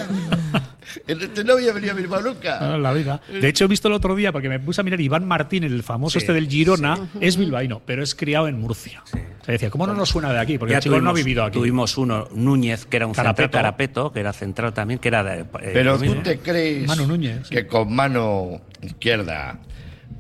Este 1.06 1.44
no 1.44 1.52
había 1.52 1.72
venido 1.72 1.94
a 1.94 1.98
hermano 1.98 2.30
nunca. 2.30 2.76
la 2.76 2.92
vida. 2.92 3.20
De 3.28 3.46
hecho, 3.48 3.64
he 3.64 3.68
visto 3.68 3.88
el 3.88 3.94
otro 3.94 4.14
día, 4.16 4.32
porque 4.32 4.48
me 4.48 4.58
puse 4.58 4.80
a 4.80 4.84
mirar 4.84 5.00
Iván 5.00 5.26
Martín, 5.26 5.64
el 5.64 5.82
famoso 5.82 6.18
este 6.18 6.32
del 6.32 6.48
Girona, 6.48 7.08
es 7.20 7.36
bilbaíno, 7.36 7.80
pero 7.84 8.02
es 8.02 8.14
criado 8.14 8.48
en 8.48 8.58
Murcia. 8.60 9.02
Se 9.44 9.52
decía, 9.52 9.70
¿cómo 9.70 9.86
no 9.86 9.94
nos 9.94 10.08
suena 10.08 10.32
de 10.32 10.38
aquí? 10.38 10.58
Porque 10.58 10.74
el 10.74 10.80
chico 10.80 11.00
no 11.00 11.10
ha 11.10 11.12
vivido 11.12 11.44
aquí. 11.44 11.58
Tuvimos 11.58 11.96
uno, 11.96 12.28
Núñez, 12.34 12.86
que 12.86 12.96
era 12.96 13.06
un 13.06 13.14
carapeto, 13.14 13.50
carapeto 13.50 14.12
que 14.12 14.20
era 14.20 14.32
central 14.32 14.74
también, 14.74 14.98
que 15.00 15.08
era 15.08 15.24
de, 15.24 15.40
eh, 15.40 15.70
Pero 15.72 15.98
tú 15.98 16.14
te 16.16 16.38
crees 16.38 16.90
que 17.48 17.66
con 17.66 17.94
mano 17.94 18.60
izquierda 18.82 19.58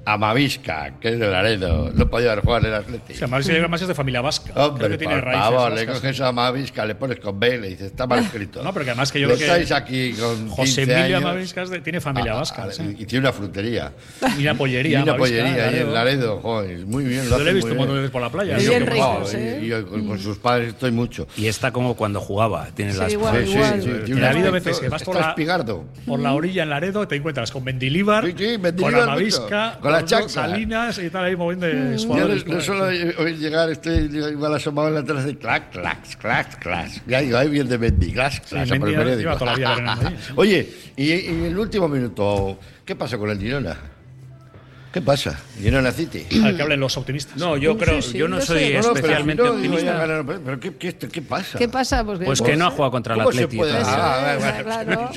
Amavisca, 0.04 0.98
que 1.00 1.10
es 1.10 1.18
de 1.18 1.28
Laredo, 1.28 1.90
no 1.94 2.08
podía 2.08 2.32
haber 2.32 2.44
jugado 2.44 2.66
en 2.66 2.72
el 2.72 2.74
Atlético. 2.74 3.12
Sí, 3.12 3.18
además, 3.22 3.48
además 3.48 3.82
es 3.82 3.88
de 3.88 3.94
familia 3.94 4.20
vasca. 4.20 4.52
Hombre, 4.54 4.88
que 4.88 4.98
tiene 4.98 5.20
por 5.20 5.32
favor, 5.32 5.72
le 5.72 5.86
coges 5.86 6.20
a 6.20 6.28
Amavisca, 6.28 6.84
le 6.86 6.94
pones 6.94 7.20
con 7.20 7.38
B, 7.38 7.58
le 7.58 7.68
dices, 7.68 7.88
está 7.88 8.06
mal 8.06 8.20
escrito. 8.20 8.62
No, 8.62 8.72
pero 8.72 8.84
que 8.84 8.90
además 8.92 9.12
que 9.12 9.20
yo 9.20 9.28
creo 9.28 9.38
que... 9.38 9.44
estáis 9.44 9.72
aquí 9.72 10.12
con 10.14 10.48
José 10.48 10.82
Emilio 10.82 11.18
Amavisca 11.18 11.64
tiene 11.82 12.00
familia 12.00 12.32
ah, 12.32 12.36
vasca. 12.36 12.68
Ah, 12.68 12.82
y 12.82 13.04
tiene 13.04 13.26
una 13.26 13.32
frutería. 13.32 13.92
Y 14.38 14.42
una 14.42 14.54
pollería. 14.54 15.00
Y 15.00 15.02
una 15.02 15.16
pollería 15.16 15.68
ahí 15.68 15.78
en 15.80 15.92
Laredo, 15.92 16.40
joder, 16.40 16.86
muy 16.86 17.04
bien. 17.04 17.28
Lo 17.28 17.38
yo 17.38 17.44
le 17.44 17.50
he 17.50 17.54
visto 17.54 17.76
cuando 17.76 17.94
veces 17.94 18.10
por 18.10 18.22
la 18.22 18.30
playa. 18.30 18.58
Y 18.58 18.66
bien 18.66 18.86
ricos, 18.86 19.34
¿eh? 19.34 19.60
Y, 19.62 19.82
con, 19.84 20.18
sus 20.18 20.38
padres 20.38 20.70
estoy 20.70 20.90
mucho. 20.90 21.26
Y 21.36 21.46
está 21.46 21.72
como 21.72 21.94
cuando 21.94 22.20
jugaba, 22.20 22.68
tiene 22.74 22.94
las... 22.94 23.12
Igual, 23.12 23.44
sí, 23.44 23.52
igual. 23.52 23.82
sí, 23.82 23.90
sí. 24.06 24.22
Ha 24.22 24.30
habido 24.30 24.52
veces 24.52 24.80
que 24.80 24.88
vas 24.88 25.02
por 25.02 25.16
la, 25.16 25.34
por 26.06 26.20
la 26.20 26.32
orilla 26.32 26.62
en 26.62 26.70
Laredo, 26.70 27.06
te 27.06 27.16
encuentras 27.16 27.50
con 27.50 27.64
Mendilíbar, 27.64 28.24
con 28.78 28.94
Amavisca, 28.94 29.78
con 29.90 30.00
la 30.00 30.04
Chaca. 30.04 30.28
Salinas 30.28 30.98
y 30.98 31.10
tal 31.10 31.24
ahí 31.24 31.36
moviendo 31.36 31.66
mm. 31.66 32.06
jugadores. 32.06 32.44
Yo 32.44 32.54
no, 32.54 32.60
solo 32.60 32.84
oír 32.84 33.38
llegar, 33.38 33.70
estoy 33.70 33.94
igual 34.14 34.54
asomado 34.54 34.88
en 34.88 34.94
la 34.94 35.04
terraza 35.04 35.26
de 35.26 35.36
clac, 35.36 35.70
clac, 35.70 36.16
clac, 36.18 36.58
clac. 36.58 36.90
Ya 37.06 37.20
digo, 37.20 37.38
ahí 37.38 37.48
viene 37.48 37.68
de 37.68 37.78
Mendy, 37.78 38.12
clac, 38.12 38.44
clac, 38.48 38.68
sí, 38.68 38.78
por 38.78 38.88
el 38.88 38.96
periódico. 38.96 39.38
Oye, 40.36 40.68
y, 40.96 41.12
y 41.12 41.44
el 41.46 41.58
último 41.58 41.88
minuto, 41.88 42.58
¿qué 42.84 42.96
pasa 42.96 43.18
con 43.18 43.30
el 43.30 43.38
Girona? 43.38 43.76
¿Qué 44.92 45.00
pasa? 45.00 45.40
Girona 45.60 45.92
City. 45.92 46.26
Al 46.42 46.56
que 46.56 46.62
hablen 46.62 46.80
los 46.80 46.96
optimistas. 46.96 47.36
No, 47.36 47.56
yo 47.56 47.78
creo, 47.78 48.00
yo 48.00 48.26
no 48.26 48.40
soy 48.40 48.64
especialmente 48.72 49.42
optimista. 49.42 50.04
pero, 50.26 50.58
¿qué, 50.58 50.74
qué, 50.74 50.94
¿qué, 50.94 51.22
pasa? 51.22 51.58
¿Qué 51.58 51.68
pasa? 51.68 52.04
Pues, 52.04 52.18
pues 52.24 52.42
que 52.42 52.56
no 52.56 52.66
ha 52.66 52.70
jugado 52.70 52.90
contra 52.90 53.14
el 53.14 53.20
Atlético. 53.20 53.64
Ah, 53.72 54.36
claro. 54.62 55.10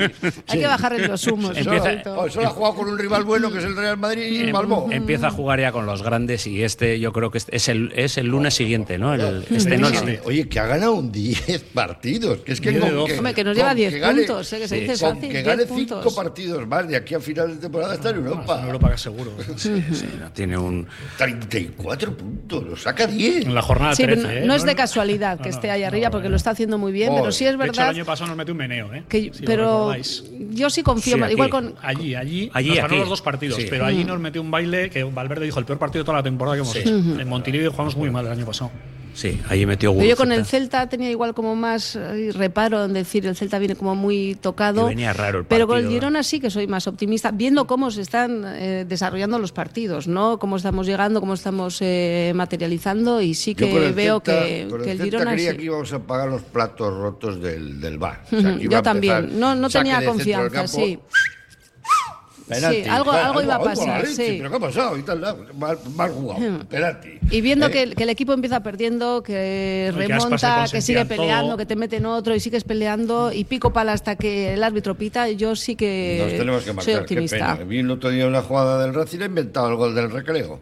Hay 0.48 0.60
que 0.60 0.68
bajarle 0.68 1.08
los 1.08 1.26
humos. 1.26 1.58
Empieza, 1.58 2.04
solo 2.04 2.48
ha 2.48 2.52
jugado 2.52 2.76
con 2.76 2.90
un 2.90 3.00
rival 3.00 3.24
bueno 3.24 3.52
que 3.52 3.58
es 3.58 3.64
el 3.64 3.76
Real 3.76 3.98
Madrid 3.98 4.24
y 4.24 4.42
em, 4.44 4.52
Malmó. 4.52 4.90
Empieza 4.92 5.28
a 5.28 5.32
jugar 5.32 5.60
ya 5.60 5.72
con 5.72 5.86
los 5.88 6.04
grandes 6.04 6.46
y 6.46 6.64
este 6.64 7.00
yo 7.00 7.12
creo 7.12 7.32
que 7.32 7.40
es 7.48 7.68
el, 7.68 7.92
es 7.96 8.18
el 8.18 8.28
lunes 8.28 8.54
siguiente, 8.54 9.00
¿no? 9.00 9.16
El, 9.16 9.46
este 9.50 9.78
no 9.78 9.90
Oye, 10.26 10.48
que 10.48 10.60
ha 10.60 10.68
ganado 10.68 10.94
un 10.94 11.12
10 11.12 11.64
partidos. 11.74 12.40
Que 12.40 12.54
es 12.54 12.62
que, 12.62 12.80
Hombre, 12.80 13.34
que 13.34 13.44
nos 13.44 13.56
lleva 13.56 13.74
10 13.74 14.06
puntos, 14.06 14.54
¿eh? 14.54 14.60
que 14.60 14.68
se 14.68 14.76
dice 14.82 14.98
fácil. 14.98 15.32
Que 15.32 15.42
gane 15.42 15.66
5 15.66 16.16
partidos 16.16 16.68
más 16.68 16.88
de 16.88 16.96
aquí 16.96 17.16
a 17.16 17.20
final 17.20 17.56
de 17.56 17.62
temporada 17.62 17.96
está 17.96 18.12
en 18.12 18.18
Europa. 18.18 18.60
En 18.60 18.66
Europa 18.68 18.98
seguro. 18.98 19.32
Sí, 19.64 20.06
tiene 20.34 20.58
un... 20.58 20.88
34 21.18 22.18
puntos, 22.18 22.64
lo 22.64 22.78
saca 22.78 23.08
10. 23.08 23.46
En 23.46 23.56
la 23.56 23.62
jornada 23.62 23.96
13, 23.96 24.16
no, 24.22 24.30
¿eh? 24.30 24.44
no, 24.46 24.54
es 24.54 24.64
de 24.64 24.76
casualidad 24.76 25.40
que 25.40 25.50
esté 25.50 25.72
ahí 25.72 25.84
arriba 25.84 26.10
porque 26.10 26.30
lo 26.30 26.36
está 26.36 26.52
haciendo 26.52 26.78
muy 26.78 26.92
bien, 26.92 27.14
pero 27.16 27.32
sí 27.32 27.46
es 27.46 27.58
verdad... 27.58 27.74
De 27.74 27.82
hecho, 27.82 27.82
el 27.82 27.96
año 27.98 28.06
pasado 28.06 28.28
nos 28.28 28.38
metió 28.38 28.54
un 28.54 28.58
meneo, 28.58 28.94
¿eh? 28.94 29.04
Que, 29.08 29.32
pero 29.46 29.94
yo 30.52 30.70
sí 30.70 30.84
confío, 30.84 31.18
sí, 31.18 31.32
igual 31.32 31.50
con... 31.50 31.76
Allí, 31.82 32.16
allí, 32.16 32.50
allí 32.54 32.70
nos 32.70 32.78
ganó 32.78 32.96
los 32.98 33.10
dos 33.10 33.22
partidos, 33.22 33.60
pero 33.70 33.86
allí 33.86 34.04
nos 34.04 34.20
metió 34.20 34.42
un 34.42 34.52
baile 34.52 34.90
que 34.90 35.04
Valverde 35.04 35.46
dijo 35.46 35.60
el 35.60 35.66
peor 35.66 35.80
partido 35.80 36.04
de 36.04 36.06
toda 36.06 36.18
la 36.18 36.24
temporada 36.24 36.56
que 36.56 36.62
hemos 36.62 36.76
hecho. 36.76 36.90
En 37.20 37.28
Montilivio 37.28 37.72
jugamos 37.72 37.96
muy 37.96 38.10
mal 38.10 38.26
el 38.26 38.32
año 38.32 38.46
pasado. 38.46 38.72
Sí, 39.14 39.40
ahí 39.48 39.66
metió 39.66 39.94
Yo 40.02 40.16
con 40.16 40.32
el 40.32 40.46
Celta 40.46 40.90
tenía 40.90 41.10
igual 41.10 41.34
como 41.34 41.56
más 41.56 41.96
eh, 41.96 42.32
reparo 42.34 42.86
en 42.86 42.94
decir 42.94 43.26
el 43.26 43.36
Celta 43.36 43.60
viene 43.60 43.76
como 43.76 43.96
muy 43.96 44.36
tocado. 44.36 44.88
venía 44.88 45.14
raro 45.14 45.40
el 45.40 45.46
Pero 45.46 45.68
con 45.68 45.78
el 45.78 45.88
Girona 45.88 46.24
sí 46.24 46.40
que 46.40 46.50
soy 46.50 46.68
más 46.68 46.88
optimista, 46.88 47.32
viendo 47.32 47.68
cómo 47.68 47.92
se 47.92 48.02
están 48.02 48.44
eh, 48.46 48.86
desarrollando 48.88 49.38
los 49.38 49.52
partidos, 49.52 50.08
¿no? 50.08 50.40
Cómo 50.40 50.58
estamos 50.58 50.88
llegando, 50.88 51.20
cómo 51.20 51.36
estamos 51.36 51.78
eh, 51.82 52.32
materializando 52.36 53.22
y 53.22 53.34
sí 53.36 53.56
que 53.56 53.92
veo 53.92 54.22
que, 54.22 54.64
el, 54.64 54.74
el 54.74 55.02
Girona 55.02 55.34
creía 55.34 55.56
que 55.56 55.64
íbamos 55.64 55.94
a 55.94 56.00
pagar 56.00 56.30
los 56.30 56.42
platos 56.42 56.94
rotos 56.94 57.42
del, 57.42 57.80
del 57.80 57.98
bar. 57.98 58.24
Yo 58.60 58.82
también, 58.82 59.40
no, 59.40 59.56
no 59.56 59.70
tenía 59.70 60.04
confianza, 60.04 60.68
sí. 60.68 61.00
Sí, 62.52 62.84
algo, 62.90 63.12
algo 63.12 63.42
iba 63.42 63.56
a 63.56 63.64
pasar. 63.64 64.06
Sí. 64.06 64.36
Pero 64.38 64.50
¿qué 64.50 64.56
ha 64.56 64.60
pasado? 64.60 64.98
Y 64.98 65.04
tal, 65.04 65.22
mal, 65.58 65.78
mal 65.96 66.12
jugado. 66.12 66.40
Hmm. 66.40 66.66
Penalti. 66.66 67.20
Y 67.32 67.42
viendo 67.42 67.68
¿Eh? 67.68 67.72
que, 67.72 67.96
que, 67.96 68.04
el 68.04 68.10
equipo 68.10 68.34
empieza 68.34 68.62
perdiendo, 68.62 69.24
que 69.24 69.92
remonta, 69.96 70.66
que, 70.70 70.82
sigue 70.82 71.06
peleando, 71.06 71.58
que 71.58 71.66
te 71.66 71.76
meten 71.76 72.06
otro 72.06 72.36
y 72.36 72.40
sigues 72.40 72.64
peleando 72.64 73.32
y 73.32 73.46
pico 73.46 73.72
pala 73.72 73.94
hasta 73.94 74.16
que 74.16 74.54
el 74.54 74.64
árbitro 74.64 74.96
pita, 74.96 75.30
yo 75.30 75.56
sí 75.56 75.76
que, 75.76 76.20
Nos 76.22 76.38
tenemos 76.38 76.64
que 76.64 76.74
marcar, 76.74 76.94
soy 76.94 77.02
optimista. 77.02 77.56
Vi 77.66 77.80
el 77.80 77.92
otro 77.92 78.10
día 78.10 78.28
una 78.28 78.42
jugada 78.42 78.84
del 78.84 78.94
Racing 78.94 79.22
ha 79.22 79.26
inventado 79.26 79.70
el 79.70 79.76
gol 79.76 79.96
del 79.96 80.12
recreo. 80.12 80.60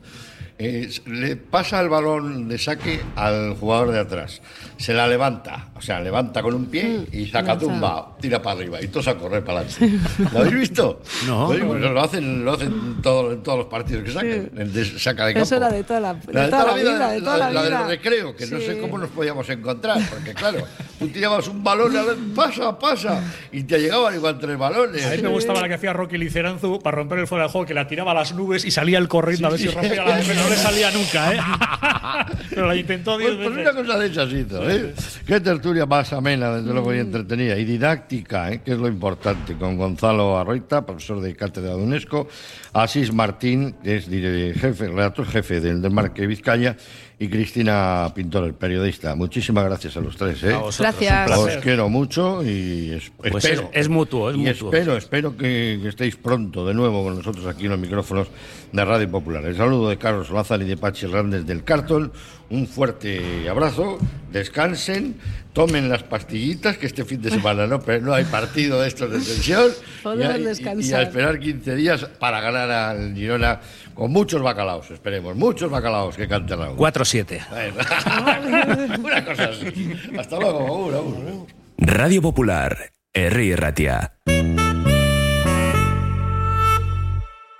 Eh, 0.57 0.89
le 1.07 1.35
pasa 1.37 1.81
el 1.81 1.89
balón 1.89 2.47
de 2.47 2.57
saque 2.57 3.01
al 3.15 3.55
jugador 3.55 3.91
de 3.91 3.99
atrás. 3.99 4.41
Se 4.77 4.93
la 4.93 5.07
levanta, 5.07 5.69
o 5.75 5.81
sea, 5.81 5.99
levanta 5.99 6.41
con 6.43 6.53
un 6.53 6.65
pie 6.67 6.99
mm, 6.99 7.15
y 7.15 7.27
saca 7.27 7.57
tumba, 7.57 8.15
tira 8.19 8.41
para 8.41 8.59
arriba 8.59 8.81
y 8.81 8.87
todos 8.87 9.07
a 9.07 9.15
correr 9.15 9.43
para 9.43 9.61
adelante. 9.61 9.99
¿Lo 10.31 10.39
habéis 10.39 10.55
visto? 10.55 11.01
No. 11.25 11.47
Pues 11.47 11.61
lo 11.61 12.01
hacen, 12.01 12.45
lo 12.45 12.53
hacen 12.53 13.01
todo, 13.01 13.31
en 13.31 13.43
todos 13.43 13.59
los 13.59 13.67
partidos 13.67 14.03
que 14.03 14.11
saquen. 14.11 14.51
El 14.55 14.71
de, 14.71 14.85
saca 14.99 15.25
de 15.25 15.33
campo. 15.33 15.43
Eso 15.43 15.55
era 15.55 15.71
de 15.71 15.83
toda 15.83 15.99
la, 15.99 16.13
de 16.13 16.21
toda 16.21 16.65
la, 16.65 16.73
vida, 16.73 17.11
de 17.11 17.19
toda 17.21 17.37
la, 17.37 17.51
la, 17.51 17.63
del 17.63 17.87
recreo, 17.87 18.35
que 18.35 18.45
no 18.45 18.59
sé 18.59 18.79
cómo 18.79 18.97
nos 18.97 19.09
podíamos 19.09 19.49
encontrar, 19.49 19.99
porque 20.09 20.33
claro, 20.33 20.65
tú 20.99 21.07
tirabas 21.07 21.47
un 21.47 21.63
balón, 21.63 21.95
a 21.97 22.03
ver, 22.03 22.17
pasa, 22.35 22.77
pasa, 22.77 23.23
y 23.51 23.63
te 23.63 23.79
llegaban 23.79 24.13
igual 24.13 24.37
tres 24.39 24.57
balones. 24.57 25.05
A 25.05 25.15
mí 25.15 25.21
me 25.21 25.29
gustaba 25.29 25.61
la 25.61 25.67
que 25.67 25.73
hacía 25.75 25.93
Rocky 25.93 26.17
Liceranzu 26.17 26.79
para 26.79 26.97
romper 26.97 27.19
el 27.19 27.27
fuera 27.27 27.45
del 27.45 27.51
juego, 27.51 27.65
que 27.65 27.73
la 27.73 27.87
tiraba 27.87 28.11
a 28.11 28.15
las 28.15 28.33
nubes 28.33 28.65
y 28.65 28.71
salía 28.71 28.97
el 28.97 29.07
corriendo 29.07 29.47
a 29.47 29.51
ver 29.51 29.59
si 29.59 29.67
rompía 29.67 30.03
la 30.05 30.17
no 30.21 30.50
le 30.51 30.57
salía 30.57 30.91
nunca, 30.91 31.33
¿eh? 31.33 31.39
Pero 32.49 32.67
la 32.67 32.75
intentó 32.75 33.17
diez 33.17 33.35
pues, 33.35 33.49
pues 33.49 33.59
una 33.59 33.73
cosa 33.73 33.97
de 33.99 34.07
esas 34.07 34.33
hizo, 34.33 34.69
¿eh? 34.69 34.93
Qué 35.25 35.39
tertulia 35.39 35.85
más 35.85 36.11
amena, 36.11 36.51
desde 36.57 36.73
luego, 36.73 36.93
y 36.93 36.99
entretenida. 36.99 37.57
Y 37.57 37.63
didáctica, 37.63 38.51
¿eh? 38.51 38.61
que 38.63 38.73
es 38.73 38.77
lo 38.77 38.87
importante, 38.87 39.55
con 39.55 39.77
Gonzalo 39.77 40.37
Arroita, 40.37 40.85
profesor 40.85 41.21
de 41.21 41.35
cátedra 41.35 41.71
de 41.71 41.77
UNESCO, 41.77 42.27
Asís 42.73 43.13
Martín, 43.13 43.75
que 43.81 43.97
es 43.97 44.05
jefe, 44.05 44.87
redactor 44.89 45.25
jefe 45.25 45.61
del, 45.61 45.81
del 45.81 45.91
Marque 45.91 46.27
Vizcaya, 46.27 46.75
y 47.21 47.29
Cristina 47.29 48.11
Pintor, 48.15 48.45
el 48.45 48.55
periodista. 48.55 49.13
Muchísimas 49.13 49.63
gracias 49.65 49.95
a 49.95 50.01
los 50.01 50.17
tres. 50.17 50.41
¿eh? 50.41 50.57
Gracias 50.79 51.27
Gracias. 51.27 51.37
Os 51.37 51.57
quiero 51.57 51.87
mucho 51.87 52.43
y 52.43 52.99
pues 53.15 53.35
espero. 53.35 53.69
Es, 53.71 53.89
mutuo, 53.89 54.31
es 54.31 54.37
y 54.37 54.39
mutuo. 54.39 54.69
Espero, 54.73 54.97
espero 54.97 55.37
que, 55.37 55.87
estéis 55.87 56.15
pronto 56.15 56.65
de 56.65 56.73
nuevo 56.73 57.03
con 57.03 57.15
nosotros 57.15 57.45
aquí 57.45 57.65
en 57.65 57.71
los 57.73 57.79
micrófonos 57.79 58.27
de 58.71 58.83
Radio 58.83 59.11
Popular. 59.11 59.45
El 59.45 59.55
saludo 59.55 59.89
de 59.89 59.99
Carlos 59.99 60.31
Lázaro 60.31 60.63
y 60.63 60.65
de 60.65 60.77
Pachi 60.77 61.05
Hernández 61.05 61.45
del 61.45 61.63
Cartón. 61.63 62.11
Un 62.51 62.67
fuerte 62.67 63.47
abrazo. 63.49 63.97
Descansen, 64.31 65.15
tomen 65.53 65.89
las 65.89 66.03
pastillitas 66.03 66.77
que 66.77 66.85
este 66.85 67.03
fin 67.05 67.21
de 67.21 67.31
semana 67.31 67.67
no, 67.67 67.81
pero 67.81 68.05
no 68.05 68.13
hay 68.13 68.23
partido 68.25 68.81
de 68.81 68.87
estos 68.87 69.09
de 69.09 69.19
tensión. 69.33 69.71
y, 70.03 70.23
a, 70.23 70.37
y, 70.37 70.93
a 70.93 71.01
esperar 71.01 71.39
15 71.39 71.75
días 71.75 72.05
para 72.19 72.41
ganar 72.41 72.69
al 72.71 73.15
Girona 73.15 73.59
con 73.93 74.11
muchos 74.11 74.41
bacalaos, 74.41 74.89
esperemos, 74.91 75.35
muchos 75.35 75.69
bacalaos 75.69 76.15
que 76.15 76.27
canten 76.27 76.59
Raúl. 76.59 76.77
4-7. 76.77 78.99
Una 78.99 79.25
cosa 79.25 79.45
así. 79.45 79.93
Hasta 80.17 80.39
luego, 80.39 81.47
Radio 81.77 82.21
Popular, 82.21 82.91
R. 83.13 83.55
Ratia. 83.55 84.13